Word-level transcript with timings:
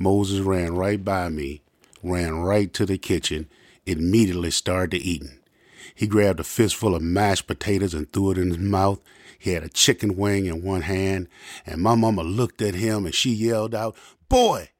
Moses 0.00 0.40
ran 0.40 0.74
right 0.74 1.04
by 1.04 1.28
me, 1.28 1.60
ran 2.02 2.38
right 2.38 2.72
to 2.72 2.86
the 2.86 2.96
kitchen, 2.96 3.50
immediately 3.84 4.50
started 4.50 4.96
eating. 4.96 5.40
He 5.94 6.06
grabbed 6.06 6.40
a 6.40 6.44
fistful 6.44 6.94
of 6.94 7.02
mashed 7.02 7.46
potatoes 7.46 7.92
and 7.92 8.10
threw 8.10 8.30
it 8.30 8.38
in 8.38 8.48
his 8.48 8.58
mouth. 8.58 8.98
He 9.38 9.50
had 9.50 9.62
a 9.62 9.68
chicken 9.68 10.16
wing 10.16 10.46
in 10.46 10.62
one 10.62 10.82
hand, 10.82 11.28
and 11.66 11.82
my 11.82 11.96
mama 11.96 12.22
looked 12.22 12.62
at 12.62 12.74
him 12.74 13.04
and 13.04 13.14
she 13.14 13.30
yelled 13.30 13.74
out, 13.74 13.94
Boy, 14.30 14.70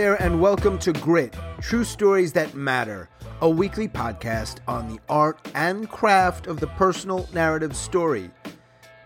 there, 0.00 0.22
and 0.22 0.40
welcome 0.40 0.78
to 0.78 0.94
Grit 0.94 1.34
True 1.60 1.84
Stories 1.84 2.32
That 2.32 2.54
Matter, 2.54 3.10
a 3.42 3.50
weekly 3.50 3.86
podcast 3.86 4.60
on 4.66 4.88
the 4.88 4.98
art 5.10 5.38
and 5.54 5.90
craft 5.90 6.46
of 6.46 6.58
the 6.58 6.68
personal 6.68 7.28
narrative 7.34 7.76
story. 7.76 8.30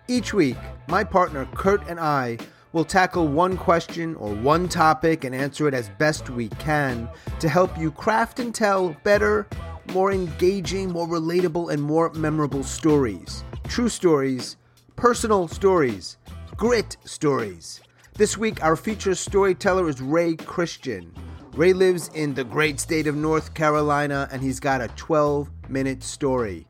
Each 0.07 0.33
week, 0.33 0.57
my 0.87 1.02
partner 1.02 1.49
Kurt 1.52 1.85
and 1.88 1.99
I 1.99 2.38
will 2.73 2.85
tackle 2.85 3.27
one 3.27 3.57
question 3.57 4.15
or 4.15 4.37
one 4.37 4.69
topic 4.69 5.25
and 5.25 5.35
answer 5.35 5.66
it 5.66 5.75
as 5.75 5.91
best 5.99 6.30
we 6.30 6.49
can 6.61 7.09
to 7.41 7.49
help 7.49 7.77
you 7.77 7.91
craft 7.91 8.38
and 8.38 8.55
tell 8.55 8.91
better, 9.02 9.49
more 9.93 10.13
engaging, 10.13 10.93
more 10.93 11.09
relatable, 11.09 11.73
and 11.73 11.83
more 11.83 12.13
memorable 12.13 12.63
stories. 12.63 13.43
True 13.65 13.88
stories, 13.88 14.59
personal 14.95 15.49
stories, 15.49 16.19
grit 16.57 16.97
stories. 17.05 17.80
This 18.16 18.38
week, 18.38 18.62
our 18.62 18.77
featured 18.77 19.16
storyteller 19.16 19.88
is 19.88 20.00
Ray 20.00 20.36
Christian. 20.36 21.12
Ray 21.54 21.73
lives 21.73 22.12
in 22.14 22.32
the 22.32 22.45
great 22.45 22.78
state 22.78 23.09
of 23.09 23.16
North 23.16 23.54
Carolina 23.54 24.29
and 24.30 24.40
he's 24.40 24.60
got 24.60 24.80
a 24.80 24.87
12 24.87 25.51
minute 25.68 26.04
story. 26.04 26.65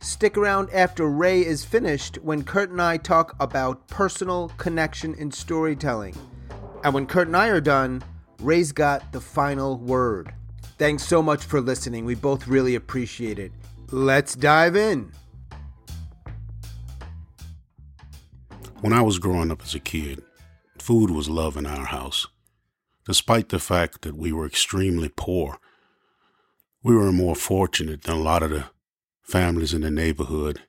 Stick 0.00 0.36
around 0.36 0.68
after 0.74 1.08
Ray 1.08 1.40
is 1.40 1.64
finished 1.64 2.16
when 2.16 2.44
Kurt 2.44 2.68
and 2.68 2.82
I 2.82 2.98
talk 2.98 3.34
about 3.40 3.88
personal 3.88 4.52
connection 4.58 5.14
in 5.14 5.30
storytelling. 5.30 6.14
And 6.84 6.92
when 6.92 7.06
Kurt 7.06 7.28
and 7.28 7.36
I 7.38 7.48
are 7.48 7.62
done, 7.62 8.02
Ray's 8.40 8.72
got 8.72 9.12
the 9.12 9.20
final 9.22 9.78
word. 9.78 10.34
Thanks 10.76 11.06
so 11.06 11.22
much 11.22 11.42
for 11.42 11.62
listening. 11.62 12.04
We 12.04 12.16
both 12.16 12.46
really 12.46 12.74
appreciate 12.74 13.38
it. 13.38 13.50
Let's 13.92 14.34
dive 14.34 14.76
in. 14.76 15.10
When 18.82 18.92
I 18.92 19.00
was 19.00 19.18
growing 19.18 19.50
up 19.50 19.62
as 19.62 19.74
a 19.74 19.80
kid, 19.80 20.22
Food 20.86 21.10
was 21.10 21.28
love 21.28 21.56
in 21.56 21.66
our 21.66 21.86
house. 21.86 22.28
Despite 23.06 23.48
the 23.48 23.58
fact 23.58 24.02
that 24.02 24.14
we 24.16 24.30
were 24.30 24.46
extremely 24.46 25.08
poor, 25.08 25.58
we 26.80 26.94
were 26.94 27.10
more 27.10 27.34
fortunate 27.34 28.02
than 28.02 28.14
a 28.14 28.22
lot 28.22 28.44
of 28.44 28.50
the 28.50 28.66
families 29.20 29.74
in 29.74 29.80
the 29.80 29.90
neighborhood. 29.90 30.60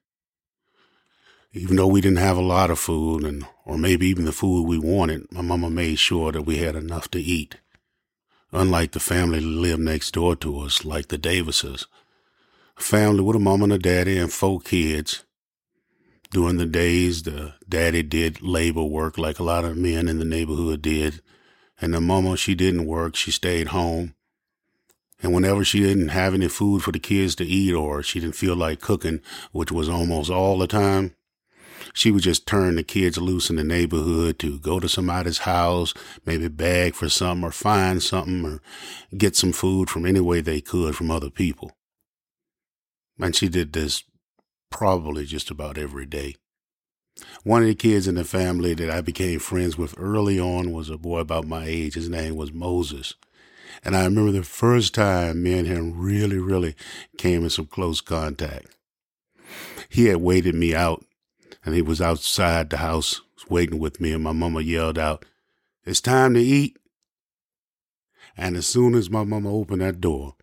Even 1.54 1.76
though 1.76 1.86
we 1.86 2.02
didn't 2.02 2.18
have 2.18 2.36
a 2.36 2.42
lot 2.42 2.72
of 2.72 2.80
food 2.80 3.24
and 3.24 3.46
or 3.64 3.78
maybe 3.78 4.08
even 4.08 4.26
the 4.26 4.32
food 4.32 4.64
we 4.64 4.80
wanted, 4.80 5.32
my 5.32 5.42
mama 5.42 5.70
made 5.70 6.00
sure 6.00 6.32
that 6.32 6.48
we 6.48 6.58
had 6.58 6.76
enough 6.76 7.12
to 7.12 7.20
eat. 7.20 7.58
Unlike 8.52 8.94
the 8.94 9.00
family 9.00 9.40
that 9.40 9.46
lived 9.46 9.84
next 9.84 10.16
door 10.16 10.36
to 10.38 10.62
us, 10.62 10.84
like 10.84 11.10
the 11.10 11.20
Davises, 11.20 11.86
a 12.76 12.82
family 12.82 13.22
with 13.22 13.36
a 13.36 13.40
mama 13.40 13.66
and 13.66 13.74
a 13.74 13.78
daddy 13.78 14.18
and 14.18 14.34
four 14.34 14.62
kids, 14.62 15.26
during 16.32 16.58
the 16.58 16.66
days, 16.66 17.24
the 17.24 17.54
daddy 17.68 18.04
did 18.04 18.42
labor 18.42 18.84
work 18.84 19.18
like 19.18 19.40
a 19.40 19.44
lot 19.44 19.66
of 19.66 19.78
men 19.78 20.08
in 20.08 20.20
the 20.20 20.26
neighborhood 20.26 20.82
did. 20.82 21.22
And 21.80 21.94
the 21.94 22.02
mama, 22.02 22.38
she 22.38 22.56
didn't 22.56 22.86
work. 22.86 23.16
She 23.16 23.32
stayed 23.32 23.68
home. 23.68 24.16
And 25.22 25.34
whenever 25.34 25.64
she 25.64 25.80
didn't 25.80 26.10
have 26.10 26.34
any 26.34 26.48
food 26.48 26.84
for 26.84 26.92
the 26.92 27.00
kids 27.00 27.36
to 27.36 27.46
eat 27.46 27.74
or 27.74 28.04
she 28.04 28.20
didn't 28.20 28.36
feel 28.36 28.56
like 28.56 28.82
cooking, 28.82 29.22
which 29.52 29.72
was 29.72 29.90
almost 29.90 30.30
all 30.30 30.58
the 30.58 30.68
time, 30.68 31.16
she 31.94 32.12
would 32.12 32.24
just 32.24 32.46
turn 32.46 32.76
the 32.76 32.84
kids 32.84 33.18
loose 33.18 33.50
in 33.50 33.56
the 33.56 33.64
neighborhood 33.64 34.38
to 34.40 34.60
go 34.60 34.80
to 34.80 34.90
somebody's 34.90 35.40
house, 35.40 35.94
maybe 36.26 36.48
beg 36.48 36.94
for 36.94 37.10
something 37.10 37.44
or 37.44 37.52
find 37.52 38.04
something 38.04 38.46
or 38.46 38.62
get 39.18 39.36
some 39.36 39.54
food 39.54 39.90
from 39.90 40.06
any 40.06 40.20
way 40.20 40.42
they 40.42 40.62
could 40.62 40.96
from 40.96 41.10
other 41.10 41.30
people. 41.30 41.72
And 43.20 43.36
she 43.36 43.50
did 43.50 43.74
this 43.74 44.04
probably 44.70 45.26
just 45.26 45.50
about 45.50 45.78
every 45.78 46.06
day. 46.06 46.36
One 47.44 47.64
of 47.64 47.68
the 47.68 47.76
kids 47.76 48.08
in 48.08 48.16
the 48.16 48.24
family 48.24 48.74
that 48.76 48.90
I 48.90 49.02
became 49.02 49.40
friends 49.40 49.78
with 49.78 49.96
early 49.98 50.40
on 50.40 50.72
was 50.72 50.90
a 50.90 50.98
boy 50.98 51.20
about 51.20 51.48
my 51.48 51.66
age. 51.66 51.96
His 51.96 52.10
name 52.10 52.36
was 52.36 52.54
Moses. 52.54 53.16
And 53.84 53.96
I 53.96 54.06
remember 54.06 54.32
the 54.32 54.44
first 54.44 54.94
time 54.94 55.44
me 55.44 55.58
and 55.58 55.68
him 55.68 56.00
really, 56.00 56.38
really 56.38 56.76
came 57.18 57.44
in 57.44 57.50
some 57.50 57.68
close 57.68 58.02
contact. 58.02 58.76
He 59.90 60.06
had 60.06 60.18
waited 60.18 60.56
me 60.56 60.76
out 60.76 61.06
and 61.64 61.74
he 61.74 61.82
was 61.82 62.02
outside 62.02 62.70
the 62.70 62.78
house 62.78 63.22
waiting 63.50 63.80
with 63.80 64.02
me 64.02 64.12
and 64.14 64.24
my 64.24 64.32
mama 64.32 64.62
yelled 64.62 64.98
out, 64.98 65.26
It's 65.86 66.02
time 66.02 66.34
to 66.34 66.40
eat. 66.40 66.78
And 68.36 68.56
as 68.56 68.68
soon 68.68 68.94
as 68.94 69.10
my 69.10 69.24
mama 69.24 69.52
opened 69.52 69.82
that 69.82 70.02
door, 70.02 70.36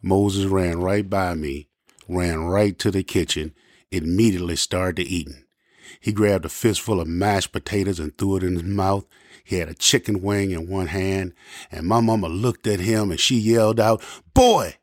Moses 0.00 0.46
ran 0.46 0.80
right 0.80 1.08
by 1.08 1.34
me 1.34 1.68
ran 2.08 2.44
right 2.44 2.78
to 2.78 2.90
the 2.90 3.02
kitchen, 3.02 3.54
immediately 3.90 4.56
started 4.56 5.06
eating. 5.06 5.44
He 6.00 6.12
grabbed 6.12 6.44
a 6.44 6.48
fistful 6.48 7.00
of 7.00 7.08
mashed 7.08 7.52
potatoes 7.52 8.00
and 8.00 8.16
threw 8.16 8.36
it 8.36 8.42
in 8.42 8.54
his 8.54 8.64
mouth. 8.64 9.06
He 9.44 9.56
had 9.56 9.68
a 9.68 9.74
chicken 9.74 10.22
wing 10.22 10.50
in 10.50 10.68
one 10.68 10.88
hand, 10.88 11.34
and 11.70 11.86
my 11.86 12.00
mama 12.00 12.28
looked 12.28 12.66
at 12.66 12.80
him 12.80 13.10
and 13.10 13.20
she 13.20 13.36
yelled 13.36 13.78
out, 13.78 14.02
Boy! 14.34 14.76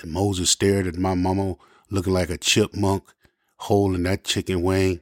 And 0.00 0.12
Moses 0.12 0.50
stared 0.50 0.86
at 0.86 0.96
my 0.96 1.14
mama, 1.14 1.56
looking 1.90 2.12
like 2.12 2.30
a 2.30 2.38
chipmunk, 2.38 3.04
holding 3.58 4.02
that 4.04 4.24
chicken 4.24 4.62
wing. 4.62 5.00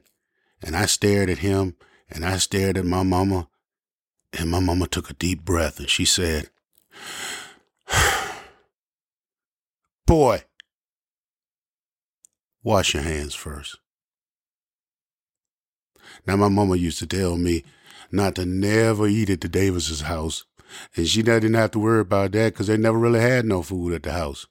And 0.61 0.75
I 0.75 0.85
stared 0.85 1.29
at 1.29 1.39
him, 1.39 1.75
and 2.09 2.25
I 2.25 2.37
stared 2.37 2.77
at 2.77 2.85
my 2.85 3.03
mama, 3.03 3.49
and 4.33 4.49
my 4.49 4.59
mama 4.59 4.87
took 4.87 5.09
a 5.09 5.13
deep 5.13 5.43
breath 5.43 5.79
and 5.79 5.89
she 5.89 6.05
said, 6.05 6.49
Boy! 10.05 10.43
Wash 12.65 12.95
your 12.95 13.03
hands 13.03 13.35
first. 13.35 13.77
Now, 16.25 16.35
my 16.35 16.49
mama 16.49 16.75
used 16.75 16.97
to 16.99 17.07
tell 17.07 17.37
me 17.37 17.63
not 18.11 18.35
to 18.35 18.45
never 18.45 19.07
eat 19.07 19.29
at 19.29 19.41
the 19.41 19.47
Davis's 19.47 20.01
house, 20.01 20.45
and 20.97 21.07
she 21.07 21.21
didn't 21.21 21.53
have 21.53 21.71
to 21.71 21.79
worry 21.79 22.01
about 22.01 22.31
that 22.31 22.53
because 22.53 22.67
they 22.67 22.75
never 22.75 22.97
really 22.97 23.21
had 23.21 23.45
no 23.45 23.61
food 23.61 23.93
at 23.93 24.03
the 24.03 24.11
house. 24.11 24.47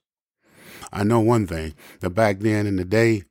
I 0.93 1.03
know 1.03 1.19
one 1.19 1.49
thing 1.49 1.75
that 2.01 2.11
back 2.11 2.39
then 2.39 2.69
in 2.69 2.77
the 2.77 2.85
day, 2.85 3.25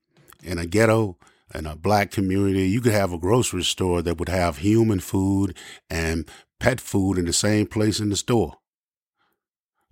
in 0.44 0.58
a 0.58 0.66
ghetto, 0.66 1.18
in 1.56 1.66
a 1.66 1.78
black 1.78 2.12
community, 2.12 2.68
you 2.68 2.82
could 2.82 2.92
have 2.92 3.14
a 3.14 3.18
grocery 3.18 3.64
store 3.64 4.02
that 4.02 4.18
would 4.18 4.30
have 4.30 4.58
human 4.58 5.00
food 5.00 5.56
and 5.90 6.30
pet 6.60 6.82
food 6.82 7.18
in 7.18 7.26
the 7.26 7.34
same 7.34 7.68
place 7.68 8.02
in 8.02 8.10
the 8.10 8.18
store. 8.18 8.58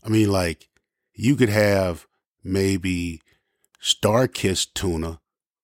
I 0.03 0.09
mean, 0.09 0.29
like, 0.29 0.67
you 1.13 1.37
could 1.37 1.49
have 1.49 2.07
maybe 2.43 3.21
StarKist 3.81 4.73
tuna 4.75 5.19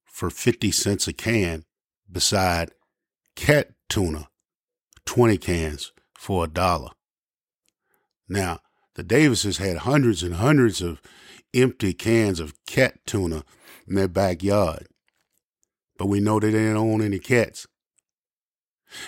for 0.06 0.30
50 0.30 0.72
cents 0.72 1.08
a 1.08 1.14
can 1.14 1.66
beside 2.12 2.72
cat 3.36 3.70
tuna, 3.90 4.30
20 5.06 5.38
cans 5.38 5.94
for 6.18 6.46
a 6.46 6.48
dollar. 6.48 6.90
Now, 8.28 8.60
the 8.96 9.04
Davises 9.04 9.58
had 9.58 9.78
hundreds 9.78 10.24
and 10.24 10.36
hundreds 10.36 10.82
of 10.82 11.00
empty 11.54 11.94
cans 11.94 12.40
of 12.40 12.56
cat 12.66 13.06
tuna 13.06 13.44
in 13.88 13.96
their 13.96 14.08
backyard, 14.08 14.88
but 15.98 16.08
we 16.08 16.20
know 16.20 16.40
they 16.40 16.52
didn't 16.52 16.78
own 16.78 17.04
any 17.04 17.20
cats. 17.20 17.68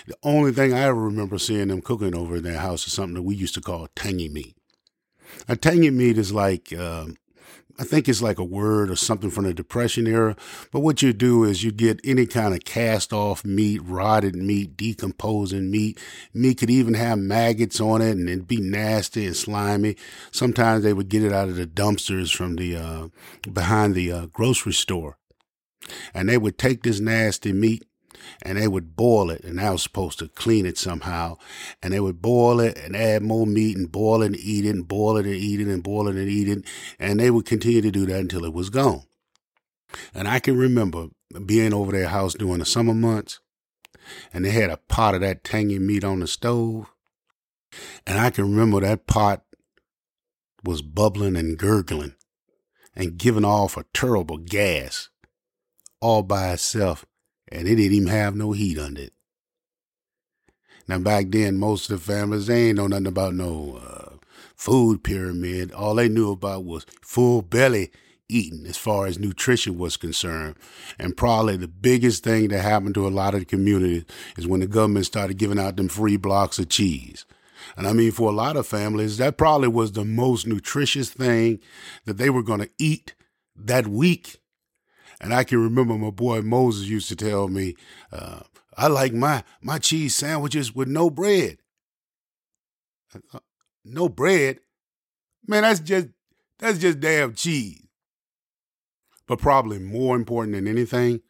The 0.06 0.16
only 0.22 0.52
thing 0.52 0.72
I 0.72 0.82
ever 0.82 1.00
remember 1.00 1.38
seeing 1.38 1.68
them 1.68 1.82
cooking 1.82 2.14
over 2.14 2.36
in 2.36 2.44
their 2.44 2.58
house 2.58 2.86
is 2.86 2.92
something 2.92 3.14
that 3.14 3.22
we 3.22 3.34
used 3.34 3.54
to 3.54 3.60
call 3.60 3.88
tangy 3.96 4.28
meat. 4.28 4.56
A 5.48 5.56
tangy 5.56 5.90
meat 5.90 6.18
is 6.18 6.32
like 6.32 6.72
um, 6.72 7.16
I 7.78 7.84
think 7.84 8.08
it's 8.08 8.22
like 8.22 8.38
a 8.38 8.44
word 8.44 8.90
or 8.90 8.96
something 8.96 9.30
from 9.30 9.44
the 9.44 9.54
Depression 9.54 10.06
era. 10.06 10.36
But 10.72 10.80
what 10.80 11.02
you 11.02 11.12
do 11.12 11.44
is 11.44 11.64
you 11.64 11.72
get 11.72 12.00
any 12.04 12.26
kind 12.26 12.54
of 12.54 12.64
cast 12.64 13.12
off 13.12 13.44
meat, 13.44 13.80
rotted 13.82 14.36
meat, 14.36 14.76
decomposing 14.76 15.70
meat. 15.70 15.98
Meat 16.34 16.58
could 16.58 16.70
even 16.70 16.94
have 16.94 17.18
maggots 17.18 17.80
on 17.80 18.02
it 18.02 18.12
and 18.12 18.28
it'd 18.28 18.48
be 18.48 18.60
nasty 18.60 19.26
and 19.26 19.36
slimy. 19.36 19.96
Sometimes 20.30 20.82
they 20.82 20.92
would 20.92 21.08
get 21.08 21.24
it 21.24 21.32
out 21.32 21.48
of 21.48 21.56
the 21.56 21.66
dumpsters 21.66 22.34
from 22.34 22.56
the, 22.56 22.76
uh, 22.76 23.08
behind 23.52 23.94
the 23.94 24.12
uh, 24.12 24.26
grocery 24.26 24.72
store. 24.72 25.16
And 26.14 26.28
they 26.28 26.38
would 26.38 26.58
take 26.58 26.82
this 26.82 27.00
nasty 27.00 27.52
meat 27.52 27.84
and 28.42 28.58
they 28.58 28.68
would 28.68 28.96
boil 28.96 29.30
it, 29.30 29.44
and 29.44 29.60
I 29.60 29.70
was 29.70 29.82
supposed 29.82 30.18
to 30.18 30.28
clean 30.28 30.66
it 30.66 30.78
somehow. 30.78 31.38
And 31.82 31.92
they 31.92 32.00
would 32.00 32.22
boil 32.22 32.60
it 32.60 32.78
and 32.78 32.96
add 32.96 33.22
more 33.22 33.46
meat 33.46 33.76
and 33.76 33.90
boil 33.90 34.22
it 34.22 34.26
and 34.26 34.36
eat 34.36 34.64
it 34.64 34.70
and 34.70 34.86
boil 34.86 35.16
it 35.16 35.26
and 35.26 35.34
eat 35.34 35.60
it 35.60 35.68
and 35.68 35.82
boil 35.82 36.08
it 36.08 36.16
and 36.16 36.28
eat 36.28 36.48
it. 36.48 36.64
And 36.98 37.20
they 37.20 37.30
would 37.30 37.46
continue 37.46 37.82
to 37.82 37.90
do 37.90 38.06
that 38.06 38.20
until 38.20 38.44
it 38.44 38.52
was 38.52 38.70
gone. 38.70 39.02
And 40.14 40.28
I 40.28 40.38
can 40.38 40.56
remember 40.56 41.08
being 41.46 41.72
over 41.72 41.92
their 41.92 42.08
house 42.08 42.34
during 42.34 42.58
the 42.58 42.64
summer 42.64 42.94
months, 42.94 43.40
and 44.32 44.44
they 44.44 44.50
had 44.50 44.70
a 44.70 44.76
pot 44.76 45.14
of 45.14 45.20
that 45.20 45.44
tangy 45.44 45.78
meat 45.78 46.04
on 46.04 46.20
the 46.20 46.26
stove. 46.26 46.92
And 48.06 48.18
I 48.18 48.30
can 48.30 48.44
remember 48.44 48.80
that 48.80 49.06
pot 49.06 49.44
was 50.64 50.82
bubbling 50.82 51.36
and 51.36 51.56
gurgling 51.56 52.14
and 52.94 53.16
giving 53.16 53.44
off 53.44 53.76
a 53.76 53.84
terrible 53.94 54.38
gas 54.38 55.08
all 56.00 56.22
by 56.22 56.52
itself, 56.52 57.04
and 57.50 57.66
it 57.66 57.76
didn't 57.76 57.92
even 57.92 58.08
have 58.08 58.34
no 58.34 58.52
heat 58.52 58.78
under 58.78 59.02
it. 59.02 59.12
Now, 60.88 60.98
back 60.98 61.26
then, 61.28 61.58
most 61.58 61.90
of 61.90 61.98
the 61.98 62.12
families, 62.12 62.46
they 62.46 62.68
ain't 62.68 62.76
know 62.76 62.88
nothing 62.88 63.06
about 63.06 63.34
no 63.34 63.80
uh, 63.82 64.16
food 64.56 65.04
pyramid. 65.04 65.72
All 65.72 65.94
they 65.94 66.08
knew 66.08 66.32
about 66.32 66.64
was 66.64 66.84
full 67.00 67.42
belly 67.42 67.90
eating 68.30 68.66
as 68.66 68.76
far 68.76 69.06
as 69.06 69.18
nutrition 69.18 69.78
was 69.78 69.96
concerned. 69.96 70.56
And 70.98 71.16
probably 71.16 71.56
the 71.56 71.68
biggest 71.68 72.24
thing 72.24 72.48
that 72.48 72.60
happened 72.60 72.94
to 72.94 73.06
a 73.06 73.08
lot 73.08 73.34
of 73.34 73.40
the 73.40 73.46
community 73.46 74.04
is 74.36 74.46
when 74.46 74.60
the 74.60 74.66
government 74.66 75.06
started 75.06 75.38
giving 75.38 75.58
out 75.58 75.76
them 75.76 75.88
free 75.88 76.16
blocks 76.16 76.58
of 76.58 76.68
cheese. 76.68 77.26
And 77.76 77.86
I 77.86 77.92
mean, 77.92 78.12
for 78.12 78.28
a 78.28 78.34
lot 78.34 78.56
of 78.56 78.66
families, 78.66 79.18
that 79.18 79.36
probably 79.36 79.68
was 79.68 79.92
the 79.92 80.04
most 80.04 80.46
nutritious 80.46 81.10
thing 81.10 81.60
that 82.04 82.16
they 82.16 82.30
were 82.30 82.42
going 82.42 82.60
to 82.60 82.70
eat 82.78 83.14
that 83.56 83.86
week. 83.86 84.39
And 85.20 85.34
I 85.34 85.44
can 85.44 85.62
remember 85.62 85.94
my 85.98 86.10
boy 86.10 86.40
Moses 86.42 86.88
used 86.88 87.08
to 87.08 87.16
tell 87.16 87.48
me, 87.48 87.76
uh, 88.12 88.40
I 88.76 88.86
like 88.86 89.12
my, 89.12 89.44
my 89.60 89.78
cheese 89.78 90.14
sandwiches 90.14 90.74
with 90.74 90.88
no 90.88 91.10
bread. 91.10 91.58
Uh, 93.34 93.40
no 93.84 94.08
bread? 94.08 94.60
Man, 95.46 95.62
that's 95.62 95.80
just, 95.80 96.08
that's 96.58 96.78
just 96.78 97.00
damn 97.00 97.34
cheese. 97.34 97.82
But 99.26 99.38
probably 99.38 99.78
more 99.78 100.16
important 100.16 100.54
than 100.54 100.66
anything 100.66 101.20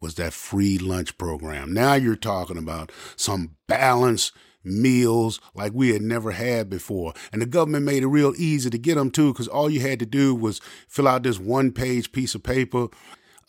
was 0.00 0.14
that 0.16 0.32
free 0.32 0.78
lunch 0.78 1.16
program. 1.18 1.72
Now 1.72 1.94
you're 1.94 2.16
talking 2.16 2.58
about 2.58 2.90
some 3.16 3.56
balanced 3.66 4.32
meals 4.64 5.40
like 5.54 5.72
we 5.74 5.90
had 5.90 6.02
never 6.02 6.32
had 6.32 6.68
before. 6.70 7.12
And 7.32 7.42
the 7.42 7.46
government 7.46 7.84
made 7.84 8.02
it 8.02 8.08
real 8.08 8.34
easy 8.36 8.70
to 8.70 8.78
get 8.78 8.96
them 8.96 9.10
too, 9.10 9.32
because 9.32 9.48
all 9.48 9.70
you 9.70 9.80
had 9.80 9.98
to 10.00 10.06
do 10.06 10.34
was 10.34 10.60
fill 10.88 11.06
out 11.06 11.22
this 11.22 11.38
one 11.38 11.72
page 11.72 12.12
piece 12.12 12.34
of 12.34 12.42
paper. 12.42 12.88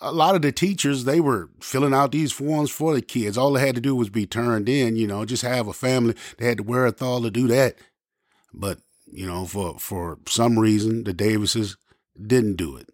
A 0.01 0.12
lot 0.12 0.35
of 0.35 0.41
the 0.41 0.51
teachers, 0.51 1.06
they 1.06 1.21
were 1.21 1.50
filling 1.62 1.94
out 1.94 2.12
these 2.12 2.33
forms 2.33 2.69
for 2.69 2.94
the 2.94 3.01
kids. 3.01 3.38
All 3.38 3.53
they 3.53 3.65
had 3.65 3.75
to 3.75 3.81
do 3.81 3.95
was 3.95 4.09
be 4.09 4.25
turned 4.25 4.67
in, 4.67 4.97
you 4.97 5.07
know, 5.07 5.23
just 5.23 5.44
have 5.44 5.67
a 5.67 5.73
family. 5.73 6.15
They 6.38 6.47
had 6.47 6.59
the 6.59 6.63
wherewithal 6.63 7.21
to 7.21 7.31
do 7.31 7.47
that. 7.47 7.75
But, 8.53 8.79
you 9.06 9.25
know, 9.25 9.45
for, 9.45 9.79
for 9.79 10.19
some 10.27 10.59
reason, 10.59 11.06
the 11.06 11.13
Davises 11.13 11.77
didn't 12.21 12.56
do 12.56 12.75
it. 12.75 12.89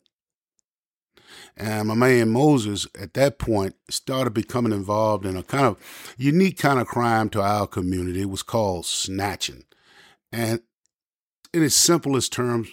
And 1.58 1.88
my 1.88 1.96
man 1.96 2.30
Moses, 2.32 2.88
at 3.00 3.14
that 3.16 3.40
point, 3.40 3.76
started 3.90 4.34
becoming 4.34 4.72
involved 4.72 5.26
in 5.26 5.36
a 5.36 5.44
kind 5.44 5.66
of 5.66 5.78
unique 6.18 6.58
kind 6.58 6.80
of 6.80 6.88
crime 6.88 7.30
to 7.30 7.42
our 7.42 7.68
community. 7.68 8.22
It 8.22 8.30
was 8.30 8.44
called 8.44 8.86
snatching. 8.86 9.64
And 10.32 10.62
in 11.54 11.64
its 11.64 11.76
simplest 11.76 12.32
terms, 12.32 12.70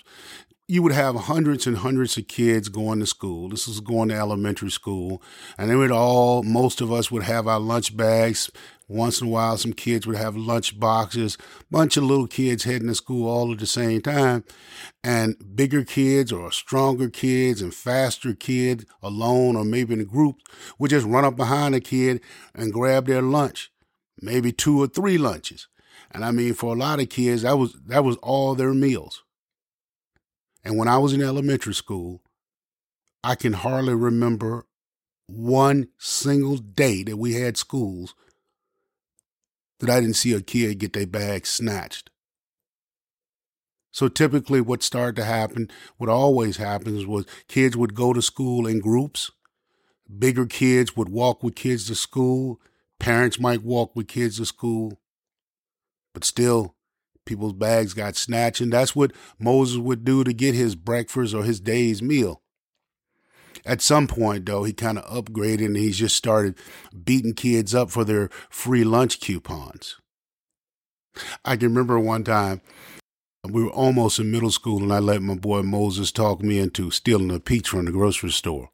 you 0.71 0.83
would 0.83 0.93
have 0.93 1.17
hundreds 1.17 1.67
and 1.67 1.79
hundreds 1.79 2.19
of 2.19 2.29
kids 2.29 2.69
going 2.69 3.01
to 3.01 3.07
school. 3.07 3.49
This 3.49 3.67
was 3.67 3.81
going 3.81 4.11
to 4.11 4.15
elementary 4.15 4.71
school. 4.71 5.23
And 5.57 5.71
they 5.71 5.75
would 5.75 5.91
all, 5.91 6.43
most 6.43 6.83
of 6.83 6.93
us 6.93 7.11
would 7.11 7.23
have 7.23 7.49
our 7.49 7.59
lunch 7.59 7.97
bags, 7.97 8.51
once 8.87 9.21
in 9.21 9.29
a 9.29 9.31
while, 9.31 9.57
some 9.59 9.75
kids 9.75 10.07
would 10.07 10.17
have 10.17 10.35
lunch 10.35 10.79
boxes, 10.81 11.37
bunch 11.71 11.99
of 11.99 12.05
little 12.05 12.27
kids 12.27 12.65
heading 12.65 12.89
to 12.89 12.95
school 12.95 13.29
all 13.29 13.53
at 13.53 13.59
the 13.59 13.67
same 13.67 14.01
time. 14.01 14.45
And 15.03 15.37
bigger 15.55 15.85
kids 15.85 16.33
or 16.33 16.51
stronger 16.53 17.11
kids 17.11 17.61
and 17.61 17.75
faster 17.75 18.35
kids 18.35 18.85
alone 19.03 19.57
or 19.57 19.65
maybe 19.65 19.95
in 19.95 20.01
a 20.01 20.05
group 20.05 20.37
would 20.79 20.91
just 20.91 21.07
run 21.07 21.25
up 21.25 21.37
behind 21.37 21.75
a 21.75 21.81
kid 21.81 22.21
and 22.55 22.73
grab 22.73 23.07
their 23.07 23.23
lunch, 23.23 23.71
maybe 24.21 24.53
two 24.53 24.83
or 24.83 24.87
three 24.87 25.19
lunches. 25.19 25.69
And 26.11 26.25
I 26.25 26.31
mean, 26.31 26.55
for 26.55 26.75
a 26.75 26.79
lot 26.79 27.01
of 27.01 27.11
kids, 27.11 27.43
that 27.43 27.59
was, 27.59 27.75
that 27.87 28.05
was 28.05 28.17
all 28.17 28.55
their 28.55 28.73
meals. 28.73 29.23
And 30.65 30.77
when 30.77 30.89
I 30.89 30.99
was 30.99 31.13
in 31.13 31.23
elementary 31.23 31.75
school, 31.75 32.23
I 33.23 33.35
can 33.35 33.53
hardly 33.53 33.95
remember 33.95 34.67
one 35.27 35.89
single 35.99 36.57
day 36.57 37.03
that 37.05 37.17
we 37.17 37.35
had 37.35 37.57
schools 37.57 38.15
that 39.81 39.91
I 39.91 40.01
didn't 40.01 40.17
see 40.17 40.33
a 40.33 40.41
kid 40.41 40.79
get 40.79 40.93
their 40.93 41.07
bag 41.07 41.47
snatched. 41.47 42.11
So 43.91 44.09
typically, 44.09 44.61
what 44.61 44.83
started 44.83 45.17
to 45.17 45.25
happen, 45.25 45.71
what 45.97 46.11
always 46.11 46.57
happens, 46.57 47.07
was 47.07 47.27
kids 47.49 47.77
would 47.77 47.95
go 47.95 48.13
to 48.13 48.23
school 48.23 48.67
in 48.67 48.81
groups. 48.81 49.31
Bigger 50.19 50.47
kids 50.47 50.97
would 50.97 51.09
walk 51.09 51.43
with 51.43 51.55
kids 51.55 51.87
to 51.89 51.95
school. 51.95 52.61
Parents 52.99 53.41
might 53.41 53.63
walk 53.63 53.95
with 53.95 54.09
kids 54.09 54.39
to 54.39 54.47
school. 54.47 55.01
But 56.15 56.25
still, 56.25 56.75
people's 57.29 57.53
bags 57.53 57.95
got 57.95 58.17
snatched. 58.17 58.61
And 58.61 58.73
that's 58.73 58.97
what 58.97 59.13
Moses 59.39 59.79
would 59.79 60.05
do 60.05 60.25
to 60.25 60.33
get 60.33 60.55
his 60.55 60.75
breakfast 60.75 61.35
or 61.35 61.45
his 61.45 61.61
day's 61.61 62.03
meal. 62.03 62.43
At 63.65 63.83
some 63.83 64.07
point, 64.07 64.47
though, 64.47 64.65
he 64.65 64.73
kind 64.73 64.99
of 64.99 65.05
upgraded 65.05 65.67
and 65.67 65.77
he 65.77 65.91
just 65.91 66.17
started 66.17 66.57
beating 67.05 67.35
kids 67.35 67.75
up 67.75 67.91
for 67.91 68.05
their 68.05 68.31
free 68.49 68.83
lunch 68.83 69.21
coupons. 69.21 69.97
I 71.45 71.57
can 71.57 71.69
remember 71.69 71.99
one 71.99 72.25
time 72.25 72.61
we 73.49 73.63
were 73.63 73.71
almost 73.71 74.19
in 74.19 74.31
middle 74.31 74.51
school 74.51 74.83
and 74.83 74.93
I 74.93 74.99
let 74.99 75.23
my 75.23 75.35
boy 75.35 75.63
Moses 75.63 76.13
talk 76.13 76.43
me 76.43 76.59
into 76.59 76.91
stealing 76.91 77.31
a 77.31 77.41
peach 77.41 77.69
from 77.69 77.85
the 77.85 77.93
grocery 77.93 78.31
store. 78.31 78.71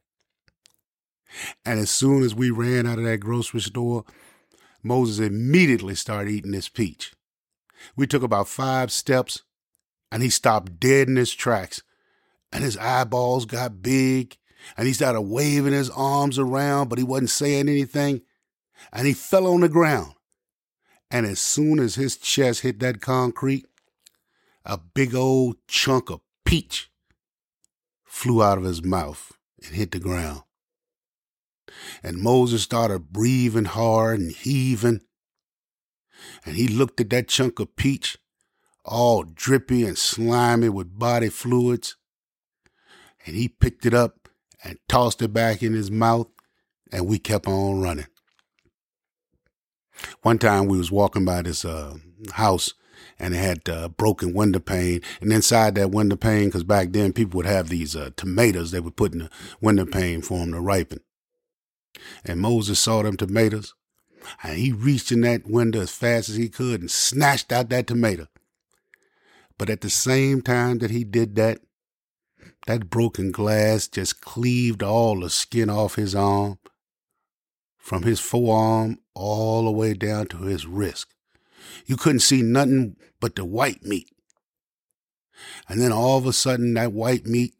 And 1.65 1.79
as 1.79 1.89
soon 1.89 2.23
as 2.23 2.33
we 2.33 2.49
ran 2.49 2.87
out 2.87 2.99
of 2.99 3.05
that 3.05 3.19
grocery 3.19 3.61
store, 3.61 4.05
Moses 4.83 5.19
immediately 5.19 5.95
started 5.95 6.31
eating 6.31 6.51
this 6.51 6.69
peach. 6.69 7.13
We 7.95 8.07
took 8.07 8.23
about 8.23 8.47
five 8.47 8.91
steps 8.91 9.43
and 10.11 10.23
he 10.23 10.29
stopped 10.29 10.79
dead 10.79 11.07
in 11.07 11.15
his 11.15 11.33
tracks 11.33 11.81
and 12.51 12.63
his 12.63 12.77
eyeballs 12.77 13.45
got 13.45 13.81
big 13.81 14.37
and 14.77 14.87
he 14.87 14.93
started 14.93 15.21
waving 15.21 15.73
his 15.73 15.89
arms 15.89 16.39
around, 16.39 16.89
but 16.89 16.97
he 16.97 17.03
wasn't 17.03 17.29
saying 17.29 17.69
anything. 17.69 18.21
And 18.91 19.07
he 19.07 19.13
fell 19.13 19.47
on 19.47 19.61
the 19.61 19.69
ground. 19.69 20.13
And 21.11 21.25
as 21.25 21.39
soon 21.39 21.79
as 21.79 21.95
his 21.95 22.17
chest 22.17 22.61
hit 22.61 22.79
that 22.79 23.01
concrete, 23.01 23.67
a 24.65 24.77
big 24.77 25.13
old 25.13 25.57
chunk 25.67 26.09
of 26.09 26.21
peach 26.43 26.89
flew 28.03 28.41
out 28.41 28.57
of 28.57 28.63
his 28.63 28.83
mouth 28.83 29.33
and 29.63 29.75
hit 29.75 29.91
the 29.91 29.99
ground. 29.99 30.41
And 32.01 32.17
Moses 32.17 32.63
started 32.63 33.11
breathing 33.11 33.65
hard 33.65 34.19
and 34.19 34.31
heaving. 34.31 35.01
And 36.45 36.55
he 36.55 36.67
looked 36.67 36.99
at 37.01 37.09
that 37.11 37.27
chunk 37.27 37.59
of 37.59 37.75
peach, 37.75 38.17
all 38.83 39.23
drippy 39.23 39.83
and 39.85 39.97
slimy 39.97 40.69
with 40.69 40.97
body 40.97 41.29
fluids. 41.29 41.95
And 43.25 43.35
he 43.35 43.47
picked 43.47 43.85
it 43.85 43.93
up 43.93 44.29
and 44.63 44.77
tossed 44.87 45.21
it 45.21 45.33
back 45.33 45.63
in 45.63 45.73
his 45.73 45.91
mouth, 45.91 46.27
and 46.91 47.07
we 47.07 47.19
kept 47.19 47.47
on 47.47 47.81
running. 47.81 48.07
One 50.21 50.37
time 50.37 50.65
we 50.65 50.77
was 50.77 50.91
walking 50.91 51.25
by 51.25 51.41
this 51.41 51.63
uh, 51.63 51.95
house 52.33 52.73
and 53.19 53.33
it 53.33 53.37
had 53.37 53.69
uh, 53.69 53.89
broken 53.89 54.33
window 54.33 54.59
pane. 54.59 55.01
And 55.21 55.31
inside 55.31 55.75
that 55.75 55.91
window 55.91 56.15
pane, 56.15 56.45
because 56.45 56.63
back 56.63 56.91
then 56.91 57.13
people 57.13 57.37
would 57.37 57.45
have 57.45 57.69
these 57.69 57.95
uh, 57.95 58.11
tomatoes 58.15 58.71
they 58.71 58.79
would 58.79 58.95
put 58.95 59.13
in 59.13 59.19
the 59.19 59.29
window 59.61 59.85
pane 59.85 60.21
for 60.21 60.39
them 60.39 60.51
to 60.51 60.59
ripen. 60.59 60.99
And 62.25 62.41
Moses 62.41 62.79
saw 62.79 63.03
them 63.03 63.17
tomatoes, 63.17 63.73
and 64.43 64.57
he 64.57 64.71
reached 64.71 65.11
in 65.11 65.21
that 65.21 65.47
window 65.47 65.81
as 65.81 65.91
fast 65.91 66.29
as 66.29 66.35
he 66.35 66.49
could 66.49 66.81
and 66.81 66.91
snatched 66.91 67.51
out 67.51 67.69
that 67.69 67.87
tomato. 67.87 68.27
But 69.57 69.69
at 69.69 69.81
the 69.81 69.89
same 69.89 70.41
time 70.41 70.79
that 70.79 70.91
he 70.91 71.03
did 71.03 71.35
that, 71.35 71.59
that 72.67 72.89
broken 72.89 73.31
glass 73.31 73.87
just 73.87 74.21
cleaved 74.21 74.83
all 74.83 75.19
the 75.19 75.29
skin 75.29 75.69
off 75.69 75.95
his 75.95 76.15
arm, 76.15 76.57
from 77.77 78.03
his 78.03 78.19
forearm 78.19 78.99
all 79.13 79.65
the 79.65 79.71
way 79.71 79.93
down 79.93 80.27
to 80.27 80.37
his 80.39 80.65
wrist. 80.65 81.07
You 81.85 81.97
couldn't 81.97 82.19
see 82.19 82.41
nothing 82.41 82.97
but 83.19 83.35
the 83.35 83.45
white 83.45 83.83
meat. 83.83 84.09
And 85.69 85.79
then 85.79 85.91
all 85.91 86.17
of 86.17 86.25
a 86.25 86.33
sudden, 86.33 86.73
that 86.73 86.93
white 86.93 87.25
meat, 87.25 87.53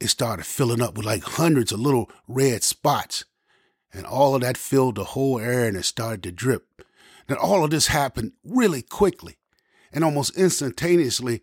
it 0.00 0.08
started 0.08 0.46
filling 0.46 0.82
up 0.82 0.96
with 0.96 1.06
like 1.06 1.22
hundreds 1.22 1.72
of 1.72 1.80
little 1.80 2.10
red 2.28 2.62
spots. 2.62 3.24
And 3.94 4.04
all 4.04 4.34
of 4.34 4.40
that 4.42 4.56
filled 4.56 4.96
the 4.96 5.04
whole 5.04 5.38
air 5.38 5.66
and 5.66 5.76
it 5.76 5.84
started 5.84 6.22
to 6.24 6.32
drip. 6.32 6.82
Then 7.28 7.38
all 7.38 7.64
of 7.64 7.70
this 7.70 7.86
happened 7.86 8.32
really 8.44 8.82
quickly. 8.82 9.36
And 9.92 10.02
almost 10.02 10.36
instantaneously, 10.36 11.42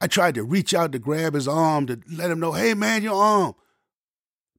I 0.00 0.06
tried 0.06 0.34
to 0.34 0.44
reach 0.44 0.74
out 0.74 0.92
to 0.92 0.98
grab 0.98 1.34
his 1.34 1.48
arm 1.48 1.86
to 1.86 2.00
let 2.10 2.30
him 2.30 2.38
know, 2.38 2.52
hey 2.52 2.74
man, 2.74 3.02
your 3.02 3.14
arm. 3.14 3.54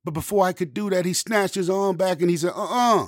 But 0.04 0.16
before 0.16 0.46
I 0.46 0.54
could 0.54 0.74
do 0.74 0.90
that, 0.90 1.06
he 1.06 1.14
snatched 1.14 1.56
his 1.56 1.70
arm 1.70 1.96
back 1.96 2.20
and 2.20 2.30
he 2.30 2.38
said, 2.38 2.52
uh 2.56 2.64
uh-uh. 2.64 3.04
uh 3.04 3.08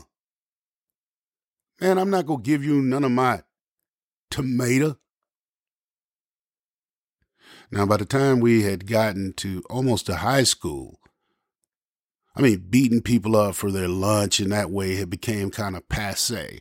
Man, 1.82 1.98
I'm 1.98 2.10
not 2.10 2.26
going 2.26 2.42
to 2.42 2.50
give 2.50 2.64
you 2.64 2.82
none 2.82 3.04
of 3.04 3.12
my 3.12 3.42
tomato. 4.30 4.98
Now, 7.72 7.86
by 7.86 7.98
the 7.98 8.06
time 8.06 8.40
we 8.40 8.64
had 8.64 8.88
gotten 8.88 9.34
to 9.34 9.62
almost 9.70 10.06
to 10.06 10.16
high 10.18 10.44
school, 10.44 11.00
I 12.36 12.42
mean, 12.42 12.65
beating 12.70 13.01
people 13.01 13.36
up 13.36 13.56
for 13.56 13.72
their 13.72 13.88
lunch 13.88 14.39
in 14.39 14.50
that 14.50 14.70
way 14.70 14.94
it 14.94 15.10
became 15.10 15.51
kind 15.51 15.75
of 15.75 15.88
passe. 15.88 16.60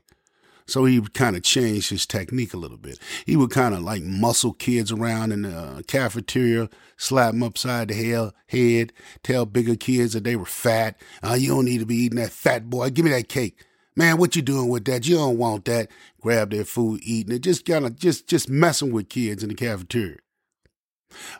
So 0.67 0.87
he 0.87 1.01
kind 1.01 1.37
of 1.37 1.43
changed 1.43 1.91
his 1.91 2.07
technique 2.07 2.55
a 2.55 2.59
little 2.59 2.79
bit. 2.79 2.99
He 3.27 3.37
would 3.37 3.51
kind 3.51 3.75
of 3.75 3.83
like 3.83 4.03
muscle 4.03 4.55
kids 4.55 4.91
around 4.91 5.33
in 5.33 5.43
the 5.43 5.85
cafeteria, 5.87 6.71
slap 6.97 7.33
them 7.33 7.43
upside 7.43 7.89
the 7.89 8.33
head, 8.47 8.93
tell 9.23 9.45
bigger 9.45 9.77
kids 9.77 10.15
that 10.15 10.25
they 10.25 10.37
were 10.37 10.47
fat. 10.47 10.99
Uh, 11.23 11.35
you 11.35 11.49
don't 11.49 11.67
need 11.67 11.81
to 11.81 11.87
be 11.87 11.97
eating 11.97 12.19
that 12.19 12.31
fat 12.31 12.71
boy. 12.71 12.89
Give 12.91 13.05
me 13.05 13.11
that 13.11 13.29
cake. 13.29 13.63
Man, 13.97 14.17
what 14.17 14.35
you 14.35 14.43
doing 14.43 14.69
with 14.69 14.87
that? 14.87 15.07
You 15.07 15.17
don't 15.17 15.39
want 15.39 15.67
that. 15.67 15.89
Grab 16.21 16.51
their 16.51 16.65
food, 16.65 17.01
eating 17.05 17.35
it. 17.35 17.41
Just 17.41 17.67
kind 17.67 17.85
of 17.85 17.97
just 17.97 18.27
just 18.27 18.49
messing 18.49 18.91
with 18.91 19.09
kids 19.09 19.43
in 19.43 19.51
the 19.51 19.55
cafeteria. 19.55 20.17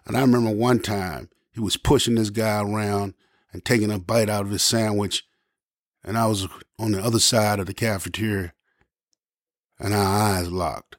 And 0.07 0.17
I 0.17 0.21
remember 0.21 0.51
one 0.51 0.81
time 0.81 1.31
he 1.53 1.61
was 1.61 1.77
pushing 1.77 2.15
this 2.15 2.31
guy 2.31 2.63
around 2.63 3.15
and 3.55 3.65
taking 3.65 3.91
a 3.91 3.99
bite 3.99 4.29
out 4.29 4.45
of 4.45 4.51
his 4.51 4.63
sandwich. 4.63 5.25
And 6.03 6.19
I 6.19 6.27
was 6.27 6.47
on 6.79 6.91
the 6.91 7.03
other 7.03 7.21
side 7.21 7.61
of 7.61 7.67
the 7.67 7.73
cafeteria 7.73 8.53
and 9.79 9.95
our 9.95 10.05
eyes 10.05 10.51
locked. 10.51 10.97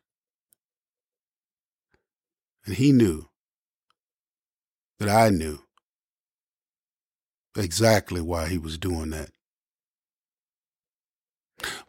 And 2.66 2.76
he 2.76 2.92
knew 2.92 3.28
that 5.00 5.10
I 5.10 5.30
knew 5.30 5.60
exactly 7.56 8.22
why 8.22 8.48
he 8.48 8.58
was 8.58 8.78
doing 8.78 9.12
that. 9.12 9.30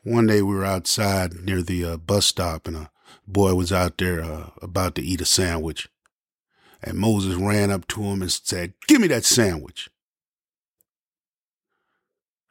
One 0.03 0.27
day 0.27 0.43
we 0.43 0.55
were 0.55 0.65
outside 0.65 1.45
near 1.45 1.63
the 1.63 1.85
uh, 1.85 1.97
bus 1.97 2.27
stop, 2.27 2.67
and 2.69 2.77
a 2.77 2.91
boy 3.27 3.55
was 3.55 3.73
out 3.73 3.99
there 3.99 4.23
uh, 4.23 4.51
about 4.63 4.95
to 4.97 5.03
eat 5.03 5.21
a 5.21 5.25
sandwich. 5.25 5.89
And 6.83 6.99
Moses 6.99 7.35
ran 7.37 7.71
up 7.71 7.89
to 7.89 8.03
him 8.03 8.23
and 8.23 8.31
said, 8.31 8.75
Give 8.87 9.01
me 9.01 9.09
that 9.09 9.25
sandwich. 9.25 9.89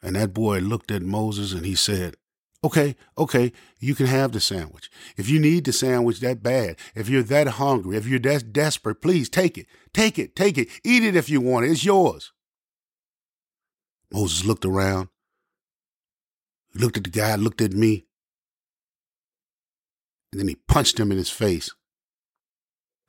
And 0.06 0.16
that 0.16 0.36
boy 0.36 0.60
looked 0.60 0.92
at 0.92 1.02
Moses 1.02 1.52
and 1.52 1.66
he 1.66 1.74
said, 1.74 2.16
Okay, 2.64 2.96
okay, 3.18 3.52
you 3.80 3.96
can 3.96 4.06
have 4.06 4.32
the 4.32 4.40
sandwich. 4.40 4.90
If 5.18 5.28
you 5.28 5.40
need 5.40 5.66
the 5.66 5.74
sandwich 5.74 6.20
that 6.20 6.44
bad, 6.44 6.78
if 6.94 7.10
you're 7.10 7.24
that 7.24 7.48
hungry, 7.48 7.98
if 7.98 8.08
you're 8.08 8.20
that 8.20 8.54
desperate, 8.54 9.02
please 9.02 9.30
take 9.30 9.58
it. 9.58 9.66
Take 9.94 10.20
it, 10.20 10.36
take 10.36 10.60
it. 10.60 10.68
Eat 10.84 11.04
it 11.04 11.16
if 11.16 11.28
you 11.28 11.42
want 11.42 11.66
it. 11.66 11.72
It's 11.72 11.84
yours. 11.84 12.34
Moses 14.14 14.46
looked 14.46 14.64
around. 14.64 15.10
He 16.72 16.80
looked 16.80 16.98
at 16.98 17.04
the 17.04 17.10
guy, 17.10 17.36
looked 17.36 17.62
at 17.62 17.74
me. 17.74 18.06
And 20.32 20.40
then 20.40 20.48
he 20.48 20.56
punched 20.68 21.00
him 21.00 21.12
in 21.12 21.18
his 21.18 21.32
face 21.32 21.72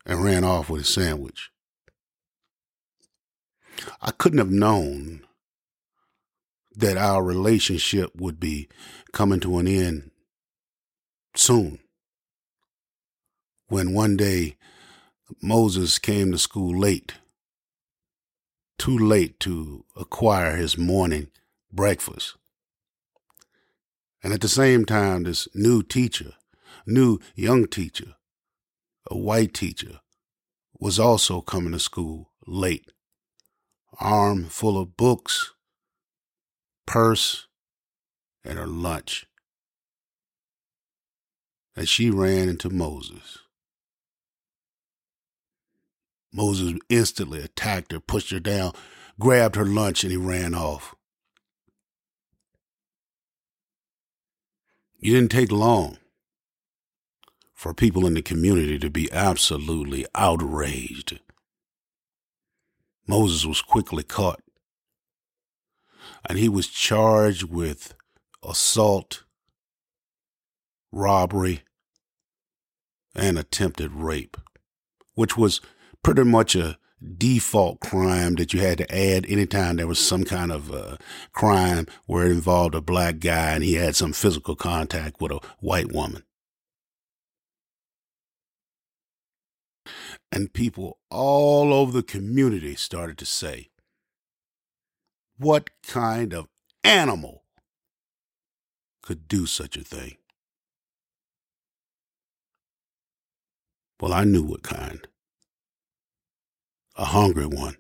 and 0.07 0.25
ran 0.25 0.45
off 0.45 0.71
with 0.71 0.83
his 0.83 0.95
sandwich. 0.95 1.51
I 4.01 4.13
couldn't 4.13 4.39
have 4.39 4.51
known 4.51 5.26
that 6.77 6.99
our 6.99 7.25
relationship 7.25 8.11
would 8.17 8.39
be 8.39 8.69
coming 9.13 9.41
to 9.41 9.59
an 9.59 9.67
end 9.67 10.11
soon. 11.35 11.79
When 13.69 13.95
one 13.95 14.17
day 14.17 14.57
Moses 15.43 15.99
came 15.99 16.31
to 16.33 16.39
school 16.39 16.79
late, 16.79 17.15
too 18.79 18.97
late 18.97 19.41
to 19.41 19.85
acquire 19.97 20.57
his 20.57 20.77
morning 20.77 21.29
breakfast. 21.73 22.37
And 24.23 24.35
at 24.35 24.43
the 24.43 24.49
same 24.49 24.85
time, 24.85 25.23
this 25.23 25.49
new 25.55 25.83
teacher, 25.83 26.33
new 26.87 27.19
young 27.35 27.67
teacher, 27.67 28.15
a 29.11 29.17
white 29.17 29.55
teacher, 29.55 30.01
was 30.79 30.99
also 30.99 31.41
coming 31.41 31.73
to 31.73 31.79
school 31.79 32.31
late, 32.47 32.91
arm 33.99 34.45
full 34.45 34.79
of 34.79 34.97
books 34.97 35.55
purse, 36.87 37.47
and 38.45 38.59
her 38.59 38.67
lunch. 38.67 39.27
And 41.75 41.89
she 41.89 42.11
ran 42.11 42.49
into 42.49 42.71
Moses. 42.71 43.39
Moses 46.33 46.79
instantly 46.89 47.43
attacked 47.43 47.93
her, 47.93 48.01
pushed 48.01 48.31
her 48.31 48.41
down, 48.41 48.73
grabbed 49.19 49.57
her 49.57 49.65
lunch, 49.65 50.05
and 50.05 50.11
he 50.11 50.17
ran 50.17 50.55
off. 50.55 50.95
It 55.01 55.11
didn't 55.11 55.31
take 55.31 55.53
long 55.53 55.99
for 57.55 57.73
people 57.73 58.07
in 58.07 58.15
the 58.15 58.23
community 58.23 58.79
to 58.79 58.91
be 58.91 59.11
absolutely 59.13 60.05
outraged. 60.15 61.21
Moses 63.07 63.47
was 63.47 63.63
quickly 63.63 64.03
caught 64.03 64.43
and 66.29 66.39
he 66.39 66.49
was 66.49 66.67
charged 66.67 67.45
with 67.45 67.95
assault, 68.43 69.25
robbery, 70.93 71.63
and 73.15 73.39
attempted 73.39 73.93
rape, 73.93 74.37
which 75.15 75.37
was 75.37 75.61
pretty 76.03 76.25
much 76.25 76.55
a 76.55 76.79
default 77.19 77.81
crime 77.81 78.35
that 78.37 78.53
you 78.53 78.61
had 78.61 78.79
to 78.79 78.95
add 78.95 79.27
anytime 79.27 79.77
there 79.77 79.87
was 79.87 79.99
some 79.99 80.25
kind 80.25 80.51
of 80.51 80.73
uh, 80.73 80.97
crime 81.33 81.87
where 82.07 82.27
it 82.27 82.33
involved 82.33 82.75
a 82.75 82.81
black 82.81 83.19
guy 83.19 83.53
and 83.53 83.63
he 83.63 83.75
had 83.75 83.95
some 83.95 84.13
physical 84.13 84.57
contact 84.57 85.21
with 85.21 85.31
a 85.31 85.41
white 85.61 85.93
woman. 85.93 86.23
And 90.33 90.53
people 90.53 90.99
all 91.11 91.73
over 91.73 91.93
the 91.93 92.03
community 92.03 92.75
started 92.75 93.19
to 93.19 93.27
say, 93.27 93.69
what 95.39 95.71
kind 95.83 96.33
of 96.33 96.49
animal 96.83 97.43
could 99.03 99.29
do 99.29 99.47
such 99.47 99.77
a 99.77 99.85
thing? 99.85 100.17
Well, 104.01 104.13
I 104.13 104.25
knew 104.25 104.43
what 104.43 104.63
kind. 104.63 105.07
A 106.97 107.07
hungry 107.07 107.47
one. 107.47 107.77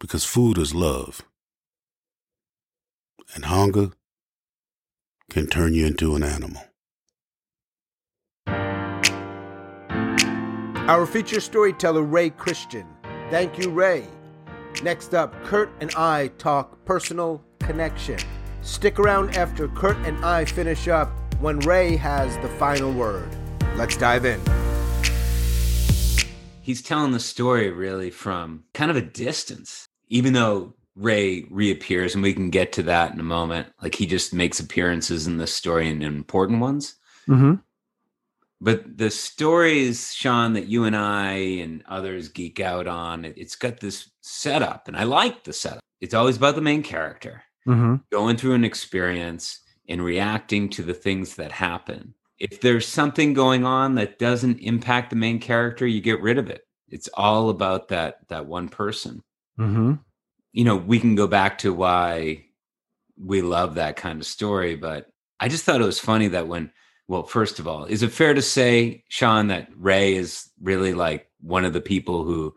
Because 0.00 0.24
food 0.24 0.58
is 0.58 0.74
love. 0.74 1.22
And 3.34 3.46
hunger 3.46 3.90
can 5.30 5.46
turn 5.46 5.74
you 5.74 5.86
into 5.86 6.14
an 6.14 6.22
animal. 6.22 6.62
Our 10.88 11.04
feature 11.04 11.40
storyteller, 11.40 12.02
Ray 12.02 12.30
Christian. 12.30 12.86
Thank 13.30 13.58
you, 13.58 13.68
Ray. 13.68 14.06
Next 14.82 15.12
up, 15.12 15.34
Kurt 15.44 15.70
and 15.80 15.90
I 15.96 16.28
talk 16.38 16.84
personal 16.84 17.42
connection. 17.58 18.18
Stick 18.62 19.00
around 19.00 19.36
after 19.36 19.66
Kurt 19.68 19.96
and 19.98 20.24
I 20.24 20.44
finish 20.44 20.86
up 20.86 21.10
when 21.40 21.58
Ray 21.60 21.96
has 21.96 22.36
the 22.38 22.48
final 22.48 22.92
word. 22.92 23.28
Let's 23.74 23.96
dive 23.96 24.24
in. 24.24 24.40
He's 26.60 26.82
telling 26.82 27.12
the 27.12 27.20
story 27.20 27.70
really 27.70 28.10
from 28.10 28.64
kind 28.74 28.90
of 28.90 28.96
a 28.96 29.02
distance, 29.02 29.88
even 30.08 30.32
though 30.32 30.74
Ray 30.94 31.46
reappears, 31.50 32.14
and 32.14 32.22
we 32.22 32.34
can 32.34 32.50
get 32.50 32.72
to 32.74 32.82
that 32.84 33.12
in 33.12 33.20
a 33.20 33.24
moment. 33.24 33.68
Like 33.82 33.94
he 33.94 34.06
just 34.06 34.34
makes 34.34 34.60
appearances 34.60 35.26
in 35.26 35.38
this 35.38 35.52
story 35.52 35.88
and 35.88 36.02
important 36.02 36.60
ones. 36.60 36.94
Mm-hmm. 37.26 37.54
But 38.60 38.98
the 38.98 39.10
stories, 39.10 40.12
Sean, 40.12 40.54
that 40.54 40.66
you 40.66 40.84
and 40.84 40.96
I 40.96 41.32
and 41.32 41.84
others 41.88 42.28
geek 42.28 42.58
out 42.58 42.88
on, 42.88 43.24
it's 43.24 43.54
got 43.54 43.78
this 43.78 44.10
setup, 44.20 44.88
and 44.88 44.96
I 44.96 45.04
like 45.04 45.44
the 45.44 45.52
setup. 45.52 45.80
It's 46.00 46.14
always 46.14 46.36
about 46.36 46.56
the 46.56 46.60
main 46.60 46.82
character 46.82 47.44
mm-hmm. 47.66 47.96
going 48.10 48.36
through 48.36 48.54
an 48.54 48.64
experience 48.64 49.60
and 49.88 50.04
reacting 50.04 50.68
to 50.70 50.82
the 50.82 50.94
things 50.94 51.36
that 51.36 51.52
happen. 51.52 52.14
If 52.38 52.60
there's 52.60 52.86
something 52.86 53.32
going 53.32 53.64
on 53.64 53.94
that 53.96 54.18
doesn't 54.18 54.60
impact 54.60 55.10
the 55.10 55.16
main 55.16 55.40
character, 55.40 55.86
you 55.86 56.00
get 56.00 56.20
rid 56.20 56.38
of 56.38 56.50
it. 56.50 56.62
It's 56.88 57.08
all 57.14 57.50
about 57.50 57.88
that 57.88 58.28
that 58.28 58.46
one 58.46 58.68
person. 58.68 59.22
Mm-hmm. 59.58 59.94
You 60.52 60.64
know, 60.64 60.76
we 60.76 60.98
can 60.98 61.14
go 61.14 61.26
back 61.26 61.58
to 61.58 61.72
why 61.72 62.46
we 63.16 63.42
love 63.42 63.74
that 63.74 63.96
kind 63.96 64.20
of 64.20 64.26
story, 64.26 64.76
but 64.76 65.08
I 65.40 65.48
just 65.48 65.64
thought 65.64 65.80
it 65.80 65.86
was 65.86 66.00
funny 66.00 66.28
that 66.28 66.48
when 66.48 66.72
well, 67.08 67.22
first 67.22 67.58
of 67.58 67.66
all, 67.66 67.86
is 67.86 68.02
it 68.02 68.12
fair 68.12 68.34
to 68.34 68.42
say, 68.42 69.02
Sean, 69.08 69.48
that 69.48 69.68
Ray 69.76 70.14
is 70.14 70.50
really 70.62 70.92
like 70.92 71.28
one 71.40 71.64
of 71.64 71.72
the 71.72 71.80
people 71.80 72.22
who 72.22 72.54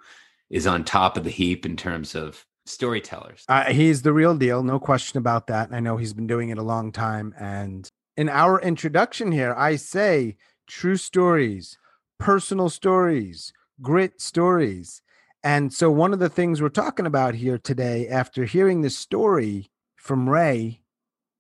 is 0.50 0.68
on 0.68 0.84
top 0.84 1.16
of 1.16 1.24
the 1.24 1.30
heap 1.30 1.66
in 1.66 1.78
terms 1.78 2.14
of 2.16 2.46
storytellers? 2.66 3.46
Uh, 3.48 3.72
he's 3.72 4.02
the 4.02 4.12
real 4.12 4.36
deal, 4.36 4.62
no 4.62 4.78
question 4.78 5.18
about 5.18 5.48
that. 5.48 5.70
I 5.72 5.80
know 5.80 5.96
he's 5.96 6.14
been 6.14 6.28
doing 6.28 6.50
it 6.50 6.58
a 6.58 6.64
long 6.64 6.92
time. 6.92 7.34
And 7.40 7.90
in 8.18 8.28
our 8.28 8.60
introduction 8.60 9.32
here, 9.32 9.56
I 9.58 9.78
say 9.78 10.36
true 10.68 10.98
stories, 10.98 11.78
personal 12.20 12.70
stories, 12.70 13.54
grit 13.82 14.20
stories. 14.20 15.02
And 15.44 15.74
so, 15.74 15.90
one 15.90 16.14
of 16.14 16.20
the 16.20 16.30
things 16.30 16.62
we're 16.62 16.70
talking 16.70 17.08
about 17.08 17.34
here 17.34 17.58
today, 17.58 18.08
after 18.08 18.46
hearing 18.46 18.82
this 18.82 18.98
story 18.98 19.72
from 19.96 20.30
Ray, 20.30 20.82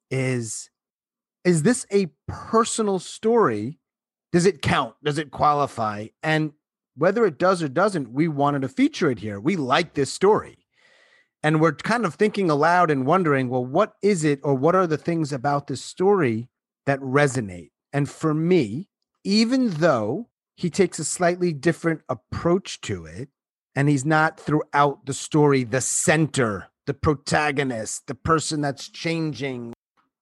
is 0.09 0.70
is 1.43 1.63
this 1.63 1.85
a 1.91 2.07
personal 2.27 2.99
story? 2.99 3.79
Does 4.31 4.45
it 4.45 4.61
count? 4.61 4.95
Does 5.03 5.17
it 5.17 5.31
qualify? 5.31 6.07
And 6.23 6.53
whether 6.95 7.25
it 7.25 7.37
does 7.37 7.63
or 7.63 7.67
doesn't, 7.67 8.11
we 8.11 8.27
wanted 8.27 8.61
to 8.61 8.69
feature 8.69 9.09
it 9.09 9.19
here. 9.19 9.39
We 9.39 9.55
like 9.55 9.93
this 9.93 10.13
story. 10.13 10.57
And 11.43 11.59
we're 11.59 11.73
kind 11.73 12.05
of 12.05 12.15
thinking 12.15 12.49
aloud 12.49 12.91
and 12.91 13.05
wondering, 13.05 13.49
well, 13.49 13.65
what 13.65 13.95
is 14.03 14.23
it 14.23 14.39
or 14.43 14.53
what 14.53 14.75
are 14.75 14.85
the 14.85 14.97
things 14.97 15.33
about 15.33 15.67
this 15.67 15.83
story 15.83 16.49
that 16.85 16.99
resonate? 16.99 17.71
And 17.91 18.07
for 18.07 18.33
me, 18.33 18.89
even 19.23 19.69
though 19.69 20.29
he 20.55 20.69
takes 20.69 20.99
a 20.99 21.03
slightly 21.03 21.51
different 21.53 22.01
approach 22.07 22.81
to 22.81 23.05
it, 23.05 23.29
and 23.75 23.89
he's 23.89 24.05
not 24.05 24.39
throughout 24.39 25.05
the 25.05 25.13
story 25.13 25.63
the 25.63 25.81
center, 25.81 26.67
the 26.85 26.93
protagonist, 26.93 28.07
the 28.07 28.15
person 28.15 28.61
that's 28.61 28.89
changing. 28.89 29.73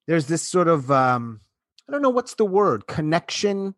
There's 0.10 0.25
this 0.25 0.42
sort 0.42 0.68
of 0.68 0.89
um, 0.89 1.39
I 1.88 1.92
don't 1.92 2.01
know 2.01 2.10
what's 2.10 2.34
the 2.34 2.44
word, 2.44 2.88
connection 2.88 3.75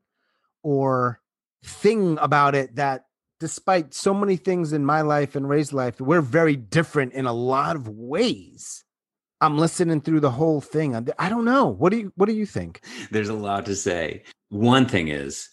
or 0.64 1.20
thing 1.62 2.18
about 2.22 2.56
it 2.56 2.78
that 2.78 3.08
despite 3.42 3.94
so 3.94 4.14
many 4.14 4.38
things 4.38 4.72
in 4.72 4.86
my 4.86 5.02
life 5.02 5.36
and 5.36 5.50
Ray's 5.50 5.74
life, 5.74 6.00
we're 6.00 6.22
very 6.22 6.56
different 6.56 7.12
in 7.12 7.26
a 7.26 7.34
lot 7.34 7.76
of 7.76 7.90
ways. 7.90 8.86
I'm 9.42 9.58
listening 9.58 10.00
through 10.00 10.22
the 10.22 10.32
whole 10.32 10.62
thing. 10.62 10.96
I 11.20 11.28
don't 11.28 11.44
know. 11.44 11.66
What 11.66 11.92
do 11.92 11.98
you 11.98 12.14
what 12.16 12.28
do 12.28 12.34
you 12.34 12.46
think? 12.46 12.80
There's 13.12 13.28
a 13.28 13.34
lot 13.34 13.66
to 13.66 13.76
say. 13.76 14.24
One 14.48 14.86
thing 14.86 15.10
is 15.10 15.50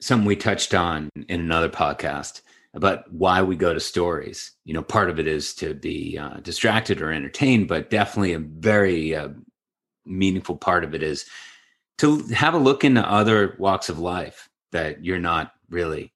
something 0.00 0.26
we 0.26 0.34
touched 0.34 0.74
on 0.74 1.08
in 1.28 1.40
another 1.40 1.68
podcast 1.68 2.40
about 2.74 3.04
why 3.12 3.42
we 3.42 3.54
go 3.54 3.72
to 3.72 3.78
stories. 3.78 4.50
You 4.64 4.74
know, 4.74 4.82
part 4.82 5.08
of 5.08 5.20
it 5.20 5.28
is 5.28 5.54
to 5.54 5.72
be 5.72 6.18
uh, 6.18 6.40
distracted 6.40 7.00
or 7.00 7.12
entertained, 7.12 7.68
but 7.68 7.90
definitely 7.90 8.32
a 8.32 8.40
very 8.40 9.14
uh, 9.14 9.28
meaningful 10.06 10.56
part 10.56 10.84
of 10.84 10.94
it 10.94 11.02
is 11.02 11.26
to 11.98 12.18
have 12.28 12.54
a 12.54 12.58
look 12.58 12.84
into 12.84 13.08
other 13.08 13.56
walks 13.58 13.88
of 13.88 13.98
life 13.98 14.48
that 14.72 15.04
you're 15.04 15.18
not 15.18 15.52
really 15.68 16.12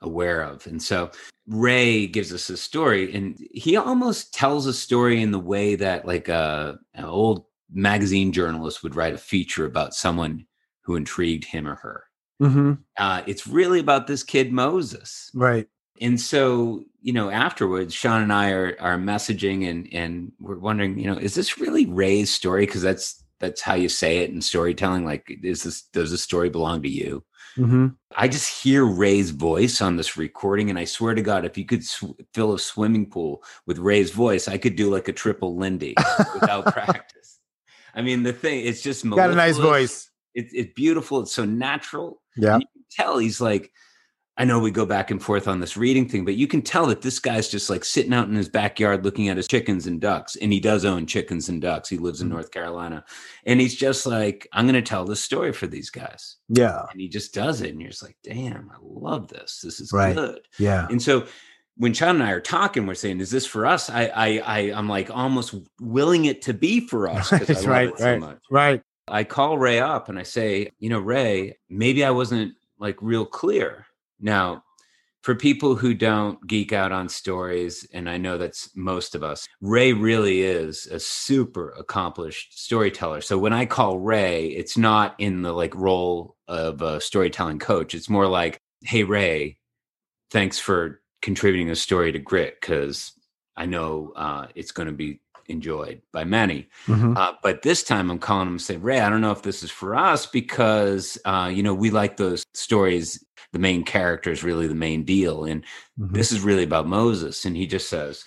aware 0.00 0.42
of. 0.42 0.66
And 0.66 0.82
so 0.82 1.10
Ray 1.46 2.06
gives 2.06 2.32
us 2.32 2.50
a 2.50 2.56
story, 2.56 3.14
and 3.14 3.38
he 3.52 3.76
almost 3.76 4.34
tells 4.34 4.66
a 4.66 4.72
story 4.72 5.22
in 5.22 5.30
the 5.30 5.38
way 5.38 5.74
that, 5.76 6.06
like, 6.06 6.28
a, 6.28 6.78
an 6.94 7.04
old 7.04 7.44
magazine 7.72 8.32
journalist 8.32 8.82
would 8.82 8.94
write 8.94 9.14
a 9.14 9.18
feature 9.18 9.64
about 9.64 9.94
someone 9.94 10.46
who 10.82 10.96
intrigued 10.96 11.44
him 11.44 11.66
or 11.66 11.74
her. 11.76 12.04
Mm-hmm. 12.40 12.74
Uh, 12.96 13.22
it's 13.26 13.46
really 13.46 13.80
about 13.80 14.06
this 14.06 14.22
kid 14.22 14.52
Moses, 14.52 15.30
right? 15.34 15.66
And 16.00 16.20
so, 16.20 16.84
you 17.00 17.12
know, 17.12 17.30
afterwards, 17.30 17.94
Sean 17.94 18.22
and 18.22 18.32
I 18.32 18.50
are 18.50 18.76
are 18.78 18.98
messaging, 18.98 19.68
and 19.68 19.88
and 19.92 20.32
we're 20.38 20.58
wondering, 20.58 20.98
you 20.98 21.06
know, 21.06 21.16
is 21.16 21.34
this 21.34 21.58
really 21.58 21.86
Ray's 21.86 22.30
story? 22.30 22.66
Because 22.66 22.82
that's 22.82 23.24
that's 23.40 23.60
how 23.60 23.74
you 23.74 23.88
say 23.88 24.18
it 24.18 24.30
in 24.30 24.40
storytelling. 24.40 25.04
Like, 25.04 25.38
is 25.42 25.62
this 25.62 25.82
does 25.82 26.10
the 26.10 26.18
story 26.18 26.48
belong 26.48 26.82
to 26.82 26.88
you? 26.88 27.24
Mm-hmm. 27.56 27.88
I 28.14 28.28
just 28.28 28.62
hear 28.62 28.84
Ray's 28.84 29.30
voice 29.30 29.80
on 29.80 29.96
this 29.96 30.16
recording, 30.16 30.70
and 30.70 30.78
I 30.78 30.84
swear 30.84 31.14
to 31.14 31.22
God, 31.22 31.44
if 31.44 31.56
you 31.56 31.64
could 31.64 31.84
sw- 31.84 32.16
fill 32.34 32.54
a 32.54 32.58
swimming 32.58 33.06
pool 33.06 33.42
with 33.66 33.78
Ray's 33.78 34.10
voice, 34.10 34.48
I 34.48 34.58
could 34.58 34.76
do 34.76 34.90
like 34.90 35.08
a 35.08 35.12
triple 35.12 35.56
Lindy 35.56 35.94
without 36.34 36.66
practice. 36.72 37.38
I 37.94 38.02
mean, 38.02 38.22
the 38.22 38.32
thing, 38.32 38.66
it's 38.66 38.82
just 38.82 39.08
got 39.08 39.30
a 39.30 39.34
nice 39.34 39.56
voice. 39.56 40.10
It's, 40.34 40.52
it's 40.52 40.72
beautiful. 40.74 41.20
It's 41.20 41.32
so 41.32 41.46
natural. 41.46 42.20
Yeah, 42.36 42.58
you 42.58 42.66
can 42.72 42.84
tell 42.90 43.18
he's 43.18 43.40
like 43.40 43.72
I 44.38 44.44
know 44.44 44.58
we 44.58 44.70
go 44.70 44.84
back 44.84 45.10
and 45.10 45.22
forth 45.22 45.48
on 45.48 45.60
this 45.60 45.78
reading 45.78 46.06
thing, 46.06 46.24
but 46.24 46.34
you 46.34 46.46
can 46.46 46.60
tell 46.60 46.86
that 46.86 47.00
this 47.00 47.18
guy's 47.18 47.48
just 47.48 47.70
like 47.70 47.84
sitting 47.84 48.12
out 48.12 48.28
in 48.28 48.34
his 48.34 48.50
backyard 48.50 49.02
looking 49.02 49.28
at 49.28 49.38
his 49.38 49.48
chickens 49.48 49.86
and 49.86 49.98
ducks. 49.98 50.36
And 50.36 50.52
he 50.52 50.60
does 50.60 50.84
own 50.84 51.06
chickens 51.06 51.48
and 51.48 51.60
ducks. 51.60 51.88
He 51.88 51.96
lives 51.96 52.20
in 52.20 52.26
mm-hmm. 52.26 52.34
North 52.34 52.50
Carolina. 52.50 53.04
And 53.46 53.60
he's 53.60 53.74
just 53.74 54.04
like, 54.04 54.46
I'm 54.52 54.66
going 54.66 54.74
to 54.74 54.82
tell 54.82 55.06
this 55.06 55.22
story 55.22 55.52
for 55.52 55.66
these 55.66 55.88
guys. 55.88 56.36
Yeah. 56.48 56.84
And 56.90 57.00
he 57.00 57.08
just 57.08 57.32
does 57.32 57.62
it. 57.62 57.70
And 57.70 57.80
you're 57.80 57.90
just 57.90 58.02
like, 58.02 58.18
damn, 58.22 58.70
I 58.70 58.76
love 58.82 59.28
this. 59.28 59.60
This 59.62 59.80
is 59.80 59.90
right. 59.90 60.14
good. 60.14 60.40
Yeah. 60.58 60.86
And 60.90 61.00
so 61.00 61.26
when 61.78 61.94
Sean 61.94 62.16
and 62.16 62.22
I 62.22 62.32
are 62.32 62.40
talking, 62.40 62.86
we're 62.86 62.94
saying, 62.94 63.20
"Is 63.20 63.30
this 63.30 63.44
for 63.44 63.66
us?" 63.66 63.90
I, 63.90 64.06
I, 64.06 64.38
I 64.38 64.58
am 64.70 64.88
like 64.88 65.10
almost 65.10 65.54
willing 65.78 66.24
it 66.24 66.42
to 66.42 66.54
be 66.54 66.80
for 66.80 67.06
us 67.10 67.30
because 67.30 67.66
I 67.66 67.70
right, 67.70 67.90
love 67.90 68.00
it 68.00 68.04
right, 68.04 68.20
so 68.20 68.26
much. 68.26 68.38
Right. 68.50 68.82
I 69.08 69.24
call 69.24 69.58
Ray 69.58 69.78
up 69.78 70.08
and 70.08 70.18
I 70.18 70.22
say, 70.22 70.70
"You 70.78 70.88
know, 70.88 70.98
Ray, 70.98 71.58
maybe 71.68 72.02
I 72.02 72.10
wasn't 72.10 72.54
like 72.78 72.96
real 73.00 73.26
clear. 73.26 73.86
Now, 74.20 74.64
for 75.22 75.34
people 75.34 75.74
who 75.74 75.92
don't 75.92 76.46
geek 76.46 76.72
out 76.72 76.92
on 76.92 77.08
stories, 77.08 77.84
and 77.92 78.08
I 78.08 78.16
know 78.16 78.38
that's 78.38 78.70
most 78.76 79.16
of 79.16 79.24
us, 79.24 79.48
Ray 79.60 79.92
really 79.92 80.42
is 80.42 80.86
a 80.86 81.00
super 81.00 81.70
accomplished 81.70 82.56
storyteller. 82.62 83.20
So 83.20 83.36
when 83.36 83.52
I 83.52 83.66
call 83.66 83.98
Ray, 83.98 84.46
it's 84.46 84.78
not 84.78 85.16
in 85.18 85.42
the 85.42 85.52
like 85.52 85.74
role 85.74 86.36
of 86.46 86.80
a 86.80 87.00
storytelling 87.00 87.58
coach. 87.58 87.92
It's 87.92 88.08
more 88.08 88.28
like, 88.28 88.60
hey, 88.82 89.02
Ray, 89.02 89.58
thanks 90.30 90.60
for 90.60 91.00
contributing 91.22 91.70
a 91.70 91.76
story 91.76 92.12
to 92.12 92.20
Grit 92.20 92.58
because 92.60 93.12
I 93.56 93.66
know 93.66 94.12
uh, 94.14 94.46
it's 94.54 94.70
going 94.70 94.86
to 94.86 94.94
be 94.94 95.20
enjoyed 95.48 96.02
by 96.12 96.24
many. 96.24 96.68
Mm-hmm. 96.86 97.16
Uh, 97.16 97.32
but 97.42 97.62
this 97.62 97.82
time 97.82 98.10
I'm 98.10 98.18
calling 98.18 98.48
him 98.48 98.54
and 98.54 98.62
saying, 98.62 98.82
Ray, 98.82 99.00
I 99.00 99.08
don't 99.08 99.20
know 99.20 99.32
if 99.32 99.42
this 99.42 99.62
is 99.62 99.70
for 99.70 99.94
us 99.94 100.26
because, 100.26 101.18
uh, 101.24 101.50
you 101.52 101.62
know, 101.62 101.74
we 101.74 101.90
like 101.90 102.16
those 102.16 102.44
stories 102.54 103.24
the 103.52 103.58
main 103.58 103.84
character 103.84 104.30
is 104.30 104.44
really 104.44 104.66
the 104.66 104.74
main 104.74 105.02
deal. 105.04 105.44
And 105.44 105.62
mm-hmm. 105.98 106.14
this 106.14 106.30
is 106.30 106.40
really 106.40 106.64
about 106.64 106.86
Moses. 106.86 107.44
And 107.44 107.56
he 107.56 107.66
just 107.66 107.88
says, 107.88 108.24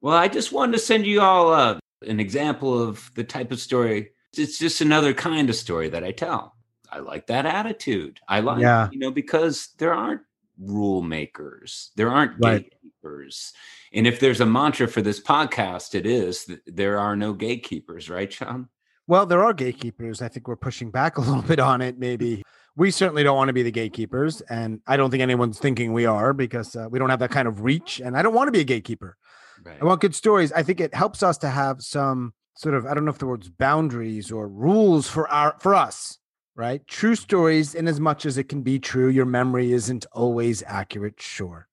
Well, 0.00 0.16
I 0.16 0.28
just 0.28 0.52
wanted 0.52 0.72
to 0.72 0.78
send 0.78 1.06
you 1.06 1.20
all 1.20 1.52
uh, 1.52 1.78
an 2.06 2.20
example 2.20 2.80
of 2.80 3.10
the 3.14 3.24
type 3.24 3.50
of 3.50 3.60
story. 3.60 4.10
It's 4.36 4.58
just 4.58 4.80
another 4.80 5.12
kind 5.14 5.50
of 5.50 5.56
story 5.56 5.88
that 5.90 6.04
I 6.04 6.12
tell. 6.12 6.54
I 6.90 6.98
like 6.98 7.26
that 7.26 7.46
attitude. 7.46 8.20
I 8.28 8.40
like, 8.40 8.60
yeah. 8.60 8.88
you 8.92 8.98
know, 8.98 9.10
because 9.10 9.70
there 9.78 9.94
aren't 9.94 10.22
rule 10.58 11.02
makers, 11.02 11.90
there 11.96 12.10
aren't 12.10 12.32
right. 12.38 12.72
Gatekeepers. 13.02 13.52
And 13.92 14.06
if 14.06 14.20
there's 14.20 14.40
a 14.40 14.46
mantra 14.46 14.88
for 14.88 15.02
this 15.02 15.20
podcast, 15.20 15.94
it 15.94 16.06
is 16.06 16.44
that 16.46 16.60
there 16.66 16.98
are 16.98 17.16
no 17.16 17.32
gatekeepers, 17.32 18.08
right, 18.08 18.32
Sean? 18.32 18.68
Well, 19.06 19.26
there 19.26 19.44
are 19.44 19.52
gatekeepers. 19.52 20.22
I 20.22 20.28
think 20.28 20.48
we're 20.48 20.56
pushing 20.56 20.90
back 20.90 21.18
a 21.18 21.20
little 21.20 21.42
bit 21.42 21.58
on 21.60 21.80
it, 21.80 21.98
maybe 21.98 22.42
we 22.74 22.90
certainly 22.90 23.22
don't 23.22 23.36
want 23.36 23.48
to 23.50 23.52
be 23.52 23.62
the 23.62 23.70
gatekeepers 23.70 24.40
and 24.48 24.80
i 24.86 24.96
don't 24.96 25.10
think 25.10 25.22
anyone's 25.22 25.58
thinking 25.58 25.92
we 25.92 26.06
are 26.06 26.32
because 26.32 26.74
uh, 26.74 26.88
we 26.90 26.98
don't 26.98 27.10
have 27.10 27.18
that 27.18 27.30
kind 27.30 27.46
of 27.46 27.60
reach 27.60 28.00
and 28.00 28.16
i 28.16 28.22
don't 28.22 28.32
want 28.32 28.48
to 28.48 28.50
be 28.50 28.60
a 28.60 28.64
gatekeeper 28.64 29.18
right. 29.62 29.76
i 29.78 29.84
want 29.84 30.00
good 30.00 30.14
stories 30.14 30.50
i 30.52 30.62
think 30.62 30.80
it 30.80 30.94
helps 30.94 31.22
us 31.22 31.36
to 31.36 31.50
have 31.50 31.82
some 31.82 32.32
sort 32.56 32.74
of 32.74 32.86
i 32.86 32.94
don't 32.94 33.04
know 33.04 33.10
if 33.10 33.18
the 33.18 33.26
words 33.26 33.50
boundaries 33.50 34.32
or 34.32 34.48
rules 34.48 35.06
for 35.06 35.28
our 35.28 35.54
for 35.60 35.74
us 35.74 36.16
right 36.56 36.86
true 36.86 37.14
stories 37.14 37.74
in 37.74 37.86
as 37.86 38.00
much 38.00 38.24
as 38.24 38.38
it 38.38 38.44
can 38.44 38.62
be 38.62 38.78
true 38.78 39.10
your 39.10 39.26
memory 39.26 39.74
isn't 39.74 40.06
always 40.12 40.62
accurate 40.66 41.20
sure 41.20 41.68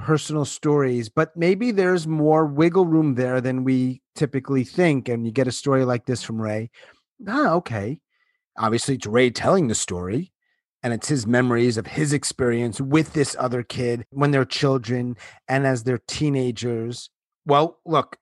personal 0.00 0.44
stories 0.44 1.08
but 1.08 1.36
maybe 1.36 1.70
there's 1.70 2.06
more 2.06 2.46
wiggle 2.46 2.86
room 2.86 3.14
there 3.14 3.40
than 3.40 3.64
we 3.64 4.00
typically 4.14 4.64
think 4.64 5.08
and 5.08 5.26
you 5.26 5.32
get 5.32 5.48
a 5.48 5.52
story 5.52 5.84
like 5.84 6.06
this 6.06 6.22
from 6.22 6.40
ray 6.40 6.70
ah 7.28 7.50
okay 7.50 8.00
obviously 8.60 8.94
it's 8.94 9.06
Ray 9.06 9.30
telling 9.30 9.68
the 9.68 9.74
story 9.74 10.32
and 10.82 10.92
it's 10.92 11.08
his 11.08 11.26
memories 11.26 11.76
of 11.76 11.86
his 11.86 12.12
experience 12.12 12.80
with 12.80 13.12
this 13.12 13.36
other 13.38 13.62
kid 13.62 14.04
when 14.10 14.30
they're 14.30 14.44
children 14.44 15.16
and 15.48 15.66
as 15.66 15.84
they're 15.84 16.00
teenagers. 16.06 17.10
Well, 17.44 17.78
look, 17.84 18.16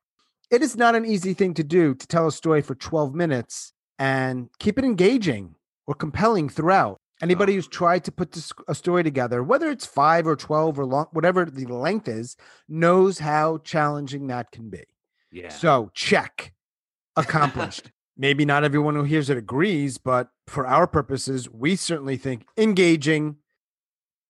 it 0.50 0.62
is 0.62 0.76
not 0.76 0.94
an 0.94 1.04
easy 1.04 1.34
thing 1.34 1.54
to 1.54 1.64
do 1.64 1.94
to 1.94 2.06
tell 2.06 2.26
a 2.26 2.32
story 2.32 2.62
for 2.62 2.74
12 2.74 3.14
minutes 3.14 3.72
and 3.98 4.48
keep 4.58 4.78
it 4.78 4.84
engaging 4.84 5.54
or 5.86 5.94
compelling 5.94 6.48
throughout. 6.48 7.00
Anybody 7.20 7.52
oh. 7.52 7.57
who's 7.57 7.68
tried 7.68 8.04
to 8.04 8.12
put 8.12 8.33
this, 8.33 8.52
a 8.68 8.74
story 8.74 9.02
together, 9.02 9.42
whether 9.42 9.70
it's 9.70 9.87
five 9.87 10.26
or 10.26 10.37
12 10.37 10.78
or 10.78 10.85
long, 10.85 11.07
whatever 11.12 11.44
the 11.44 11.66
length 11.66 12.09
is, 12.09 12.37
knows 12.68 13.18
how 13.18 13.59
challenging 13.59 14.28
that 14.28 14.52
can 14.52 14.70
be. 14.70 14.85
Yeah. 15.33 15.48
So, 15.48 15.90
check 15.94 16.52
accomplished. 17.16 17.90
Maybe 18.16 18.44
not 18.44 18.64
everyone 18.64 18.94
who 18.94 19.04
hears 19.04 19.31
it 19.31 19.37
agrees, 19.37 19.98
but 19.98 20.31
for 20.46 20.66
our 20.66 20.87
purposes, 20.87 21.48
we 21.48 21.76
certainly 21.76 22.16
think 22.16 22.44
engaging, 22.57 23.37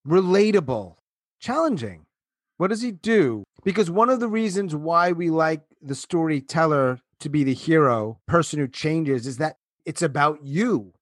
relatable, 0.07 0.97
challenging. 1.41 2.07
What 2.59 2.69
does 2.69 2.83
he 2.83 2.93
do? 2.93 3.45
Because 3.65 3.91
one 3.91 4.11
of 4.11 4.21
the 4.21 4.29
reasons 4.29 4.75
why 4.75 5.13
we 5.13 5.31
like 5.31 5.63
the 5.81 5.95
storyteller 5.95 7.01
to 7.21 7.29
be 7.29 7.45
the 7.45 7.55
hero, 7.55 8.19
person 8.27 8.59
who 8.59 8.69
changes, 8.69 9.27
is 9.27 9.39
that 9.39 9.57
it's 9.87 10.03
about 10.03 10.43
you. 10.43 10.93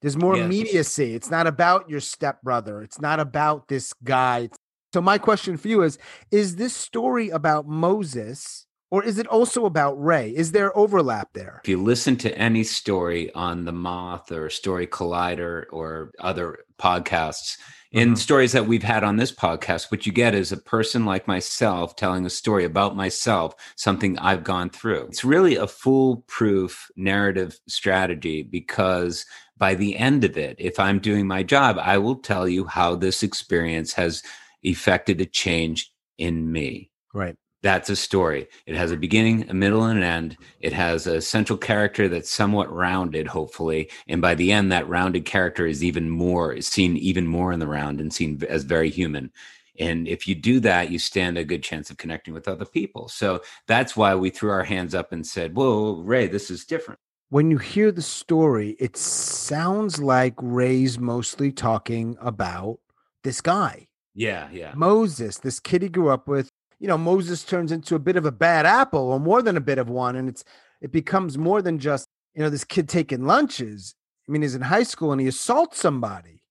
There's 0.00 0.16
more 0.16 0.36
yes. 0.36 0.44
immediacy. 0.44 1.14
It's 1.14 1.30
not 1.30 1.46
about 1.46 1.90
your 1.90 2.00
stepbrother. 2.00 2.82
It's 2.82 3.00
not 3.00 3.20
about 3.20 3.68
this 3.68 3.92
guy. 4.04 4.48
So, 4.92 5.00
my 5.00 5.18
question 5.18 5.56
for 5.56 5.68
you 5.68 5.82
is 5.82 5.98
Is 6.30 6.56
this 6.56 6.74
story 6.74 7.28
about 7.28 7.66
Moses 7.66 8.66
or 8.90 9.04
is 9.04 9.18
it 9.18 9.26
also 9.26 9.66
about 9.66 10.02
Ray? 10.02 10.30
Is 10.30 10.52
there 10.52 10.76
overlap 10.76 11.32
there? 11.32 11.60
If 11.62 11.68
you 11.68 11.82
listen 11.82 12.16
to 12.18 12.36
any 12.36 12.64
story 12.64 13.32
on 13.34 13.64
the 13.64 13.72
Moth 13.72 14.32
or 14.32 14.50
Story 14.50 14.86
Collider 14.86 15.64
or 15.70 16.10
other 16.18 16.58
podcasts, 16.78 17.56
in 17.92 18.08
mm-hmm. 18.08 18.14
stories 18.16 18.52
that 18.52 18.66
we've 18.66 18.82
had 18.82 19.02
on 19.02 19.16
this 19.16 19.32
podcast, 19.32 19.90
what 19.90 20.06
you 20.06 20.12
get 20.12 20.34
is 20.34 20.52
a 20.52 20.56
person 20.56 21.04
like 21.04 21.26
myself 21.26 21.96
telling 21.96 22.24
a 22.24 22.30
story 22.30 22.64
about 22.64 22.94
myself, 22.94 23.54
something 23.76 24.16
I've 24.18 24.44
gone 24.44 24.70
through. 24.70 25.06
It's 25.06 25.24
really 25.24 25.56
a 25.56 25.66
foolproof 25.66 26.88
narrative 26.96 27.58
strategy 27.66 28.42
because 28.42 29.26
by 29.56 29.74
the 29.74 29.96
end 29.96 30.24
of 30.24 30.36
it, 30.36 30.56
if 30.58 30.78
I'm 30.78 31.00
doing 31.00 31.26
my 31.26 31.42
job, 31.42 31.78
I 31.80 31.98
will 31.98 32.16
tell 32.16 32.48
you 32.48 32.64
how 32.64 32.94
this 32.94 33.22
experience 33.22 33.92
has 33.94 34.22
effected 34.62 35.20
a 35.20 35.26
change 35.26 35.92
in 36.16 36.50
me. 36.52 36.90
Right 37.12 37.36
that's 37.62 37.90
a 37.90 37.96
story. 37.96 38.48
It 38.66 38.74
has 38.76 38.90
a 38.90 38.96
beginning, 38.96 39.48
a 39.50 39.54
middle, 39.54 39.84
and 39.84 39.98
an 39.98 40.04
end. 40.04 40.36
It 40.60 40.72
has 40.72 41.06
a 41.06 41.20
central 41.20 41.58
character 41.58 42.08
that's 42.08 42.30
somewhat 42.30 42.72
rounded, 42.72 43.26
hopefully. 43.26 43.90
And 44.08 44.22
by 44.22 44.34
the 44.34 44.50
end, 44.50 44.72
that 44.72 44.88
rounded 44.88 45.26
character 45.26 45.66
is 45.66 45.84
even 45.84 46.08
more 46.08 46.52
is 46.52 46.66
seen 46.66 46.96
even 46.96 47.26
more 47.26 47.52
in 47.52 47.60
the 47.60 47.66
round 47.66 48.00
and 48.00 48.12
seen 48.12 48.42
as 48.48 48.64
very 48.64 48.90
human. 48.90 49.30
And 49.78 50.08
if 50.08 50.26
you 50.26 50.34
do 50.34 50.60
that, 50.60 50.90
you 50.90 50.98
stand 50.98 51.38
a 51.38 51.44
good 51.44 51.62
chance 51.62 51.90
of 51.90 51.96
connecting 51.96 52.34
with 52.34 52.48
other 52.48 52.64
people. 52.64 53.08
So 53.08 53.42
that's 53.66 53.96
why 53.96 54.14
we 54.14 54.30
threw 54.30 54.50
our 54.50 54.64
hands 54.64 54.94
up 54.94 55.12
and 55.12 55.26
said, 55.26 55.54
Whoa, 55.54 56.02
Ray, 56.02 56.28
this 56.28 56.50
is 56.50 56.64
different. 56.64 57.00
When 57.30 57.50
you 57.50 57.58
hear 57.58 57.92
the 57.92 58.02
story, 58.02 58.76
it 58.80 58.96
sounds 58.96 60.00
like 60.00 60.34
Ray's 60.38 60.98
mostly 60.98 61.52
talking 61.52 62.16
about 62.20 62.80
this 63.22 63.40
guy. 63.40 63.86
Yeah, 64.14 64.48
yeah. 64.52 64.72
Moses, 64.74 65.38
this 65.38 65.60
kid 65.60 65.82
he 65.82 65.88
grew 65.88 66.10
up 66.10 66.26
with, 66.26 66.50
you 66.80 66.88
know, 66.88 66.98
Moses 66.98 67.44
turns 67.44 67.70
into 67.70 67.94
a 67.94 68.00
bit 68.00 68.16
of 68.16 68.24
a 68.24 68.32
bad 68.32 68.66
apple 68.66 69.12
or 69.12 69.20
more 69.20 69.42
than 69.42 69.56
a 69.56 69.60
bit 69.60 69.78
of 69.78 69.88
one. 69.88 70.16
And 70.16 70.28
it's 70.28 70.42
it 70.80 70.90
becomes 70.90 71.38
more 71.38 71.62
than 71.62 71.78
just, 71.78 72.08
you 72.34 72.42
know, 72.42 72.50
this 72.50 72.64
kid 72.64 72.88
taking 72.88 73.26
lunches. 73.26 73.94
I 74.28 74.32
mean, 74.32 74.42
he's 74.42 74.54
in 74.54 74.62
high 74.62 74.82
school 74.82 75.12
and 75.12 75.20
he 75.20 75.26
assaults 75.28 75.78
somebody, 75.78 76.42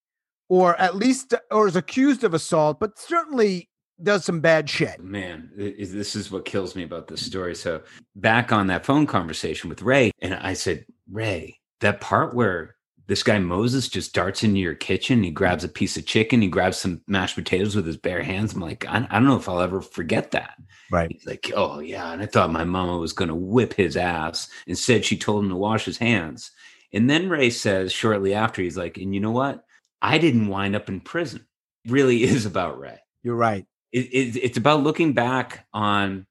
or 0.47 0.79
at 0.79 0.95
least 0.95 1.33
or 1.49 1.67
is 1.67 1.75
accused 1.75 2.23
of 2.23 2.33
assault, 2.33 2.79
but 2.79 2.99
certainly 2.99 3.69
does 4.01 4.23
some 4.23 4.39
bad 4.39 4.69
shit. 4.69 5.03
Man, 5.03 5.49
this 5.55 6.15
is 6.15 6.31
what 6.31 6.45
kills 6.45 6.75
me 6.75 6.83
about 6.83 7.07
this 7.07 7.25
story. 7.25 7.55
So 7.55 7.81
back 8.15 8.51
on 8.51 8.67
that 8.67 8.85
phone 8.85 9.07
conversation 9.07 9.69
with 9.69 9.81
Ray, 9.81 10.11
and 10.21 10.35
I 10.35 10.53
said, 10.53 10.85
Ray, 11.11 11.59
that 11.81 11.99
part 12.01 12.33
where 12.33 12.75
this 13.09 13.23
guy 13.23 13.39
Moses 13.39 13.89
just 13.89 14.13
darts 14.13 14.43
into 14.43 14.59
your 14.59 14.75
kitchen. 14.75 15.23
He 15.23 15.31
grabs 15.31 15.63
a 15.63 15.67
piece 15.67 15.97
of 15.97 16.05
chicken. 16.05 16.43
He 16.43 16.47
grabs 16.47 16.77
some 16.77 17.01
mashed 17.07 17.33
potatoes 17.33 17.75
with 17.75 17.87
his 17.87 17.97
bare 17.97 18.21
hands. 18.21 18.53
I'm 18.53 18.61
like, 18.61 18.85
I, 18.87 19.07
I 19.09 19.15
don't 19.15 19.25
know 19.25 19.35
if 19.35 19.49
I'll 19.49 19.61
ever 19.61 19.81
forget 19.81 20.29
that. 20.29 20.61
Right. 20.91 21.11
He's 21.11 21.25
like, 21.25 21.51
oh 21.55 21.79
yeah. 21.79 22.13
And 22.13 22.21
I 22.21 22.27
thought 22.27 22.51
my 22.51 22.65
mama 22.65 22.99
was 22.99 23.11
going 23.11 23.29
to 23.29 23.35
whip 23.35 23.73
his 23.73 23.97
ass. 23.97 24.47
Instead, 24.67 25.03
she 25.03 25.17
told 25.17 25.43
him 25.43 25.49
to 25.49 25.55
wash 25.55 25.85
his 25.85 25.97
hands. 25.97 26.51
And 26.93 27.09
then 27.09 27.29
Ray 27.29 27.49
says 27.49 27.91
shortly 27.91 28.35
after, 28.35 28.61
he's 28.61 28.77
like, 28.77 28.97
and 28.97 29.11
you 29.15 29.19
know 29.19 29.31
what? 29.31 29.65
I 30.03 30.19
didn't 30.19 30.47
wind 30.47 30.75
up 30.75 30.87
in 30.87 30.99
prison. 30.99 31.47
It 31.85 31.91
really 31.91 32.21
is 32.23 32.45
about 32.45 32.79
Ray. 32.79 32.99
You're 33.23 33.35
right. 33.35 33.65
It, 33.91 34.05
it, 34.05 34.39
it's 34.39 34.57
about 34.59 34.83
looking 34.83 35.13
back 35.13 35.65
on 35.73 36.27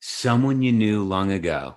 someone 0.00 0.60
you 0.60 0.72
knew 0.72 1.04
long 1.04 1.32
ago 1.32 1.76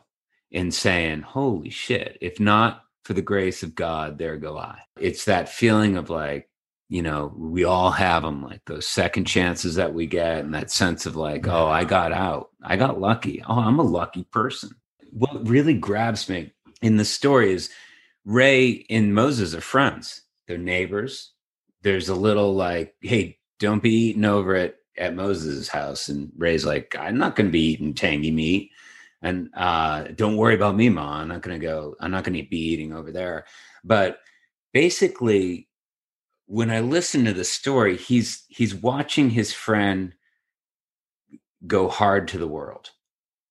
and 0.51 0.73
saying, 0.73 1.21
holy 1.21 1.69
shit, 1.69 2.17
if 2.19 2.37
not 2.37 2.83
for 3.03 3.13
the 3.13 3.21
grace 3.21 3.63
of 3.63 3.75
God, 3.75 4.17
there 4.17 4.37
go 4.37 4.57
I. 4.57 4.79
It's 4.99 5.25
that 5.25 5.49
feeling 5.49 5.97
of 5.97 6.09
like, 6.09 6.49
you 6.89 7.01
know, 7.01 7.33
we 7.37 7.63
all 7.63 7.91
have 7.91 8.23
them, 8.23 8.43
like 8.43 8.61
those 8.65 8.87
second 8.87 9.25
chances 9.25 9.75
that 9.75 9.93
we 9.93 10.07
get, 10.07 10.39
and 10.39 10.53
that 10.53 10.71
sense 10.71 11.05
of 11.05 11.15
like, 11.15 11.47
oh, 11.47 11.67
I 11.67 11.83
got 11.83 12.11
out. 12.11 12.49
I 12.63 12.77
got 12.77 12.99
lucky. 12.99 13.43
Oh, 13.47 13.59
I'm 13.59 13.79
a 13.79 13.83
lucky 13.83 14.23
person. 14.23 14.71
What 15.11 15.47
really 15.47 15.75
grabs 15.75 16.27
me 16.29 16.53
in 16.81 16.97
the 16.97 17.05
story 17.05 17.53
is 17.53 17.69
Ray 18.25 18.85
and 18.89 19.13
Moses 19.13 19.53
are 19.53 19.61
friends, 19.61 20.21
they're 20.47 20.57
neighbors. 20.57 21.33
There's 21.81 22.09
a 22.09 22.15
little 22.15 22.55
like, 22.55 22.95
hey, 23.01 23.37
don't 23.59 23.81
be 23.81 24.09
eating 24.09 24.25
over 24.25 24.55
at, 24.55 24.75
at 24.97 25.15
Moses' 25.15 25.69
house. 25.69 26.09
And 26.09 26.31
Ray's 26.37 26.65
like, 26.65 26.95
I'm 26.99 27.17
not 27.17 27.35
going 27.35 27.47
to 27.47 27.51
be 27.51 27.71
eating 27.71 27.93
tangy 27.93 28.31
meat 28.31 28.71
and 29.21 29.49
uh, 29.55 30.03
don't 30.15 30.37
worry 30.37 30.55
about 30.55 30.75
me, 30.75 30.89
ma. 30.89 31.19
I'm 31.19 31.27
not 31.27 31.41
going 31.41 31.59
to 31.59 31.65
go. 31.65 31.95
I'm 31.99 32.11
not 32.11 32.23
going 32.23 32.37
to 32.37 32.49
be 32.49 32.57
eating 32.57 32.93
over 32.93 33.11
there. 33.11 33.45
But 33.83 34.19
basically, 34.73 35.67
when 36.45 36.71
I 36.71 36.79
listen 36.79 37.25
to 37.25 37.33
the 37.33 37.43
story, 37.43 37.97
he's 37.97 38.45
he's 38.47 38.73
watching 38.73 39.29
his 39.29 39.53
friend 39.53 40.13
go 41.67 41.89
hard 41.89 42.29
to 42.29 42.37
the 42.37 42.47
world, 42.47 42.91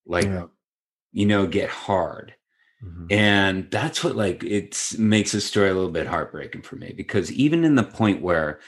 like 0.06 0.24
yeah. 0.24 0.46
you 1.12 1.26
know, 1.26 1.46
get 1.46 1.68
hard. 1.68 2.34
Mm-hmm. 2.82 3.06
And 3.10 3.70
that's 3.70 4.02
what 4.02 4.16
like 4.16 4.44
it 4.44 4.94
makes 4.98 5.32
the 5.32 5.40
story 5.40 5.68
a 5.68 5.74
little 5.74 5.90
bit 5.90 6.06
heartbreaking 6.06 6.62
for 6.62 6.76
me 6.76 6.94
because 6.96 7.30
even 7.32 7.64
in 7.64 7.74
the 7.74 7.82
point 7.82 8.22
where 8.22 8.60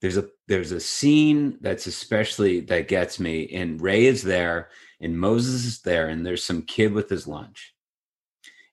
there's 0.00 0.16
a 0.16 0.28
there's 0.48 0.72
a 0.72 0.80
scene 0.80 1.58
that's 1.60 1.86
especially 1.86 2.60
that 2.60 2.88
gets 2.88 3.20
me 3.20 3.48
and 3.54 3.80
Ray 3.80 4.06
is 4.06 4.22
there 4.22 4.68
and 5.02 5.18
Moses 5.18 5.64
is 5.66 5.80
there, 5.82 6.08
and 6.08 6.24
there's 6.24 6.44
some 6.44 6.62
kid 6.62 6.92
with 6.92 7.10
his 7.10 7.26
lunch. 7.26 7.74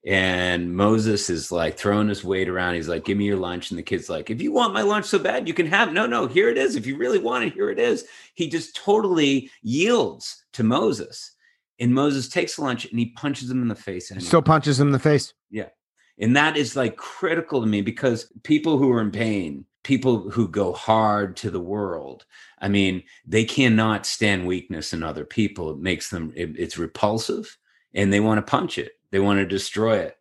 And 0.05 0.73
Moses 0.73 1.29
is 1.29 1.51
like 1.51 1.77
throwing 1.77 2.07
his 2.07 2.23
weight 2.23 2.47
around. 2.47 2.75
He's 2.75 2.87
like, 2.87 3.03
Give 3.03 3.17
me 3.17 3.25
your 3.25 3.37
lunch. 3.37 3.69
And 3.69 3.77
the 3.77 3.83
kid's 3.83 4.09
like, 4.09 4.29
If 4.29 4.41
you 4.41 4.53
want 4.53 4.73
my 4.73 4.81
lunch 4.81 5.05
so 5.05 5.19
bad, 5.19 5.47
you 5.47 5.53
can 5.53 5.65
have 5.65 5.89
It. 5.89 5.93
no, 5.93 6.05
no, 6.05 6.25
here 6.25 6.47
it 6.47 6.57
is. 6.57 6.77
If 6.77 6.87
you 6.87 6.95
really 6.95 7.19
want 7.19 7.43
it, 7.43 7.53
here 7.53 7.69
it 7.69 7.79
is. 7.79 8.05
He 8.35 8.47
just 8.47 8.75
totally 8.77 9.51
yields 9.61 10.45
to 10.53 10.63
Moses. 10.63 11.35
And 11.79 11.93
Moses 11.93 12.29
takes 12.29 12.55
the 12.55 12.61
lunch 12.61 12.85
and 12.85 12.97
he 12.97 13.07
punches 13.07 13.51
him 13.51 13.61
in 13.61 13.67
the 13.67 13.75
face. 13.75 14.09
Anyway. 14.11 14.25
Still 14.25 14.41
punches 14.41 14.79
him 14.79 14.87
in 14.87 14.93
the 14.93 14.99
face. 14.99 15.33
Yeah. 15.49 15.69
And 16.17 16.35
that 16.35 16.55
is 16.57 16.75
like 16.75 16.95
critical 16.95 17.61
to 17.61 17.67
me 17.67 17.81
because 17.81 18.31
people 18.43 18.77
who 18.77 18.91
are 18.91 19.01
in 19.01 19.11
pain, 19.11 19.65
people 19.89 20.29
who 20.29 20.47
go 20.47 20.71
hard 20.71 21.35
to 21.35 21.49
the 21.49 21.59
world, 21.59 22.23
I 22.61 22.67
mean, 22.67 23.01
they 23.25 23.43
cannot 23.43 24.05
stand 24.05 24.45
weakness 24.45 24.93
in 24.93 25.01
other 25.01 25.25
people. 25.25 25.71
It 25.71 25.79
makes 25.79 26.11
them, 26.11 26.31
it, 26.35 26.51
it's 26.59 26.77
repulsive 26.77 27.57
and 27.95 28.13
they 28.13 28.19
want 28.19 28.37
to 28.37 28.49
punch 28.49 28.77
it, 28.77 28.91
they 29.09 29.17
want 29.17 29.39
to 29.39 29.47
destroy 29.47 29.97
it. 29.97 30.15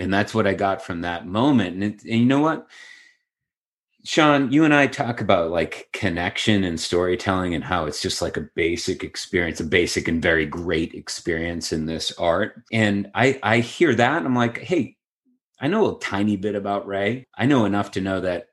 And 0.00 0.12
that's 0.12 0.34
what 0.34 0.48
I 0.48 0.54
got 0.54 0.82
from 0.82 1.02
that 1.02 1.28
moment. 1.28 1.74
And, 1.74 1.84
it, 1.84 2.02
and 2.02 2.18
you 2.18 2.26
know 2.26 2.40
what? 2.40 2.66
Sean, 4.04 4.50
you 4.50 4.64
and 4.64 4.74
I 4.74 4.88
talk 4.88 5.20
about 5.20 5.52
like 5.52 5.88
connection 5.92 6.64
and 6.64 6.78
storytelling 6.78 7.54
and 7.54 7.62
how 7.62 7.86
it's 7.86 8.02
just 8.02 8.20
like 8.20 8.36
a 8.36 8.48
basic 8.56 9.04
experience, 9.04 9.60
a 9.60 9.64
basic 9.64 10.08
and 10.08 10.20
very 10.20 10.44
great 10.44 10.92
experience 10.92 11.72
in 11.72 11.86
this 11.86 12.10
art. 12.18 12.60
And 12.72 13.12
I 13.14 13.38
I 13.44 13.60
hear 13.60 13.94
that 13.94 14.18
and 14.18 14.26
I'm 14.26 14.34
like, 14.34 14.58
hey, 14.58 14.96
I 15.60 15.68
know 15.68 15.94
a 15.94 16.00
tiny 16.00 16.36
bit 16.36 16.56
about 16.56 16.88
Ray. 16.88 17.24
I 17.38 17.46
know 17.46 17.64
enough 17.64 17.92
to 17.92 18.00
know 18.00 18.20
that 18.20 18.48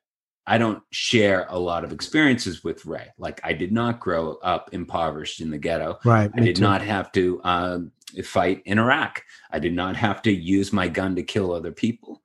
I 0.47 0.57
don't 0.57 0.81
share 0.89 1.45
a 1.49 1.59
lot 1.59 1.83
of 1.83 1.91
experiences 1.91 2.63
with 2.63 2.85
Ray. 2.85 3.09
Like 3.17 3.39
I 3.43 3.53
did 3.53 3.71
not 3.71 3.99
grow 3.99 4.37
up 4.43 4.69
impoverished 4.73 5.39
in 5.39 5.51
the 5.51 5.57
ghetto. 5.57 5.99
Right. 6.03 6.31
I 6.35 6.39
did 6.39 6.55
too. 6.55 6.61
not 6.61 6.81
have 6.81 7.11
to 7.11 7.39
um, 7.43 7.91
fight 8.23 8.63
in 8.65 8.79
Iraq. 8.79 9.23
I 9.51 9.59
did 9.59 9.73
not 9.73 9.95
have 9.95 10.21
to 10.23 10.31
use 10.31 10.73
my 10.73 10.87
gun 10.87 11.15
to 11.15 11.23
kill 11.23 11.53
other 11.53 11.71
people, 11.71 12.21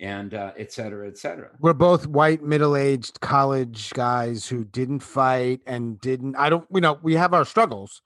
and 0.00 0.34
uh, 0.34 0.52
et 0.56 0.72
cetera, 0.72 1.06
et 1.06 1.16
cetera. 1.16 1.50
We're 1.60 1.72
both 1.74 2.06
white, 2.06 2.42
middle-aged 2.42 3.20
college 3.20 3.90
guys 3.90 4.48
who 4.48 4.64
didn't 4.64 5.00
fight 5.00 5.60
and 5.66 6.00
didn't. 6.00 6.36
I 6.36 6.50
don't. 6.50 6.66
You 6.74 6.80
know, 6.80 6.98
we 7.02 7.14
have 7.14 7.32
our 7.34 7.44
struggles, 7.44 8.02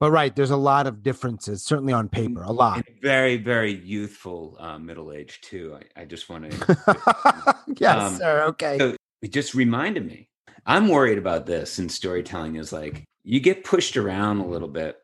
but 0.00 0.10
right, 0.10 0.34
there's 0.34 0.50
a 0.50 0.56
lot 0.56 0.86
of 0.86 1.02
differences, 1.02 1.62
certainly 1.62 1.92
on 1.92 2.08
paper, 2.08 2.42
a 2.42 2.50
lot. 2.50 2.76
And 2.76 3.00
very, 3.02 3.36
very 3.36 3.72
youthful 3.72 4.56
uh, 4.58 4.78
middle 4.78 5.12
age 5.12 5.42
too. 5.42 5.76
I, 5.96 6.00
I 6.00 6.04
just 6.06 6.30
want 6.30 6.50
to. 6.50 7.56
yes, 7.76 8.00
um, 8.00 8.14
sir. 8.16 8.44
Okay. 8.44 8.78
So 8.78 8.96
it 9.20 9.30
just 9.30 9.54
reminded 9.54 10.06
me. 10.06 10.28
I'm 10.64 10.88
worried 10.88 11.18
about 11.18 11.44
this 11.44 11.78
in 11.78 11.90
storytelling. 11.90 12.56
Is 12.56 12.72
like 12.72 13.04
you 13.24 13.40
get 13.40 13.62
pushed 13.62 13.98
around 13.98 14.38
a 14.38 14.46
little 14.46 14.68
bit. 14.68 14.96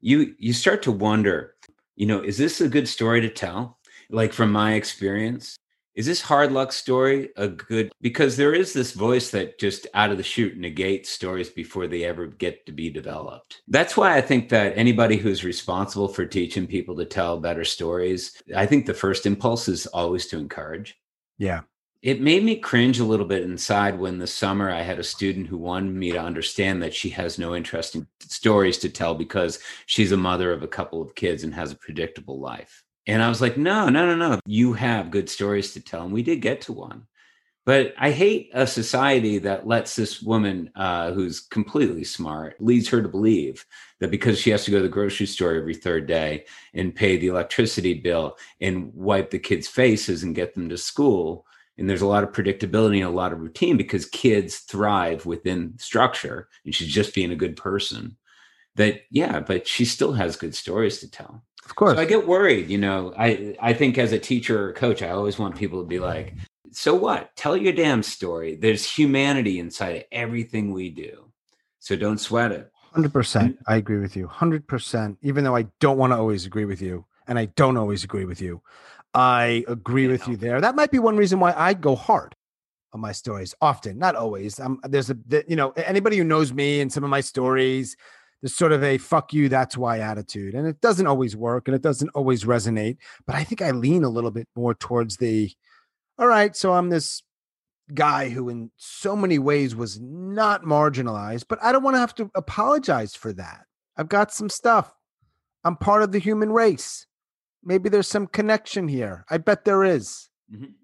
You 0.00 0.34
you 0.38 0.52
start 0.52 0.82
to 0.84 0.92
wonder. 0.92 1.56
You 1.96 2.06
know, 2.06 2.22
is 2.22 2.38
this 2.38 2.60
a 2.60 2.68
good 2.68 2.88
story 2.88 3.20
to 3.22 3.28
tell? 3.28 3.78
Like 4.08 4.32
from 4.32 4.52
my 4.52 4.74
experience, 4.74 5.56
is 5.94 6.06
this 6.06 6.20
hard 6.20 6.52
luck 6.52 6.72
story 6.72 7.30
a 7.36 7.48
good 7.48 7.92
because 8.00 8.36
there 8.36 8.52
is 8.52 8.72
this 8.72 8.92
voice 8.92 9.30
that 9.30 9.58
just 9.58 9.86
out 9.94 10.10
of 10.10 10.16
the 10.16 10.22
chute 10.22 10.56
negates 10.56 11.10
stories 11.10 11.48
before 11.48 11.86
they 11.86 12.04
ever 12.04 12.26
get 12.26 12.66
to 12.66 12.72
be 12.72 12.90
developed. 12.90 13.62
That's 13.68 13.96
why 13.96 14.16
i 14.16 14.20
think 14.20 14.48
that 14.48 14.76
anybody 14.76 15.16
who's 15.16 15.44
responsible 15.44 16.08
for 16.08 16.26
teaching 16.26 16.66
people 16.66 16.96
to 16.96 17.04
tell 17.04 17.38
better 17.40 17.64
stories 17.64 18.42
i 18.56 18.66
think 18.66 18.86
the 18.86 18.94
first 18.94 19.26
impulse 19.26 19.68
is 19.68 19.86
always 19.86 20.26
to 20.26 20.38
encourage. 20.38 20.96
Yeah. 21.38 21.62
It 22.04 22.20
made 22.20 22.44
me 22.44 22.56
cringe 22.56 23.00
a 23.00 23.04
little 23.04 23.24
bit 23.24 23.44
inside 23.44 23.98
when 23.98 24.18
the 24.18 24.26
summer 24.26 24.70
I 24.70 24.82
had 24.82 24.98
a 24.98 25.02
student 25.02 25.46
who 25.46 25.56
wanted 25.56 25.94
me 25.94 26.12
to 26.12 26.20
understand 26.20 26.82
that 26.82 26.92
she 26.92 27.08
has 27.08 27.38
no 27.38 27.54
interesting 27.56 28.06
stories 28.20 28.76
to 28.78 28.90
tell 28.90 29.14
because 29.14 29.58
she's 29.86 30.12
a 30.12 30.16
mother 30.18 30.52
of 30.52 30.62
a 30.62 30.68
couple 30.68 31.00
of 31.00 31.14
kids 31.14 31.44
and 31.44 31.54
has 31.54 31.72
a 31.72 31.76
predictable 31.76 32.38
life. 32.38 32.83
And 33.06 33.22
I 33.22 33.28
was 33.28 33.40
like, 33.40 33.56
no, 33.56 33.88
no, 33.88 34.06
no, 34.06 34.16
no. 34.16 34.40
You 34.46 34.72
have 34.74 35.10
good 35.10 35.28
stories 35.28 35.72
to 35.74 35.80
tell. 35.80 36.04
And 36.04 36.12
we 36.12 36.22
did 36.22 36.40
get 36.40 36.62
to 36.62 36.72
one. 36.72 37.06
But 37.66 37.94
I 37.98 38.10
hate 38.10 38.50
a 38.52 38.66
society 38.66 39.38
that 39.38 39.66
lets 39.66 39.96
this 39.96 40.20
woman, 40.20 40.70
uh, 40.76 41.12
who's 41.12 41.40
completely 41.40 42.04
smart, 42.04 42.60
leads 42.60 42.88
her 42.90 43.00
to 43.02 43.08
believe 43.08 43.64
that 44.00 44.10
because 44.10 44.38
she 44.38 44.50
has 44.50 44.64
to 44.64 44.70
go 44.70 44.78
to 44.78 44.82
the 44.82 44.88
grocery 44.88 45.26
store 45.26 45.54
every 45.54 45.74
third 45.74 46.06
day 46.06 46.44
and 46.74 46.94
pay 46.94 47.16
the 47.16 47.28
electricity 47.28 47.94
bill 47.94 48.36
and 48.60 48.92
wipe 48.94 49.30
the 49.30 49.38
kids' 49.38 49.66
faces 49.66 50.22
and 50.22 50.34
get 50.34 50.54
them 50.54 50.68
to 50.68 50.76
school, 50.76 51.46
and 51.78 51.88
there's 51.88 52.02
a 52.02 52.06
lot 52.06 52.22
of 52.22 52.32
predictability 52.32 52.98
and 52.98 53.06
a 53.06 53.10
lot 53.10 53.32
of 53.32 53.40
routine 53.40 53.76
because 53.78 54.06
kids 54.06 54.58
thrive 54.58 55.24
within 55.26 55.74
structure, 55.78 56.48
and 56.64 56.74
she's 56.74 56.92
just 56.92 57.14
being 57.14 57.32
a 57.32 57.36
good 57.36 57.56
person. 57.56 58.16
That 58.76 59.02
yeah, 59.10 59.40
but 59.40 59.68
she 59.68 59.84
still 59.84 60.12
has 60.14 60.36
good 60.36 60.54
stories 60.54 60.98
to 61.00 61.10
tell. 61.10 61.44
Of 61.64 61.74
course. 61.76 61.96
So 61.96 62.02
I 62.02 62.04
get 62.04 62.26
worried, 62.26 62.68
you 62.68 62.78
know. 62.78 63.14
I 63.16 63.56
I 63.60 63.72
think 63.72 63.98
as 63.98 64.12
a 64.12 64.18
teacher 64.18 64.68
or 64.68 64.72
coach, 64.72 65.02
I 65.02 65.10
always 65.10 65.38
want 65.38 65.56
people 65.56 65.80
to 65.80 65.86
be 65.86 65.98
like, 66.00 66.34
so 66.72 66.94
what? 66.94 67.34
Tell 67.36 67.56
your 67.56 67.72
damn 67.72 68.02
story. 68.02 68.56
There's 68.56 68.88
humanity 68.88 69.58
inside 69.60 69.96
of 69.96 70.02
everything 70.10 70.72
we 70.72 70.90
do. 70.90 71.30
So 71.78 71.96
don't 71.96 72.18
sweat 72.18 72.52
it. 72.52 72.70
Hundred 72.92 73.12
percent. 73.12 73.58
I 73.66 73.76
agree 73.76 73.98
with 73.98 74.16
you. 74.16 74.26
Hundred 74.26 74.66
percent. 74.66 75.18
Even 75.22 75.44
though 75.44 75.56
I 75.56 75.66
don't 75.80 75.98
want 75.98 76.12
to 76.12 76.16
always 76.16 76.46
agree 76.46 76.64
with 76.64 76.82
you, 76.82 77.04
and 77.26 77.38
I 77.38 77.46
don't 77.46 77.76
always 77.76 78.04
agree 78.04 78.24
with 78.24 78.40
you, 78.40 78.62
I 79.14 79.64
agree 79.68 80.04
Yeah, 80.04 80.12
with 80.12 80.28
you 80.28 80.36
there. 80.36 80.60
That 80.60 80.74
might 80.74 80.90
be 80.90 80.98
one 80.98 81.16
reason 81.16 81.40
why 81.40 81.54
I 81.56 81.74
go 81.74 81.94
hard 81.94 82.34
on 82.92 83.00
my 83.00 83.12
stories. 83.12 83.54
Often, 83.60 83.98
not 83.98 84.16
always. 84.16 84.58
Um, 84.60 84.80
there's 84.84 85.10
a 85.10 85.16
you 85.48 85.56
know 85.56 85.70
anybody 85.72 86.16
who 86.16 86.24
knows 86.24 86.52
me 86.52 86.80
and 86.80 86.92
some 86.92 87.04
of 87.04 87.10
my 87.10 87.20
stories. 87.20 87.96
There's 88.44 88.54
sort 88.54 88.72
of 88.72 88.84
a 88.84 88.98
"fuck 88.98 89.32
you, 89.32 89.48
that's 89.48 89.74
why" 89.74 90.00
attitude, 90.00 90.54
and 90.54 90.66
it 90.66 90.82
doesn't 90.82 91.06
always 91.06 91.34
work, 91.34 91.66
and 91.66 91.74
it 91.74 91.80
doesn't 91.80 92.10
always 92.10 92.44
resonate. 92.44 92.98
But 93.26 93.36
I 93.36 93.42
think 93.42 93.62
I 93.62 93.70
lean 93.70 94.04
a 94.04 94.10
little 94.10 94.30
bit 94.30 94.46
more 94.54 94.74
towards 94.74 95.16
the, 95.16 95.50
all 96.18 96.26
right. 96.26 96.54
So 96.54 96.74
I'm 96.74 96.90
this 96.90 97.22
guy 97.94 98.28
who 98.28 98.50
in 98.50 98.70
so 98.76 99.16
many 99.16 99.38
ways 99.38 99.74
was 99.74 99.98
not 99.98 100.62
marginalized, 100.64 101.46
but 101.48 101.58
I 101.62 101.72
don't 101.72 101.82
want 101.82 101.94
to 101.94 102.00
have 102.00 102.14
to 102.16 102.30
apologize 102.34 103.14
for 103.14 103.32
that. 103.32 103.64
I've 103.96 104.10
got 104.10 104.30
some 104.30 104.50
stuff. 104.50 104.92
I'm 105.64 105.76
part 105.76 106.02
of 106.02 106.12
the 106.12 106.18
human 106.18 106.52
race. 106.52 107.06
Maybe 107.62 107.88
there's 107.88 108.08
some 108.08 108.26
connection 108.26 108.88
here. 108.88 109.24
I 109.30 109.38
bet 109.38 109.64
there 109.64 109.84
is. 109.84 110.28
Mhm. 110.52 110.74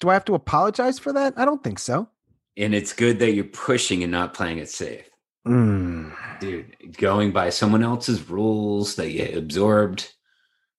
Do 0.00 0.08
I 0.08 0.14
have 0.14 0.24
to 0.24 0.34
apologize 0.34 0.98
for 0.98 1.12
that? 1.12 1.34
I 1.36 1.44
don't 1.44 1.62
think 1.62 1.78
so. 1.78 2.08
And 2.56 2.74
it's 2.74 2.92
good 2.92 3.20
that 3.20 3.34
you're 3.34 3.44
pushing 3.44 4.02
and 4.02 4.10
not 4.10 4.34
playing 4.34 4.58
it 4.58 4.68
safe. 4.68 5.08
Mm. 5.46 6.14
Dude, 6.40 6.96
going 6.96 7.32
by 7.32 7.50
someone 7.50 7.82
else's 7.82 8.28
rules 8.28 8.96
that 8.96 9.10
you 9.10 9.36
absorbed 9.36 10.12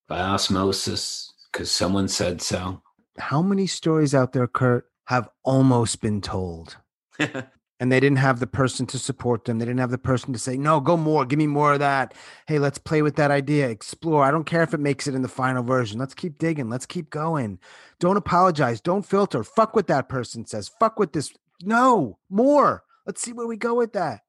by 0.07 0.19
osmosis 0.19 1.31
because 1.51 1.71
someone 1.71 2.07
said 2.07 2.41
so. 2.41 2.81
How 3.17 3.41
many 3.41 3.67
stories 3.67 4.13
out 4.13 4.33
there, 4.33 4.47
Kurt, 4.47 4.85
have 5.05 5.29
almost 5.43 6.01
been 6.01 6.19
told? 6.19 6.77
and 7.19 7.91
they 7.91 7.99
didn't 7.99 8.17
have 8.17 8.39
the 8.39 8.47
person 8.47 8.85
to 8.87 8.99
support 8.99 9.45
them. 9.45 9.59
They 9.59 9.65
didn't 9.65 9.79
have 9.79 9.91
the 9.91 9.97
person 9.97 10.33
to 10.33 10.39
say, 10.39 10.57
no, 10.57 10.79
go 10.79 10.97
more, 10.97 11.25
give 11.25 11.39
me 11.39 11.47
more 11.47 11.73
of 11.73 11.79
that. 11.79 12.13
Hey, 12.47 12.59
let's 12.59 12.77
play 12.77 13.01
with 13.01 13.15
that 13.17 13.31
idea, 13.31 13.69
explore. 13.69 14.23
I 14.23 14.31
don't 14.31 14.45
care 14.45 14.63
if 14.63 14.73
it 14.73 14.79
makes 14.79 15.07
it 15.07 15.15
in 15.15 15.21
the 15.21 15.27
final 15.27 15.63
version. 15.63 15.99
Let's 15.99 16.13
keep 16.13 16.37
digging. 16.37 16.69
Let's 16.69 16.85
keep 16.85 17.09
going. 17.09 17.59
Don't 17.99 18.17
apologize. 18.17 18.81
Don't 18.81 19.05
filter. 19.05 19.43
Fuck 19.43 19.75
what 19.75 19.87
that 19.87 20.09
person 20.09 20.45
says. 20.45 20.69
Fuck 20.79 20.99
what 20.99 21.13
this. 21.13 21.33
No, 21.63 22.17
more. 22.29 22.83
Let's 23.05 23.21
see 23.21 23.33
where 23.33 23.47
we 23.47 23.57
go 23.57 23.75
with 23.75 23.93
that. 23.93 24.21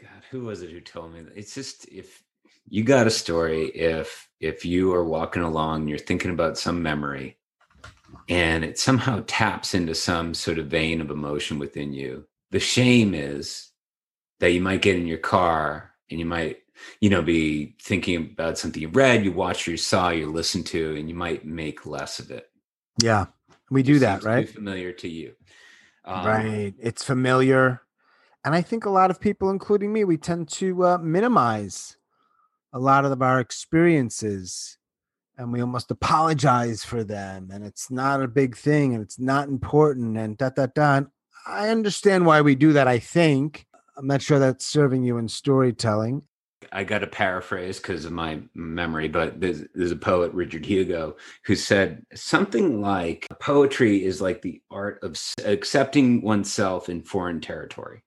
God, 0.00 0.22
who 0.30 0.44
was 0.46 0.62
it 0.62 0.70
who 0.70 0.80
told 0.80 1.12
me 1.14 1.22
that? 1.22 1.36
It's 1.36 1.54
just 1.54 1.88
if 1.88 2.22
you 2.68 2.84
got 2.84 3.06
a 3.06 3.10
story, 3.10 3.66
if 3.68 4.28
if 4.40 4.64
you 4.64 4.92
are 4.94 5.04
walking 5.04 5.42
along, 5.42 5.88
you're 5.88 5.98
thinking 5.98 6.30
about 6.30 6.58
some 6.58 6.82
memory, 6.82 7.38
and 8.28 8.64
it 8.64 8.78
somehow 8.78 9.22
taps 9.26 9.74
into 9.74 9.94
some 9.94 10.34
sort 10.34 10.58
of 10.58 10.68
vein 10.68 11.00
of 11.00 11.10
emotion 11.10 11.58
within 11.58 11.92
you. 11.92 12.26
The 12.50 12.60
shame 12.60 13.14
is 13.14 13.70
that 14.40 14.52
you 14.52 14.60
might 14.60 14.82
get 14.82 14.96
in 14.96 15.06
your 15.06 15.18
car 15.18 15.92
and 16.10 16.18
you 16.18 16.26
might, 16.26 16.58
you 17.00 17.10
know, 17.10 17.22
be 17.22 17.76
thinking 17.82 18.16
about 18.16 18.58
something 18.58 18.80
you 18.82 18.88
read, 18.88 19.24
you 19.24 19.32
watched, 19.32 19.68
or 19.68 19.72
you 19.72 19.76
saw, 19.76 20.10
you 20.10 20.30
listened 20.30 20.66
to, 20.66 20.96
and 20.96 21.08
you 21.08 21.14
might 21.14 21.44
make 21.44 21.86
less 21.86 22.18
of 22.18 22.30
it. 22.30 22.50
Yeah, 23.02 23.26
we 23.70 23.82
do 23.82 23.98
that, 24.00 24.24
right? 24.24 24.48
Familiar 24.48 24.92
to 24.92 25.08
you, 25.08 25.34
Um, 26.04 26.26
right. 26.26 26.74
It's 26.80 27.04
familiar. 27.04 27.82
And 28.44 28.54
I 28.54 28.62
think 28.62 28.84
a 28.84 28.90
lot 28.90 29.10
of 29.10 29.20
people, 29.20 29.50
including 29.50 29.92
me, 29.92 30.04
we 30.04 30.16
tend 30.16 30.48
to 30.50 30.84
uh, 30.84 30.98
minimize 30.98 31.96
a 32.72 32.78
lot 32.78 33.04
of 33.04 33.20
our 33.20 33.40
experiences 33.40 34.78
and 35.36 35.52
we 35.52 35.60
almost 35.60 35.90
apologize 35.90 36.84
for 36.84 37.02
them. 37.02 37.50
And 37.52 37.64
it's 37.64 37.90
not 37.90 38.22
a 38.22 38.28
big 38.28 38.56
thing 38.56 38.94
and 38.94 39.02
it's 39.02 39.18
not 39.18 39.48
important 39.48 40.16
and 40.16 40.36
da 40.36 40.50
da 40.50 40.66
da. 40.66 40.96
And 40.96 41.06
I 41.46 41.70
understand 41.70 42.26
why 42.26 42.42
we 42.42 42.54
do 42.54 42.72
that, 42.74 42.86
I 42.86 42.98
think. 42.98 43.66
I'm 43.96 44.06
not 44.06 44.22
sure 44.22 44.38
that's 44.38 44.66
serving 44.66 45.02
you 45.02 45.18
in 45.18 45.28
storytelling. 45.28 46.22
I 46.72 46.84
got 46.84 46.98
to 46.98 47.06
paraphrase 47.06 47.78
because 47.78 48.04
of 48.04 48.12
my 48.12 48.40
memory, 48.54 49.08
but 49.08 49.40
there's, 49.40 49.62
there's 49.74 49.90
a 49.90 49.96
poet, 49.96 50.32
Richard 50.32 50.64
Hugo, 50.64 51.16
who 51.44 51.56
said 51.56 52.04
something 52.14 52.80
like 52.82 53.26
poetry 53.40 54.04
is 54.04 54.20
like 54.20 54.42
the 54.42 54.60
art 54.70 55.02
of 55.02 55.18
accepting 55.44 56.22
oneself 56.22 56.88
in 56.88 57.02
foreign 57.02 57.40
territory. 57.40 58.02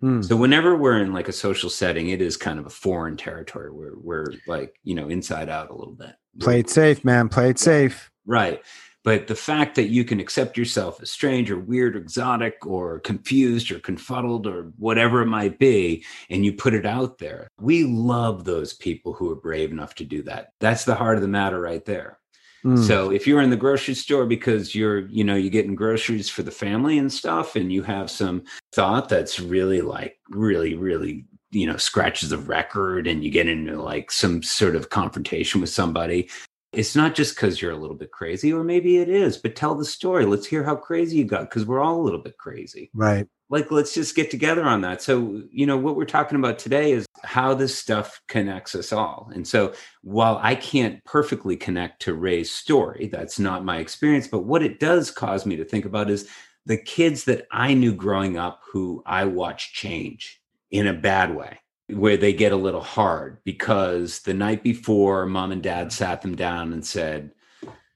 Hmm. 0.00 0.22
So 0.22 0.36
whenever 0.36 0.76
we're 0.76 0.98
in 0.98 1.12
like 1.12 1.28
a 1.28 1.32
social 1.32 1.70
setting, 1.70 2.08
it 2.08 2.22
is 2.22 2.36
kind 2.36 2.58
of 2.58 2.66
a 2.66 2.70
foreign 2.70 3.16
territory 3.16 3.70
where 3.70 3.92
we're 3.96 4.32
like, 4.46 4.74
you 4.82 4.94
know, 4.94 5.08
inside 5.08 5.48
out 5.48 5.70
a 5.70 5.76
little 5.76 5.94
bit. 5.94 6.14
Play 6.38 6.60
it 6.60 6.70
safe, 6.70 7.04
man. 7.04 7.28
Play 7.28 7.50
it 7.50 7.58
safe. 7.58 8.10
Right. 8.24 8.62
But 9.02 9.28
the 9.28 9.34
fact 9.34 9.76
that 9.76 9.88
you 9.88 10.04
can 10.04 10.20
accept 10.20 10.58
yourself 10.58 11.00
as 11.02 11.10
strange 11.10 11.50
or 11.50 11.58
weird 11.58 11.96
or 11.96 12.00
exotic 12.00 12.66
or 12.66 13.00
confused 13.00 13.70
or 13.70 13.78
confuddled 13.78 14.46
or 14.46 14.72
whatever 14.76 15.22
it 15.22 15.26
might 15.26 15.58
be, 15.58 16.04
and 16.28 16.44
you 16.44 16.52
put 16.52 16.74
it 16.74 16.84
out 16.84 17.18
there, 17.18 17.48
we 17.58 17.84
love 17.84 18.44
those 18.44 18.74
people 18.74 19.14
who 19.14 19.30
are 19.30 19.36
brave 19.36 19.72
enough 19.72 19.94
to 19.96 20.04
do 20.04 20.22
that. 20.24 20.52
That's 20.60 20.84
the 20.84 20.94
heart 20.94 21.16
of 21.16 21.22
the 21.22 21.28
matter 21.28 21.60
right 21.60 21.84
there. 21.84 22.18
Hmm. 22.62 22.76
So 22.76 23.10
if 23.10 23.26
you're 23.26 23.40
in 23.40 23.50
the 23.50 23.56
grocery 23.56 23.94
store 23.94 24.26
because 24.26 24.74
you're, 24.74 25.06
you 25.08 25.24
know, 25.24 25.34
you're 25.34 25.50
getting 25.50 25.74
groceries 25.74 26.28
for 26.28 26.42
the 26.42 26.50
family 26.50 26.98
and 26.98 27.12
stuff, 27.12 27.56
and 27.56 27.72
you 27.72 27.82
have 27.82 28.10
some 28.10 28.44
thought 28.72 29.08
that's 29.08 29.40
really 29.40 29.80
like, 29.80 30.18
really, 30.28 30.74
really, 30.74 31.24
you 31.50 31.66
know, 31.66 31.76
scratches 31.76 32.30
the 32.30 32.38
record 32.38 33.06
and 33.06 33.24
you 33.24 33.30
get 33.30 33.48
into 33.48 33.80
like 33.80 34.10
some 34.10 34.42
sort 34.42 34.76
of 34.76 34.90
confrontation 34.90 35.60
with 35.60 35.70
somebody, 35.70 36.28
it's 36.72 36.94
not 36.94 37.14
just 37.14 37.34
because 37.34 37.60
you're 37.60 37.72
a 37.72 37.76
little 37.76 37.96
bit 37.96 38.12
crazy, 38.12 38.52
or 38.52 38.62
maybe 38.62 38.98
it 38.98 39.08
is, 39.08 39.36
but 39.36 39.56
tell 39.56 39.74
the 39.74 39.84
story. 39.84 40.24
Let's 40.24 40.46
hear 40.46 40.62
how 40.62 40.76
crazy 40.76 41.16
you 41.16 41.24
got 41.24 41.42
because 41.42 41.64
we're 41.64 41.80
all 41.80 42.00
a 42.00 42.02
little 42.02 42.20
bit 42.20 42.38
crazy 42.38 42.90
right. 42.94 43.26
like 43.48 43.70
let's 43.70 43.94
just 43.94 44.14
get 44.14 44.30
together 44.30 44.64
on 44.64 44.80
that 44.82 45.02
so 45.02 45.42
you 45.50 45.66
know 45.66 45.76
what 45.76 45.96
we're 45.96 46.04
talking 46.04 46.38
about 46.38 46.58
today 46.58 46.92
is 46.92 47.06
how 47.22 47.54
this 47.54 47.76
stuff 47.76 48.20
connects 48.28 48.74
us 48.74 48.92
all 48.92 49.30
and 49.34 49.46
so 49.46 49.72
while 50.02 50.38
i 50.42 50.54
can't 50.54 51.02
perfectly 51.04 51.56
connect 51.56 52.02
to 52.02 52.14
ray's 52.14 52.50
story 52.50 53.08
that's 53.12 53.38
not 53.38 53.64
my 53.64 53.78
experience 53.78 54.26
but 54.26 54.44
what 54.44 54.62
it 54.62 54.80
does 54.80 55.10
cause 55.10 55.46
me 55.46 55.56
to 55.56 55.64
think 55.64 55.84
about 55.84 56.10
is 56.10 56.28
the 56.66 56.76
kids 56.76 57.24
that 57.24 57.46
i 57.50 57.74
knew 57.74 57.94
growing 57.94 58.36
up 58.36 58.60
who 58.72 59.02
i 59.06 59.24
watched 59.24 59.74
change 59.74 60.40
in 60.70 60.86
a 60.86 60.94
bad 60.94 61.34
way 61.34 61.58
where 61.94 62.16
they 62.16 62.32
get 62.32 62.52
a 62.52 62.56
little 62.56 62.82
hard 62.82 63.38
because 63.44 64.20
the 64.20 64.34
night 64.34 64.62
before 64.62 65.26
mom 65.26 65.52
and 65.52 65.62
dad 65.62 65.92
sat 65.92 66.22
them 66.22 66.34
down 66.34 66.72
and 66.72 66.84
said 66.84 67.32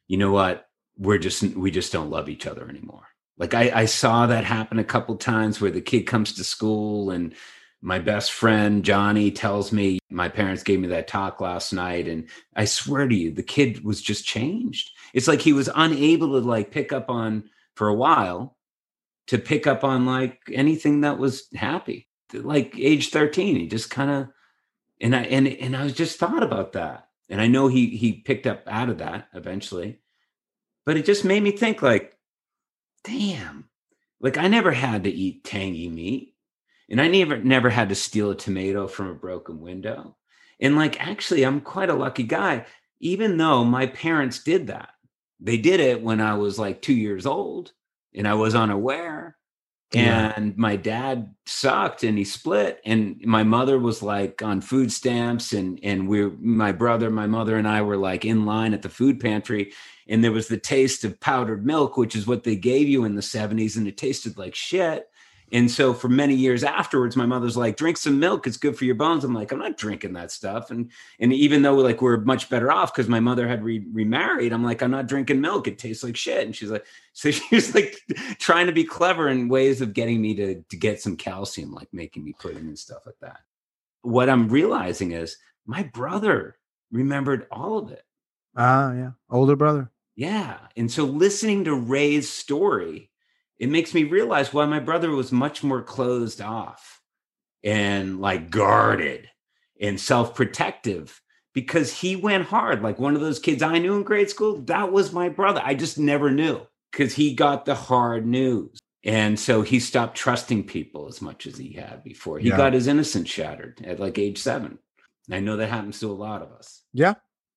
you 0.07 0.17
know 0.17 0.33
what 0.33 0.69
we're 0.99 1.19
just 1.19 1.43
we 1.43 1.71
just 1.71 1.93
don't 1.93 2.11
love 2.11 2.29
each 2.29 2.47
other 2.47 2.69
anymore 2.69 3.09
like 3.37 3.55
I, 3.55 3.71
I 3.75 3.85
saw 3.87 4.27
that 4.27 4.45
happen 4.45 4.79
a 4.79 4.85
couple 4.85 5.17
times 5.17 5.61
where 5.61 5.71
the 5.71 5.81
kid 5.81 6.03
comes 6.03 6.33
to 6.35 6.45
school 6.45 7.11
and 7.11 7.35
my 7.83 7.99
best 7.99 8.33
friend 8.33 8.85
Johnny 8.85 9.31
tells 9.31 9.71
me 9.73 9.99
my 10.09 10.29
parents 10.29 10.63
gave 10.63 10.81
me 10.81 10.89
that 10.89 11.09
talk 11.09 11.41
last 11.41 11.73
night 11.73 12.09
and 12.09 12.29
I 12.57 12.65
swear 12.65 13.07
to 13.07 13.15
you 13.15 13.31
the 13.31 13.43
kid 13.43 13.85
was 13.85 14.01
just 14.01 14.25
changed. 14.25 14.91
It's 15.13 15.29
like 15.29 15.43
he 15.43 15.53
was 15.53 15.69
unable 15.75 16.41
to 16.41 16.47
like 16.47 16.71
pick 16.71 16.93
up 16.93 17.11
on 17.11 17.51
for 17.75 17.89
a 17.89 17.95
while 17.95 18.57
to 19.27 19.39
pick 19.39 19.67
up 19.67 19.85
on 19.85 20.07
like 20.07 20.41
anything 20.53 21.03
that 21.03 21.19
was 21.19 21.49
happy. 21.55 22.09
Like 22.35 22.75
age 22.79 23.11
13 23.11 23.57
he 23.57 23.67
just 23.67 23.91
kind 23.91 24.11
of 24.11 24.29
and 25.01 25.15
I 25.15 25.23
and 25.23 25.49
and 25.49 25.77
I 25.77 25.85
was 25.85 25.93
just 25.93 26.19
thought 26.19 26.43
about 26.43 26.73
that. 26.73 27.09
And 27.29 27.41
I 27.41 27.47
know 27.47 27.69
he 27.69 27.97
he 27.97 28.13
picked 28.13 28.47
up 28.47 28.63
out 28.67 28.89
of 28.89 28.99
that 28.99 29.29
eventually. 29.35 30.01
But 30.87 30.97
it 30.97 31.07
just 31.07 31.25
made 31.25 31.43
me 31.43 31.51
think 31.51 31.83
like 31.83 32.17
damn. 33.05 33.69
Like 34.21 34.39
i 34.39 34.49
never 34.49 34.73
had 34.73 35.05
to 35.05 35.11
eat 35.11 35.45
tangy 35.45 35.89
meat. 35.89 36.35
And 36.89 37.01
i 37.01 37.09
never 37.09 37.39
never 37.39 37.71
had 37.71 37.89
to 37.91 37.95
steal 37.95 38.31
a 38.31 38.37
tomato 38.37 38.87
from 38.87 39.09
a 39.09 39.15
broken 39.15 39.61
window. 39.61 40.17
And 40.61 40.77
like 40.77 41.01
actually 41.07 41.45
i'm 41.45 41.61
quite 41.61 41.91
a 41.91 41.95
lucky 41.95 42.25
guy. 42.25 42.67
Even 43.01 43.37
though 43.37 43.65
my 43.65 43.87
parents 43.87 44.43
did 44.43 44.69
that. 44.69 44.91
They 45.41 45.59
did 45.59 45.81
it 45.81 46.03
when 46.03 46.21
i 46.21 46.35
was 46.35 46.59
like 46.59 46.81
two 46.81 46.95
years 46.95 47.27
old 47.27 47.73
and 48.15 48.27
i 48.27 48.35
was 48.35 48.55
unaware 48.55 49.37
Yeah. 49.95 50.33
and 50.37 50.57
my 50.57 50.77
dad 50.77 51.35
sucked 51.47 52.05
and 52.05 52.17
he 52.19 52.25
split 52.25 52.81
and 52.85 53.21
my 53.25 53.43
mother 53.43 53.79
was 53.79 54.03
like 54.03 54.43
on 54.43 54.61
food 54.61 54.91
stamps 54.93 55.53
and 55.53 55.79
and 55.83 56.09
we 56.09 56.27
my 56.41 56.73
brother 56.73 57.11
my 57.11 57.27
mother 57.27 57.57
and 57.57 57.69
i 57.69 57.83
were 57.83 57.97
like 57.97 58.25
in 58.25 58.47
line 58.47 58.75
at 58.75 58.83
the 58.83 58.89
food 58.89 59.21
pantry 59.21 59.73
and 60.09 60.23
there 60.23 60.33
was 60.33 60.49
the 60.49 60.59
taste 60.59 61.05
of 61.05 61.21
powdered 61.21 61.65
milk 61.67 61.97
which 61.97 62.17
is 62.17 62.27
what 62.27 62.45
they 62.45 62.57
gave 62.57 62.89
you 62.89 63.05
in 63.05 63.15
the 63.15 63.23
70s 63.23 63.77
and 63.77 63.87
it 63.87 63.97
tasted 63.97 64.39
like 64.39 64.55
shit 64.55 65.09
and 65.55 65.71
so 65.71 65.95
for 65.95 66.09
many 66.09 66.35
years 66.35 66.63
afterwards 66.63 67.17
my 67.17 67.25
mother's 67.25 67.57
like 67.57 67.77
drink 67.79 67.97
some 67.97 68.19
milk 68.21 68.47
it's 68.47 68.59
good 68.59 68.77
for 68.77 68.85
your 68.85 68.95
bones 68.95 69.25
i'm 69.25 69.33
like 69.33 69.53
i'm 69.53 69.59
not 69.59 69.79
drinking 69.79 70.13
that 70.13 70.31
stuff 70.31 70.71
and 70.71 70.91
and 71.21 71.33
even 71.33 71.63
though 71.63 71.77
like 71.77 72.03
we're 72.03 72.19
much 72.19 72.51
better 72.51 72.71
off 72.71 72.93
because 72.93 73.09
my 73.09 73.21
mother 73.21 73.49
had 73.49 73.65
re- 73.65 73.87
remarried 73.93 74.53
i'm 74.53 74.63
like 74.65 74.83
i'm 74.83 74.91
not 74.91 75.07
drinking 75.07 75.41
milk 75.41 75.67
it 75.67 75.79
tastes 75.79 76.05
like 76.05 76.17
shit 76.17 76.45
and 76.45 76.55
she's 76.55 76.71
like 76.71 76.85
so 77.15 77.31
she 77.31 77.55
was 77.55 77.75
like 77.75 77.97
trying 78.39 78.67
to 78.67 78.73
be 78.73 78.85
clever 78.85 79.29
in 79.29 79.49
ways 79.49 79.81
of 79.81 79.95
getting 79.95 80.21
me 80.21 80.35
to 80.35 80.63
to 80.69 80.77
get 80.77 81.01
some 81.01 81.17
calcium 81.17 81.73
like 81.73 81.89
making 81.93 82.23
me 82.25 82.35
pudding 82.39 82.67
and 82.67 82.79
stuff 82.79 83.07
like 83.07 83.19
that 83.23 83.39
what 84.03 84.29
i'm 84.29 84.49
realizing 84.49 85.13
is 85.13 85.39
my 85.65 85.83
brother 85.83 86.57
remembered 86.93 87.47
all 87.51 87.79
of 87.79 87.91
it 87.91 88.05
Ah, 88.57 88.93
yeah. 88.93 89.11
Older 89.31 89.57
brother. 89.57 89.91
yeah. 90.15 90.59
And 90.77 90.89
so 90.89 91.03
listening 91.05 91.65
to 91.65 91.75
Ray's 91.75 92.31
story, 92.31 93.11
it 93.65 93.71
makes 93.71 93.95
me 93.95 94.05
realize 94.05 94.53
why 94.53 94.67
my 94.67 94.79
brother 94.79 95.11
was 95.11 95.33
much 95.33 95.65
more 95.65 95.83
closed 95.83 96.43
off 96.43 97.01
and 97.63 98.21
like 98.21 98.51
guarded 98.51 99.31
and 99.81 99.99
self-protective 99.99 101.23
because 101.55 101.91
he 101.91 102.15
went 102.15 102.45
hard. 102.45 102.83
Like 102.83 102.99
one 102.99 103.15
of 103.15 103.23
those 103.23 103.39
kids 103.39 103.63
I 103.63 103.79
knew 103.79 103.95
in 103.95 104.03
grade 104.03 104.29
school, 104.29 104.59
that 104.67 104.93
was 104.93 105.15
my 105.15 105.31
brother. 105.31 105.63
I 105.65 105.73
just 105.75 105.99
never 105.99 106.31
knew 106.31 106.61
because 106.93 107.15
he 107.15 107.33
got 107.33 107.65
the 107.65 107.75
hard 107.75 108.27
news. 108.27 108.79
And 109.03 109.41
so 109.41 109.63
he 109.63 109.81
stopped 109.81 110.15
trusting 110.15 110.65
people 110.65 111.09
as 111.09 111.23
much 111.23 111.47
as 111.47 111.57
he 111.57 111.73
had 111.73 112.05
before. 112.05 112.39
He 112.39 112.51
Yeah. 112.51 112.59
got 112.59 112.75
his 112.75 112.87
innocence 112.87 113.31
shattered 113.31 113.81
at 113.83 113.99
like 113.99 114.19
age 114.19 114.37
seven. 114.37 114.79
I 115.33 115.41
know 115.41 115.57
that 115.57 115.71
happens 115.71 116.01
to 116.01 116.11
a 116.11 116.13
lot 116.13 116.43
of 116.43 116.53
us. 116.53 116.83
Yeah. 116.93 117.15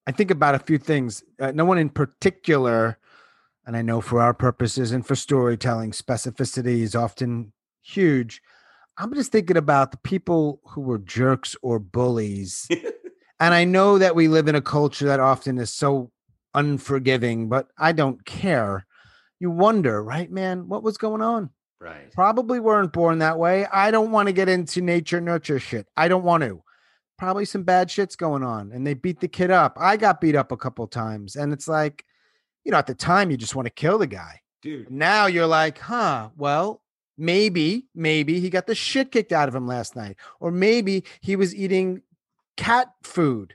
I 0.08 0.14
think 0.14 0.32
about 0.32 0.56
a 0.56 0.60
few 0.60 0.78
things. 0.78 1.22
Uh, 1.38 1.52
no 1.54 1.66
one 1.66 1.78
in 1.78 1.90
particular, 1.90 2.98
and 3.68 3.76
I 3.76 3.82
know 3.82 4.00
for 4.00 4.22
our 4.22 4.34
purposes 4.34 4.94
and 4.94 5.06
for 5.06 5.14
storytelling, 5.14 5.92
specificity 5.92 6.80
is 6.80 6.96
often 6.96 7.52
huge. 7.84 8.42
I'm 8.98 9.14
just 9.14 9.34
thinking 9.34 9.58
about 9.58 9.92
the 9.92 9.98
people 9.98 10.62
who 10.70 10.80
were 10.80 10.98
jerks 10.98 11.54
or 11.62 11.78
bullies. 11.78 12.66
and 13.42 13.54
I 13.54 13.66
know 13.66 13.98
that 13.98 14.16
we 14.16 14.30
live 14.30 14.48
in 14.48 14.56
a 14.56 14.62
culture 14.62 15.06
that 15.08 15.20
often 15.20 15.58
is 15.58 15.70
so 15.70 16.12
unforgiving, 16.54 17.50
but 17.50 17.68
I 17.78 17.92
don't 17.92 18.26
care. 18.26 18.88
You 19.38 19.52
wonder, 19.52 20.02
right, 20.02 20.32
man, 20.32 20.70
what 20.70 20.82
was 20.82 20.98
going 20.98 21.22
on? 21.22 21.50
Right. 21.82 22.10
Probably 22.14 22.62
weren't 22.62 22.94
born 22.94 23.20
that 23.20 23.38
way. 23.38 23.68
I 23.68 23.92
don't 23.92 24.12
want 24.12 24.28
to 24.28 24.34
get 24.34 24.48
into 24.48 24.82
nature 24.82 25.20
nurture 25.20 25.60
shit. 25.60 25.88
I 25.98 26.08
don't 26.08 26.24
want 26.24 26.44
to. 26.44 26.64
Probably 27.18 27.44
some 27.44 27.64
bad 27.64 27.92
shit's 27.92 28.16
going 28.16 28.44
on 28.44 28.72
and 28.72 28.88
they 28.88 28.94
beat 28.94 29.20
the 29.20 29.28
kid 29.28 29.52
up. 29.52 29.78
I 29.78 29.98
got 29.98 30.22
beat 30.22 30.36
up 30.36 30.54
a 30.54 30.58
couple 30.58 30.88
times 30.88 31.36
and 31.36 31.52
it's 31.52 31.68
like, 31.68 32.06
you 32.68 32.72
know, 32.72 32.78
at 32.78 32.86
the 32.86 32.94
time 32.94 33.32
you 33.32 33.38
just 33.38 33.56
want 33.56 33.66
to 33.66 33.70
kill 33.70 33.98
the 33.98 34.06
guy. 34.06 34.42
Dude. 34.62 34.92
Now 34.92 35.28
you're 35.28 35.48
like, 35.48 35.80
huh, 35.80 36.32
well, 36.36 36.82
maybe, 37.18 37.88
maybe 37.96 38.42
he 38.42 38.50
got 38.50 38.68
the 38.68 38.76
shit 38.76 39.10
kicked 39.10 39.32
out 39.32 39.48
of 39.48 39.56
him 39.56 39.66
last 39.66 39.96
night. 39.96 40.18
Or 40.42 40.52
maybe 40.52 41.06
he 41.22 41.38
was 41.38 41.56
eating 41.56 42.02
cat 42.58 42.90
food. 43.04 43.54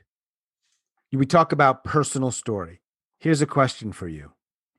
We 1.11 1.27
talk 1.27 1.51
about 1.51 1.83
personal 1.83 2.31
story. 2.31 2.81
Here's 3.19 3.43
a 3.43 3.45
question 3.45 3.91
for 3.91 4.07
you. 4.07 4.31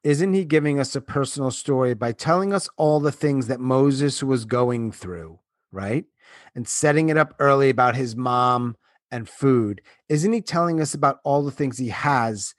Isn't 0.02 0.34
he 0.34 0.44
giving 0.44 0.80
us 0.80 0.96
a 0.96 1.00
personal 1.00 1.52
story 1.52 1.94
by 1.94 2.10
telling 2.10 2.52
us 2.52 2.68
all 2.76 2.98
the 2.98 3.12
things 3.12 3.46
that 3.46 3.60
Moses 3.60 4.20
was 4.20 4.44
going 4.44 4.90
through, 4.90 5.38
right? 5.70 6.06
And 6.56 6.66
setting 6.66 7.08
it 7.08 7.16
up 7.16 7.36
early 7.38 7.70
about 7.70 7.94
his 7.94 8.16
mom 8.16 8.76
and 9.12 9.28
food. 9.28 9.80
Isn't 10.08 10.32
he 10.32 10.40
telling 10.40 10.80
us 10.80 10.92
about 10.92 11.20
all 11.22 11.44
the 11.44 11.52
things 11.52 11.78
he 11.78 11.90
has 11.90 12.56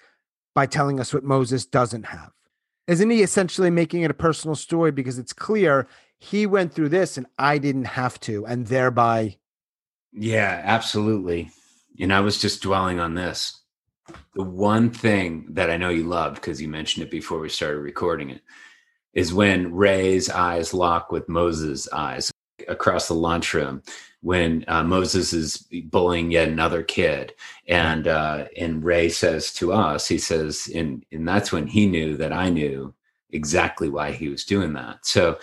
by 0.56 0.66
telling 0.66 1.00
us 1.00 1.14
what 1.14 1.24
Moses 1.24 1.66
doesn't 1.66 2.08
have? 2.08 2.32
Isn't 2.88 3.10
he 3.10 3.22
essentially 3.22 3.70
making 3.70 4.02
it 4.02 4.12
a 4.12 4.16
personal 4.16 4.56
story 4.56 4.92
because 4.92 5.20
it's 5.20 5.34
clear 5.34 5.88
he 6.18 6.48
went 6.48 6.74
through 6.74 6.90
this 6.90 7.18
and 7.18 7.28
I 7.38 7.58
didn't 7.58 7.86
have 7.86 8.20
to, 8.22 8.46
and 8.48 8.66
thereby, 8.66 9.38
Yeah, 10.14 10.62
absolutely. 10.64 11.52
And 12.00 12.14
I 12.14 12.22
was 12.22 12.42
just 12.42 12.64
dwelling 12.64 13.00
on 13.00 13.14
this. 13.14 13.62
The 14.36 14.44
one 14.44 14.92
thing 14.92 15.48
that 15.50 15.70
I 15.70 15.78
know 15.78 15.90
you 15.90 16.04
loved 16.04 16.36
because 16.36 16.62
you 16.62 16.68
mentioned 16.68 17.06
it 17.06 17.12
before 17.12 17.40
we 17.40 17.50
started 17.50 17.80
recording 17.80 18.30
it 18.30 18.42
is 19.14 19.34
when 19.34 19.74
Ray's 19.74 20.30
eyes 20.30 20.74
lock 20.74 21.12
with 21.12 21.28
Moses' 21.28 21.88
eyes 21.92 22.32
across 22.68 23.08
the 23.08 23.14
lunchroom 23.14 23.82
when 24.26 24.66
uh, 24.68 24.84
Moses 24.84 25.34
is 25.34 25.58
bullying 25.84 26.32
yet 26.32 26.48
another 26.48 26.82
kid, 26.82 27.36
and 27.68 28.08
uh, 28.08 28.46
and 28.58 28.84
Ray 28.84 29.08
says 29.08 29.54
to 29.54 29.72
us, 29.72 30.08
he 30.08 30.18
says, 30.18 30.68
and 30.74 31.06
and 31.12 31.28
that's 31.28 31.52
when 31.52 31.68
he 31.68 31.86
knew 31.86 32.18
that 32.18 32.34
I 32.34 32.50
knew 32.50 32.92
exactly 33.30 33.88
why 33.88 34.14
he 34.14 34.28
was 34.28 34.44
doing 34.44 34.74
that. 34.74 35.06
So 35.06 35.38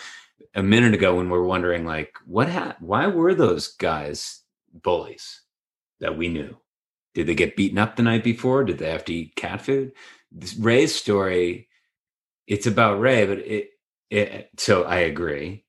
a 0.57 0.65
minute 0.65 0.95
ago, 0.95 1.15
when 1.17 1.31
we 1.31 1.39
are 1.39 1.45
wondering 1.45 1.87
like 1.87 2.17
what 2.27 2.49
ha- 2.49 2.75
why 2.81 3.07
were 3.07 3.37
those 3.37 3.69
guys 3.69 4.43
bullies 4.75 5.43
that 6.01 6.19
we 6.19 6.27
knew? 6.27 6.57
Did 7.15 7.29
they 7.29 7.37
get 7.37 7.55
beaten 7.55 7.79
up 7.79 7.95
the 7.95 8.03
night 8.03 8.25
before? 8.25 8.65
Did 8.65 8.79
they 8.79 8.91
have 8.91 9.05
to 9.05 9.15
eat 9.15 9.37
cat 9.37 9.63
food? 9.63 9.93
This 10.33 10.57
Ray's 10.57 10.93
story, 10.93 11.69
it's 12.49 12.67
about 12.67 12.99
Ray, 12.99 13.27
but 13.27 13.39
it, 13.39 13.71
it 14.11 14.51
so 14.57 14.83
I 14.83 14.97
agree. 14.97 15.67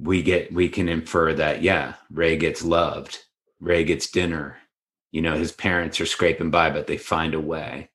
We 0.00 0.22
get 0.22 0.52
we 0.52 0.68
can 0.68 0.88
infer 0.88 1.34
that 1.34 1.62
yeah, 1.62 1.94
Ray 2.10 2.36
gets 2.36 2.62
loved. 2.62 3.18
Ray 3.60 3.84
gets 3.84 4.10
dinner. 4.10 4.58
You 5.10 5.22
know, 5.22 5.36
his 5.36 5.52
parents 5.52 6.00
are 6.00 6.06
scraping 6.06 6.50
by, 6.50 6.70
but 6.70 6.86
they 6.86 6.96
find 6.98 7.34
a 7.34 7.40
way. 7.40 7.90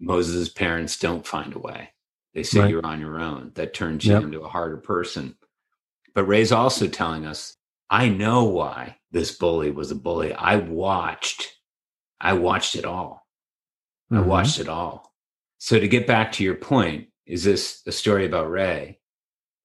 Moses' 0.00 0.48
parents 0.48 0.98
don't 0.98 1.26
find 1.26 1.54
a 1.54 1.58
way. 1.58 1.90
They 2.32 2.44
say 2.44 2.60
Right. 2.60 2.70
you're 2.70 2.86
on 2.86 3.00
your 3.00 3.18
own. 3.18 3.50
That 3.56 3.74
turns 3.74 4.04
you 4.06 4.12
Yep. 4.12 4.22
into 4.22 4.40
a 4.42 4.48
harder 4.48 4.76
person. 4.76 5.36
But 6.14 6.24
Ray's 6.24 6.52
also 6.52 6.86
telling 6.86 7.26
us, 7.26 7.56
I 7.90 8.08
know 8.08 8.44
why 8.44 8.98
this 9.10 9.36
bully 9.36 9.70
was 9.70 9.90
a 9.90 9.94
bully. 9.96 10.32
I 10.32 10.56
watched, 10.56 11.56
I 12.20 12.34
watched 12.34 12.76
it 12.76 12.84
all. 12.84 13.26
I 14.10 14.16
Mhm. 14.16 14.26
watched 14.26 14.60
it 14.60 14.68
all. 14.68 15.12
So 15.58 15.80
to 15.80 15.88
get 15.88 16.06
back 16.06 16.30
to 16.32 16.44
your 16.44 16.54
point, 16.54 17.08
is 17.26 17.42
this 17.44 17.82
a 17.86 17.92
story 17.92 18.24
about 18.26 18.50
Ray? 18.50 19.00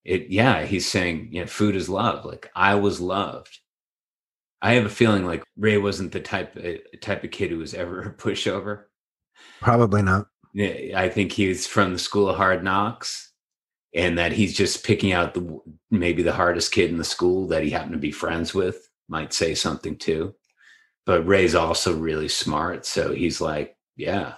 It 0.05 0.29
yeah, 0.29 0.63
he's 0.65 0.89
saying, 0.89 1.29
yeah, 1.31 1.45
food 1.45 1.75
is 1.75 1.89
love. 1.89 2.25
Like 2.25 2.51
I 2.55 2.75
was 2.75 2.99
loved. 2.99 3.59
I 4.61 4.73
have 4.73 4.85
a 4.85 4.89
feeling 4.89 5.25
like 5.25 5.43
Ray 5.57 5.77
wasn't 5.77 6.11
the 6.11 6.19
type 6.19 6.57
uh, 6.57 6.97
type 7.01 7.23
of 7.23 7.31
kid 7.31 7.51
who 7.51 7.57
was 7.57 7.73
ever 7.73 8.01
a 8.01 8.13
pushover. 8.13 8.85
Probably 9.61 10.01
not. 10.01 10.27
Yeah, 10.53 10.99
I 10.99 11.09
think 11.09 11.31
he's 11.31 11.65
from 11.67 11.93
the 11.93 11.99
school 11.99 12.29
of 12.29 12.37
hard 12.37 12.63
knocks 12.63 13.31
and 13.95 14.17
that 14.17 14.31
he's 14.31 14.55
just 14.55 14.85
picking 14.85 15.11
out 15.11 15.33
the 15.33 15.59
maybe 15.91 16.23
the 16.23 16.33
hardest 16.33 16.71
kid 16.71 16.89
in 16.89 16.97
the 16.97 17.03
school 17.03 17.47
that 17.47 17.63
he 17.63 17.69
happened 17.69 17.93
to 17.93 17.99
be 17.99 18.11
friends 18.11 18.53
with 18.53 18.89
might 19.07 19.33
say 19.33 19.53
something 19.53 19.97
too. 19.97 20.33
But 21.05 21.27
Ray's 21.27 21.55
also 21.55 21.95
really 21.95 22.29
smart, 22.29 22.85
so 22.85 23.13
he's 23.13 23.41
like, 23.41 23.75
yeah, 23.97 24.35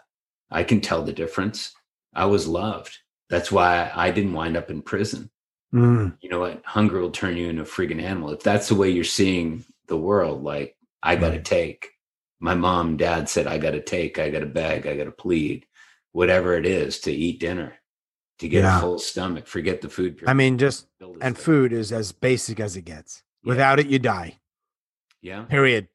I 0.49 0.63
can 0.63 0.81
tell 0.81 1.03
the 1.03 1.13
difference. 1.13 1.73
I 2.13 2.25
was 2.25 2.47
loved. 2.47 2.97
That's 3.29 3.51
why 3.51 3.91
I 3.93 4.11
didn't 4.11 4.33
wind 4.33 4.57
up 4.57 4.69
in 4.69 4.81
prison. 4.81 5.29
Mm, 5.73 6.17
You 6.21 6.29
know 6.29 6.39
what? 6.39 6.61
Hunger 6.65 6.99
will 7.01 7.11
turn 7.11 7.37
you 7.37 7.49
into 7.49 7.63
a 7.63 7.65
freaking 7.65 8.01
animal. 8.01 8.31
If 8.31 8.43
that's 8.43 8.67
the 8.69 8.75
way 8.75 8.89
you're 8.89 9.03
seeing 9.03 9.65
the 9.87 9.97
world, 9.97 10.43
like 10.43 10.77
I 11.03 11.15
got 11.15 11.31
to 11.31 11.41
take. 11.41 11.89
My 12.39 12.53
mom, 12.55 12.97
dad 12.97 13.29
said, 13.29 13.47
I 13.47 13.57
got 13.57 13.71
to 13.71 13.81
take, 13.81 14.19
I 14.19 14.29
got 14.29 14.39
to 14.39 14.45
beg, 14.45 14.85
I 14.87 14.95
got 14.95 15.05
to 15.05 15.11
plead, 15.11 15.65
whatever 16.11 16.55
it 16.55 16.65
is 16.65 16.99
to 17.01 17.11
eat 17.11 17.39
dinner, 17.39 17.73
to 18.39 18.47
get 18.49 18.63
Yeah. 18.63 18.77
a 18.77 18.81
full 18.81 18.99
stomach, 18.99 19.47
forget 19.47 19.81
the 19.81 19.89
food. 19.89 20.21
I 20.27 20.33
mean, 20.33 20.57
just 20.57 20.87
and 21.21 21.37
food 21.37 21.73
is 21.73 21.91
as 21.91 22.11
basic 22.11 22.59
as 22.59 22.75
it 22.75 22.83
gets. 22.83 23.23
Yeah. 23.43 23.49
Without 23.49 23.79
it, 23.79 23.87
you 23.87 23.99
die. 23.99 24.39
Yeah. 25.21 25.43
Period. 25.43 25.87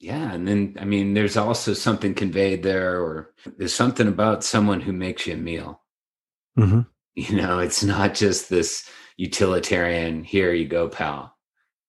Yeah. 0.00 0.32
And 0.32 0.48
then, 0.48 0.76
I 0.80 0.84
mean, 0.84 1.14
there's 1.14 1.36
also 1.36 1.74
something 1.74 2.14
conveyed 2.14 2.62
there, 2.62 3.00
or 3.00 3.32
there's 3.58 3.74
something 3.74 4.08
about 4.08 4.42
someone 4.44 4.80
who 4.80 4.92
makes 4.92 5.26
you 5.26 5.34
a 5.34 5.36
meal. 5.36 5.80
Mm-hmm. 6.58 6.80
You 7.14 7.36
know, 7.36 7.58
it's 7.58 7.84
not 7.84 8.14
just 8.14 8.48
this 8.48 8.88
utilitarian, 9.16 10.24
here 10.24 10.52
you 10.52 10.66
go, 10.66 10.88
pal. 10.88 11.36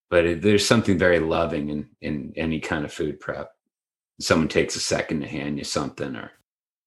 But 0.10 0.26
it, 0.26 0.42
there's 0.42 0.66
something 0.66 0.98
very 0.98 1.20
loving 1.20 1.70
in, 1.70 1.90
in 2.02 2.34
any 2.36 2.60
kind 2.60 2.86
of 2.86 2.94
food 2.94 3.20
prep. 3.20 3.52
Someone 4.20 4.48
takes 4.48 4.76
a 4.76 4.80
second 4.80 5.22
to 5.22 5.28
hand 5.28 5.58
you 5.58 5.64
something 5.64 6.16
or 6.16 6.32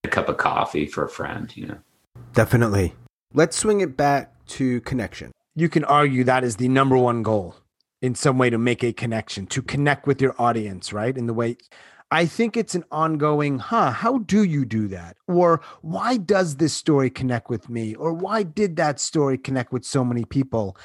a 0.04 0.08
cup 0.08 0.28
of 0.28 0.36
coffee 0.36 0.86
for 0.86 1.04
a 1.04 1.08
friend, 1.08 1.54
you 1.56 1.66
know. 1.66 1.78
Definitely. 2.32 2.94
Let's 3.34 3.56
swing 3.56 3.80
it 3.80 3.96
back 3.96 4.32
to 4.46 4.80
connection. 4.82 5.32
You 5.54 5.68
can 5.68 5.84
argue 5.84 6.22
that 6.24 6.44
is 6.44 6.56
the 6.56 6.68
number 6.68 6.96
one 6.96 7.22
goal 7.22 7.56
in 8.00 8.14
some 8.14 8.38
way 8.38 8.50
to 8.50 8.58
make 8.58 8.84
a 8.84 8.92
connection, 8.92 9.46
to 9.48 9.62
connect 9.62 10.06
with 10.06 10.20
your 10.20 10.34
audience, 10.38 10.92
right? 10.92 11.16
In 11.16 11.26
the 11.26 11.34
way 11.34 11.56
I 12.10 12.26
think 12.26 12.56
it's 12.56 12.74
an 12.76 12.84
ongoing, 12.92 13.58
huh? 13.58 13.90
How 13.90 14.18
do 14.18 14.44
you 14.44 14.64
do 14.64 14.86
that? 14.88 15.16
Or 15.26 15.60
why 15.82 16.18
does 16.18 16.56
this 16.56 16.72
story 16.72 17.10
connect 17.10 17.50
with 17.50 17.68
me? 17.68 17.94
Or 17.96 18.12
why 18.12 18.44
did 18.44 18.76
that 18.76 19.00
story 19.00 19.36
connect 19.36 19.72
with 19.72 19.84
so 19.84 20.04
many 20.04 20.24
people? 20.24 20.76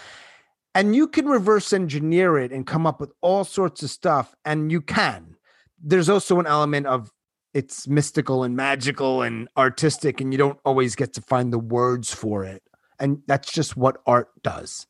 And 0.74 0.96
you 0.96 1.08
can 1.08 1.28
reverse 1.28 1.74
engineer 1.74 2.38
it 2.40 2.52
and 2.52 2.66
come 2.66 2.88
up 2.88 3.00
with 3.00 3.12
all 3.22 3.44
sorts 3.44 3.84
of 3.84 3.90
stuff, 3.90 4.34
and 4.46 4.72
you 4.72 4.82
can. 4.82 5.36
There's 5.84 6.10
also 6.10 6.40
an 6.40 6.48
element 6.48 6.88
of 6.88 7.12
it's 7.54 7.88
mystical 7.88 8.44
and 8.44 8.56
magical 8.56 9.22
and 9.22 9.48
artistic, 9.58 10.22
and 10.22 10.34
you 10.34 10.38
don't 10.38 10.60
always 10.66 10.96
get 10.96 11.14
to 11.14 11.22
find 11.22 11.52
the 11.52 11.60
words 11.60 12.14
for 12.14 12.46
it. 12.46 12.64
And 13.00 13.22
that's 13.28 13.52
just 13.52 13.76
what 13.76 13.98
art 14.08 14.30
does. 14.42 14.88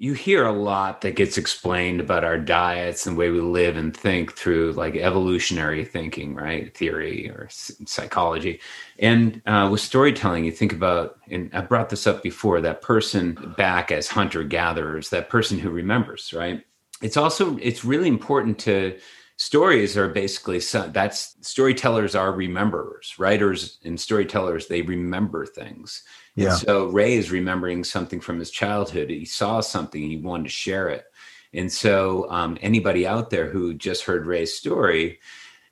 You 0.00 0.14
hear 0.14 0.46
a 0.46 0.52
lot 0.52 1.02
that 1.02 1.14
gets 1.14 1.36
explained 1.36 2.00
about 2.00 2.24
our 2.24 2.38
diets 2.38 3.06
and 3.06 3.14
the 3.14 3.20
way 3.20 3.30
we 3.30 3.40
live 3.40 3.76
and 3.76 3.94
think 3.94 4.32
through 4.34 4.72
like 4.72 4.96
evolutionary 4.96 5.84
thinking, 5.84 6.34
right? 6.34 6.74
Theory 6.74 7.28
or 7.28 7.48
psychology. 7.50 8.62
And 8.98 9.42
uh, 9.44 9.68
with 9.70 9.82
storytelling, 9.82 10.46
you 10.46 10.52
think 10.52 10.72
about, 10.72 11.20
and 11.30 11.50
I 11.52 11.60
brought 11.60 11.90
this 11.90 12.06
up 12.06 12.22
before, 12.22 12.62
that 12.62 12.80
person 12.80 13.54
back 13.58 13.92
as 13.92 14.08
hunter 14.08 14.42
gatherers, 14.42 15.10
that 15.10 15.28
person 15.28 15.58
who 15.58 15.68
remembers, 15.68 16.32
right? 16.32 16.64
It's 17.02 17.18
also, 17.18 17.58
it's 17.58 17.84
really 17.84 18.08
important 18.08 18.58
to, 18.60 18.98
stories 19.36 19.96
are 19.96 20.08
basically 20.08 20.58
that's 20.92 21.34
storytellers 21.40 22.14
are 22.14 22.30
rememberers 22.30 23.18
writers 23.18 23.78
and 23.86 23.98
storytellers 23.98 24.66
they 24.66 24.82
remember 24.82 25.46
things 25.46 26.02
Yeah. 26.40 26.48
and 26.50 26.58
so 26.58 26.86
ray 26.86 27.14
is 27.14 27.30
remembering 27.30 27.84
something 27.84 28.20
from 28.20 28.38
his 28.38 28.50
childhood 28.50 29.10
he 29.10 29.24
saw 29.24 29.60
something 29.60 30.02
he 30.02 30.16
wanted 30.16 30.44
to 30.44 30.50
share 30.50 30.88
it 30.88 31.04
And 31.52 31.72
so, 31.72 32.30
um, 32.30 32.58
anybody 32.62 33.06
out 33.06 33.30
there 33.30 33.48
who 33.50 33.74
just 33.74 34.04
heard 34.04 34.26
Ray's 34.26 34.54
story 34.54 35.18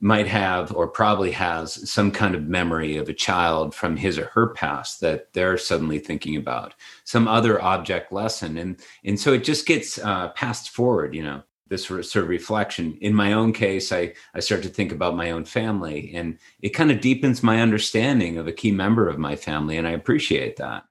might 0.01 0.27
have, 0.29 0.73
or 0.75 0.89
probably 0.89 1.31
has, 1.33 1.91
some 1.91 2.11
kind 2.11 2.35
of 2.35 2.49
memory 2.49 2.97
of 2.99 3.09
a 3.09 3.15
child 3.15 3.75
from 3.75 3.97
his 3.97 4.19
or 4.19 4.27
her 4.35 4.49
past 4.55 5.01
that 5.01 5.33
they're 5.35 5.59
suddenly 5.59 5.99
thinking 6.01 6.37
about, 6.37 6.75
some 7.05 7.29
other 7.29 7.63
object 7.63 8.13
lesson, 8.13 8.59
and 8.59 8.77
and 9.05 9.19
so 9.21 9.33
it 9.33 9.45
just 9.45 9.67
gets 9.67 9.99
uh, 9.99 10.29
passed 10.35 10.71
forward. 10.71 11.15
You 11.15 11.23
know, 11.25 11.43
this 11.69 11.87
sort 11.87 12.17
of 12.17 12.29
reflection. 12.29 12.97
In 13.01 13.15
my 13.15 13.33
own 13.33 13.53
case, 13.53 13.93
I 13.93 14.15
I 14.35 14.41
start 14.41 14.63
to 14.63 14.69
think 14.69 14.93
about 14.93 15.17
my 15.17 15.31
own 15.31 15.45
family, 15.45 16.13
and 16.15 16.39
it 16.61 16.71
kind 16.71 16.91
of 16.91 17.01
deepens 17.01 17.43
my 17.43 17.61
understanding 17.61 18.39
of 18.39 18.47
a 18.47 18.53
key 18.53 18.73
member 18.73 19.09
of 19.09 19.19
my 19.19 19.37
family, 19.37 19.77
and 19.77 19.87
I 19.87 19.93
appreciate 19.93 20.57
that 20.57 20.85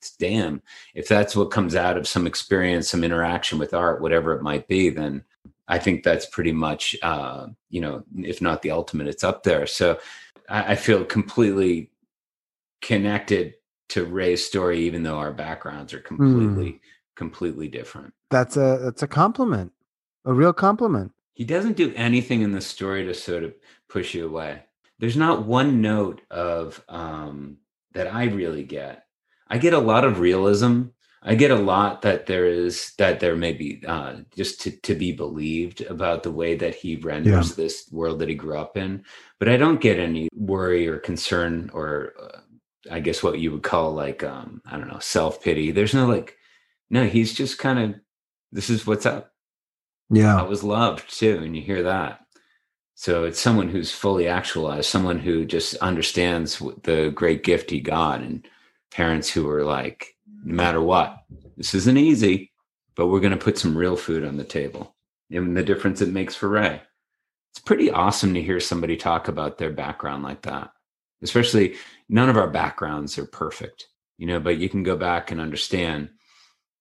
It's, 0.00 0.16
damn, 0.16 0.62
if 0.94 1.08
that's 1.08 1.36
what 1.36 1.50
comes 1.50 1.74
out 1.74 1.98
of 1.98 2.08
some 2.08 2.26
experience, 2.26 2.88
some 2.88 3.04
interaction 3.04 3.58
with 3.58 3.74
art, 3.74 4.00
whatever 4.00 4.32
it 4.32 4.42
might 4.42 4.66
be, 4.66 4.88
then 4.88 5.24
I 5.68 5.78
think 5.78 6.02
that's 6.02 6.24
pretty 6.26 6.52
much, 6.52 6.96
uh, 7.02 7.48
you 7.68 7.82
know, 7.82 8.02
if 8.16 8.40
not 8.40 8.62
the 8.62 8.70
ultimate, 8.70 9.08
it's 9.08 9.24
up 9.24 9.42
there. 9.42 9.66
So 9.66 9.98
I, 10.48 10.72
I 10.72 10.74
feel 10.76 11.04
completely 11.04 11.90
connected 12.80 13.54
to 13.90 14.06
Ray's 14.06 14.44
story, 14.44 14.80
even 14.80 15.02
though 15.02 15.18
our 15.18 15.32
backgrounds 15.32 15.92
are 15.92 16.00
completely, 16.00 16.72
mm. 16.72 16.80
completely 17.14 17.68
different. 17.68 18.14
That's 18.30 18.56
a 18.56 18.78
that's 18.82 19.02
a 19.02 19.08
compliment, 19.08 19.72
a 20.24 20.32
real 20.32 20.52
compliment. 20.52 21.12
He 21.34 21.44
doesn't 21.44 21.76
do 21.76 21.92
anything 21.96 22.42
in 22.42 22.52
the 22.52 22.60
story 22.60 23.04
to 23.06 23.14
sort 23.14 23.44
of 23.44 23.54
push 23.88 24.14
you 24.14 24.26
away. 24.26 24.62
There's 24.98 25.16
not 25.16 25.46
one 25.46 25.80
note 25.80 26.20
of 26.30 26.84
um, 26.88 27.58
that 27.92 28.12
I 28.12 28.24
really 28.24 28.64
get 28.64 29.04
I 29.48 29.58
get 29.58 29.72
a 29.72 29.78
lot 29.78 30.04
of 30.04 30.20
realism. 30.20 30.84
I 31.22 31.34
get 31.34 31.50
a 31.50 31.56
lot 31.56 32.00
that 32.02 32.24
there 32.24 32.46
is 32.46 32.94
that 32.96 33.20
there 33.20 33.36
may 33.36 33.52
be 33.52 33.82
uh, 33.86 34.20
just 34.34 34.60
to, 34.62 34.70
to 34.70 34.94
be 34.94 35.12
believed 35.12 35.82
about 35.82 36.22
the 36.22 36.30
way 36.30 36.54
that 36.56 36.74
he 36.74 36.96
renders 36.96 37.50
yeah. 37.50 37.56
this 37.56 37.88
world 37.92 38.20
that 38.20 38.28
he 38.30 38.34
grew 38.34 38.56
up 38.56 38.78
in, 38.78 39.04
but 39.38 39.48
I 39.48 39.58
don't 39.58 39.82
get 39.82 39.98
any 39.98 40.30
worry 40.34 40.88
or 40.88 40.98
concern 40.98 41.70
or 41.74 42.14
uh, 42.18 42.40
I 42.90 43.00
guess 43.00 43.22
what 43.22 43.38
you 43.38 43.52
would 43.52 43.62
call 43.62 43.92
like 43.92 44.22
um, 44.22 44.62
I 44.64 44.78
don't 44.78 44.88
know 44.88 45.00
self 45.00 45.42
pity. 45.42 45.72
There's 45.72 45.94
no 45.94 46.06
like 46.06 46.38
no. 46.88 47.04
He's 47.04 47.34
just 47.34 47.58
kind 47.58 47.78
of 47.78 48.00
this 48.52 48.70
is 48.70 48.86
what's 48.86 49.04
up. 49.04 49.34
Yeah, 50.10 50.38
I 50.38 50.42
was 50.42 50.64
loved 50.64 51.16
too, 51.16 51.40
and 51.42 51.54
you 51.56 51.62
hear 51.62 51.84
that. 51.84 52.20
So 52.96 53.24
it's 53.24 53.40
someone 53.40 53.68
who's 53.68 53.92
fully 53.92 54.26
actualized, 54.26 54.86
someone 54.86 55.18
who 55.18 55.46
just 55.46 55.74
understands 55.76 56.58
the 56.82 57.12
great 57.14 57.44
gift 57.44 57.70
he 57.70 57.80
got 57.80 58.20
and 58.20 58.46
parents 58.90 59.30
who 59.30 59.48
are 59.48 59.64
like, 59.64 60.14
no 60.44 60.54
matter 60.54 60.82
what, 60.82 61.16
this 61.56 61.74
isn't 61.74 61.96
easy, 61.96 62.52
but 62.96 63.06
we're 63.06 63.20
going 63.20 63.32
to 63.32 63.38
put 63.38 63.56
some 63.56 63.76
real 63.76 63.96
food 63.96 64.24
on 64.24 64.36
the 64.36 64.44
table. 64.44 64.94
And 65.30 65.56
the 65.56 65.62
difference 65.62 66.02
it 66.02 66.08
makes 66.08 66.34
for 66.34 66.48
Ray. 66.48 66.82
It's 67.52 67.60
pretty 67.60 67.90
awesome 67.90 68.34
to 68.34 68.42
hear 68.42 68.60
somebody 68.60 68.96
talk 68.96 69.28
about 69.28 69.58
their 69.58 69.70
background 69.70 70.22
like 70.22 70.42
that. 70.42 70.70
Especially 71.22 71.76
none 72.08 72.28
of 72.28 72.36
our 72.36 72.48
backgrounds 72.50 73.16
are 73.16 73.26
perfect, 73.26 73.86
you 74.18 74.26
know, 74.26 74.40
but 74.40 74.58
you 74.58 74.68
can 74.68 74.82
go 74.82 74.96
back 74.96 75.30
and 75.30 75.40
understand. 75.40 76.10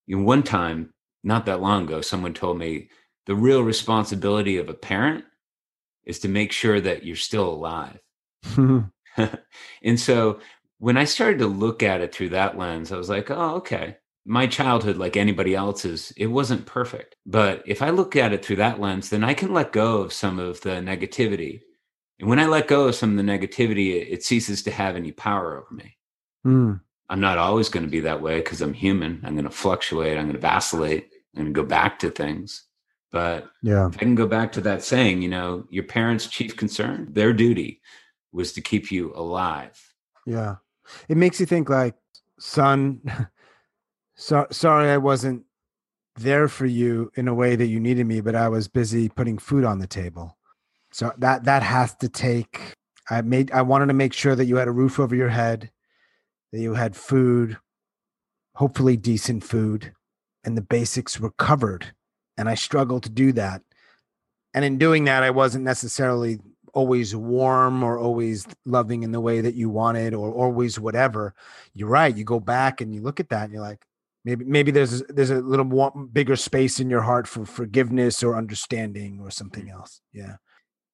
In 0.07 0.25
one 0.25 0.43
time, 0.43 0.93
not 1.23 1.45
that 1.45 1.61
long 1.61 1.83
ago, 1.83 2.01
someone 2.01 2.33
told 2.33 2.57
me 2.57 2.89
the 3.29 3.35
real 3.35 3.61
responsibility 3.61 4.57
of 4.57 4.69
a 4.69 4.73
parent 4.73 5.23
is 6.03 6.17
to 6.17 6.27
make 6.27 6.51
sure 6.51 6.81
that 6.81 7.05
you're 7.05 7.15
still 7.15 7.47
alive. 7.47 7.99
and 9.83 9.99
so 9.99 10.39
when 10.79 10.97
I 10.97 11.03
started 11.03 11.37
to 11.37 11.45
look 11.45 11.83
at 11.83 12.01
it 12.01 12.11
through 12.11 12.29
that 12.29 12.57
lens, 12.57 12.91
I 12.91 12.97
was 12.97 13.07
like, 13.07 13.29
oh, 13.29 13.57
okay. 13.57 13.97
My 14.25 14.47
childhood, 14.47 14.97
like 14.97 15.15
anybody 15.15 15.53
else's, 15.53 16.11
it 16.17 16.25
wasn't 16.25 16.65
perfect. 16.65 17.17
But 17.23 17.61
if 17.67 17.83
I 17.83 17.91
look 17.91 18.15
at 18.15 18.33
it 18.33 18.43
through 18.43 18.55
that 18.55 18.79
lens, 18.79 19.11
then 19.11 19.23
I 19.23 19.35
can 19.35 19.53
let 19.53 19.73
go 19.73 19.97
of 20.01 20.11
some 20.11 20.39
of 20.39 20.61
the 20.61 20.71
negativity. 20.71 21.61
And 22.19 22.29
when 22.29 22.39
I 22.39 22.47
let 22.47 22.67
go 22.67 22.87
of 22.87 22.95
some 22.95 23.11
of 23.11 23.23
the 23.23 23.31
negativity, 23.31 24.11
it, 24.11 24.23
ceases 24.23 24.63
to 24.63 24.71
have 24.71 24.95
any 24.95 25.11
power 25.11 25.55
over 25.55 25.71
me. 25.71 25.97
Mm. 26.47 26.81
I'm 27.09 27.19
not 27.19 27.37
always 27.37 27.69
going 27.69 27.85
to 27.85 27.91
be 27.91 27.99
that 27.99 28.23
way 28.23 28.39
because 28.39 28.61
I'm 28.61 28.73
human. 28.73 29.21
I'm 29.23 29.35
going 29.35 29.43
to 29.43 29.51
fluctuate. 29.51 30.17
I'm 30.17 30.23
going 30.23 30.33
to 30.33 30.41
vacillate. 30.41 31.11
I'm 31.35 31.43
going 31.43 31.53
to 31.53 31.61
go 31.61 31.67
back 31.67 31.99
to 31.99 32.09
things. 32.09 32.63
But 33.11 33.49
yeah, 33.61 33.87
I 33.87 33.97
can 33.97 34.15
go 34.15 34.27
back 34.27 34.51
to 34.53 34.61
that 34.61 34.83
saying, 34.83 35.21
you 35.21 35.29
know, 35.29 35.65
your 35.69 35.85
parents' 35.85 36.27
chief 36.27 36.55
concern, 36.55 37.07
their 37.11 37.33
duty 37.33 37.81
was 38.31 38.53
to 38.53 38.61
keep 38.61 38.91
you 38.91 39.13
alive. 39.15 39.81
Yeah 40.25 40.55
it 41.07 41.17
makes 41.17 41.39
you 41.39 41.45
think 41.45 41.69
like, 41.69 41.95
son, 42.39 43.01
so, 44.15 44.47
sorry 44.51 44.89
I 44.89 44.97
wasn't 44.97 45.43
there 46.15 46.47
for 46.47 46.65
you 46.65 47.11
in 47.15 47.27
a 47.27 47.33
way 47.33 47.55
that 47.55 47.67
you 47.67 47.79
needed 47.79 48.05
me, 48.05 48.21
but 48.21 48.35
I 48.35 48.49
was 48.49 48.67
busy 48.67 49.09
putting 49.09 49.37
food 49.37 49.63
on 49.63 49.79
the 49.79 49.87
table. 49.87 50.37
So 50.91 51.13
that 51.19 51.43
that 51.43 51.61
has 51.61 51.93
to 51.97 52.09
take 52.09 52.73
I 53.11 53.21
made 53.21 53.51
I 53.51 53.61
wanted 53.61 53.87
to 53.87 53.93
make 53.93 54.13
sure 54.13 54.35
that 54.35 54.45
you 54.45 54.55
had 54.55 54.67
a 54.67 54.71
roof 54.71 54.99
over 54.99 55.15
your 55.15 55.29
head, 55.29 55.71
that 56.51 56.59
you 56.59 56.73
had 56.73 56.95
food, 56.95 57.57
hopefully 58.55 58.97
decent 58.97 59.43
food, 59.43 59.93
and 60.43 60.57
the 60.57 60.61
basics 60.61 61.19
were 61.19 61.31
covered. 61.31 61.93
And 62.39 62.47
I 62.47 62.55
struggled 62.55 63.03
to 63.03 63.09
do 63.09 63.33
that. 63.33 63.61
And 64.53 64.63
in 64.63 64.77
doing 64.77 65.03
that, 65.03 65.23
I 65.23 65.29
wasn't 65.29 65.65
necessarily 65.65 66.39
always 66.73 67.13
warm 67.13 67.83
or 67.83 67.99
always 67.99 68.47
loving 68.65 69.03
in 69.03 69.11
the 69.11 69.19
way 69.19 69.41
that 69.41 69.55
you 69.55 69.69
wanted 69.69 70.13
or 70.13 70.31
always 70.31 70.79
whatever. 70.79 71.33
You're 71.73 71.89
right 71.89 72.15
you 72.15 72.23
go 72.23 72.39
back 72.39 72.79
and 72.79 72.95
you 72.95 73.01
look 73.01 73.19
at 73.19 73.27
that 73.29 73.43
and 73.43 73.53
you're 73.53 73.61
like 73.61 73.85
maybe 74.23 74.45
maybe 74.45 74.71
there's 74.71 75.01
there's 75.09 75.31
a 75.31 75.41
little 75.41 75.65
more 75.65 75.91
bigger 75.91 76.37
space 76.37 76.79
in 76.79 76.89
your 76.89 77.01
heart 77.01 77.27
for 77.27 77.45
forgiveness 77.45 78.23
or 78.23 78.37
understanding 78.37 79.19
or 79.19 79.31
something 79.31 79.65
mm. 79.65 79.73
else. 79.73 79.99
Yeah. 80.13 80.37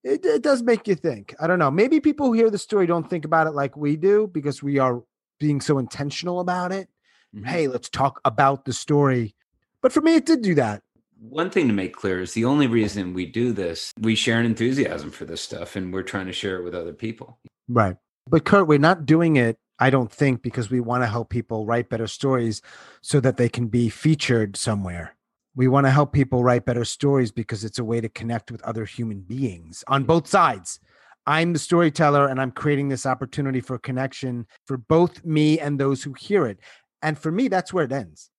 It, 0.03 0.25
it 0.25 0.41
does 0.41 0.63
make 0.63 0.87
you 0.87 0.95
think. 0.95 1.35
I 1.39 1.45
don't 1.45 1.59
know. 1.59 1.71
Maybe 1.71 1.99
people 1.99 2.27
who 2.27 2.33
hear 2.33 2.49
the 2.49 2.57
story 2.57 2.87
don't 2.87 3.09
think 3.09 3.25
about 3.25 3.45
it 3.45 3.51
like 3.51 3.77
we 3.77 3.97
do 3.97 4.27
because 4.27 4.63
we 4.63 4.79
are 4.79 5.03
being 5.39 5.61
so 5.61 5.77
intentional 5.77 6.39
about 6.39 6.71
it. 6.71 6.89
Mm-hmm. 7.35 7.45
hey 7.45 7.67
let's 7.67 7.89
talk 7.89 8.21
about 8.25 8.65
the 8.65 8.73
story. 8.73 9.35
But 9.81 9.91
for 9.91 10.01
me 10.01 10.15
it 10.15 10.25
did 10.25 10.41
do 10.41 10.55
that 10.55 10.81
one 11.19 11.49
thing 11.49 11.67
to 11.67 11.73
make 11.73 11.95
clear 11.95 12.21
is 12.21 12.33
the 12.33 12.45
only 12.45 12.67
reason 12.67 13.13
we 13.13 13.25
do 13.25 13.51
this, 13.51 13.93
we 13.99 14.15
share 14.15 14.39
an 14.39 14.45
enthusiasm 14.45 15.11
for 15.11 15.25
this 15.25 15.41
stuff 15.41 15.75
and 15.75 15.93
we're 15.93 16.03
trying 16.03 16.27
to 16.27 16.33
share 16.33 16.57
it 16.57 16.63
with 16.63 16.75
other 16.75 16.93
people. 16.93 17.39
Right. 17.67 17.95
But 18.27 18.45
Kurt, 18.45 18.67
we're 18.67 18.79
not 18.79 19.05
doing 19.05 19.35
it, 19.35 19.57
I 19.79 19.89
don't 19.89 20.11
think, 20.11 20.41
because 20.41 20.69
we 20.69 20.79
want 20.79 21.03
to 21.03 21.07
help 21.07 21.29
people 21.29 21.65
write 21.65 21.89
better 21.89 22.07
stories 22.07 22.61
so 23.01 23.19
that 23.19 23.37
they 23.37 23.49
can 23.49 23.67
be 23.67 23.89
featured 23.89 24.57
somewhere. 24.57 25.15
We 25.55 25.67
want 25.67 25.85
to 25.85 25.91
help 25.91 26.11
people 26.11 26.43
write 26.43 26.65
better 26.65 26.85
stories 26.85 27.31
because 27.31 27.63
it's 27.63 27.79
a 27.79 27.83
way 27.83 28.01
to 28.01 28.09
connect 28.09 28.51
with 28.51 28.61
other 28.63 28.85
human 28.85 29.21
beings 29.21 29.83
on 29.87 30.03
mm. 30.03 30.07
both 30.07 30.27
sides. 30.27 30.79
I'm 31.27 31.53
the 31.53 31.59
storyteller 31.59 32.27
and 32.27 32.39
I'm 32.39 32.51
creating 32.51 32.89
this 32.89 33.05
opportunity 33.05 33.61
for 33.61 33.79
connection 33.79 34.45
for 34.67 34.77
both 34.77 35.23
me 35.25 35.59
and 35.59 35.79
those 35.79 36.03
who 36.03 36.13
hear 36.13 36.45
it. 36.45 36.59
And 37.01 37.17
for 37.17 37.31
me, 37.31 37.47
that's 37.47 37.73
where 37.73 37.85
it 37.85 37.91
ends. 37.91 38.29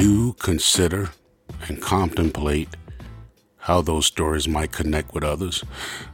Do 0.00 0.32
consider 0.32 1.10
and 1.68 1.78
contemplate 1.82 2.70
how 3.58 3.82
those 3.82 4.06
stories 4.06 4.48
might 4.48 4.72
connect 4.72 5.12
with 5.12 5.22
others. 5.22 5.62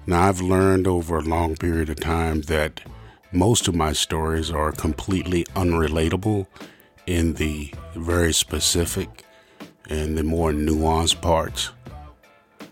Now, 0.09 0.23
I've 0.29 0.41
learned 0.41 0.89
over 0.89 1.19
a 1.19 1.23
long 1.23 1.55
period 1.55 1.89
of 1.89 2.01
time 2.01 2.41
that 2.43 2.81
most 3.31 3.69
of 3.69 3.77
my 3.77 3.93
stories 3.93 4.51
are 4.51 4.73
completely 4.73 5.45
unrelatable 5.55 6.49
in 7.07 7.35
the 7.35 7.73
very 7.95 8.33
specific 8.33 9.25
and 9.89 10.19
the 10.19 10.25
more 10.25 10.51
nuanced 10.51 11.21
parts. 11.23 11.71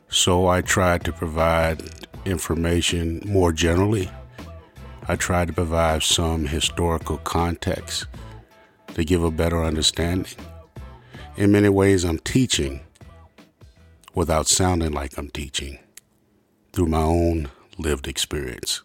So 0.08 0.48
I 0.48 0.62
try 0.62 0.98
to 0.98 1.12
provide 1.12 1.80
information 2.24 3.22
more 3.24 3.52
generally. 3.52 4.10
I 5.06 5.14
try 5.14 5.44
to 5.44 5.52
provide 5.52 6.02
some 6.02 6.46
historical 6.46 7.18
context 7.18 8.06
to 8.94 9.04
give 9.04 9.22
a 9.22 9.30
better 9.30 9.62
understanding 9.62 10.34
in 11.36 11.50
many 11.50 11.68
ways, 11.68 12.04
I'm 12.04 12.18
teaching 12.18 12.80
without 14.14 14.46
sounding 14.46 14.92
like 14.92 15.18
I'm 15.18 15.30
teaching 15.30 15.78
through 16.72 16.86
my 16.86 17.02
own 17.02 17.50
lived 17.76 18.06
experience. 18.06 18.82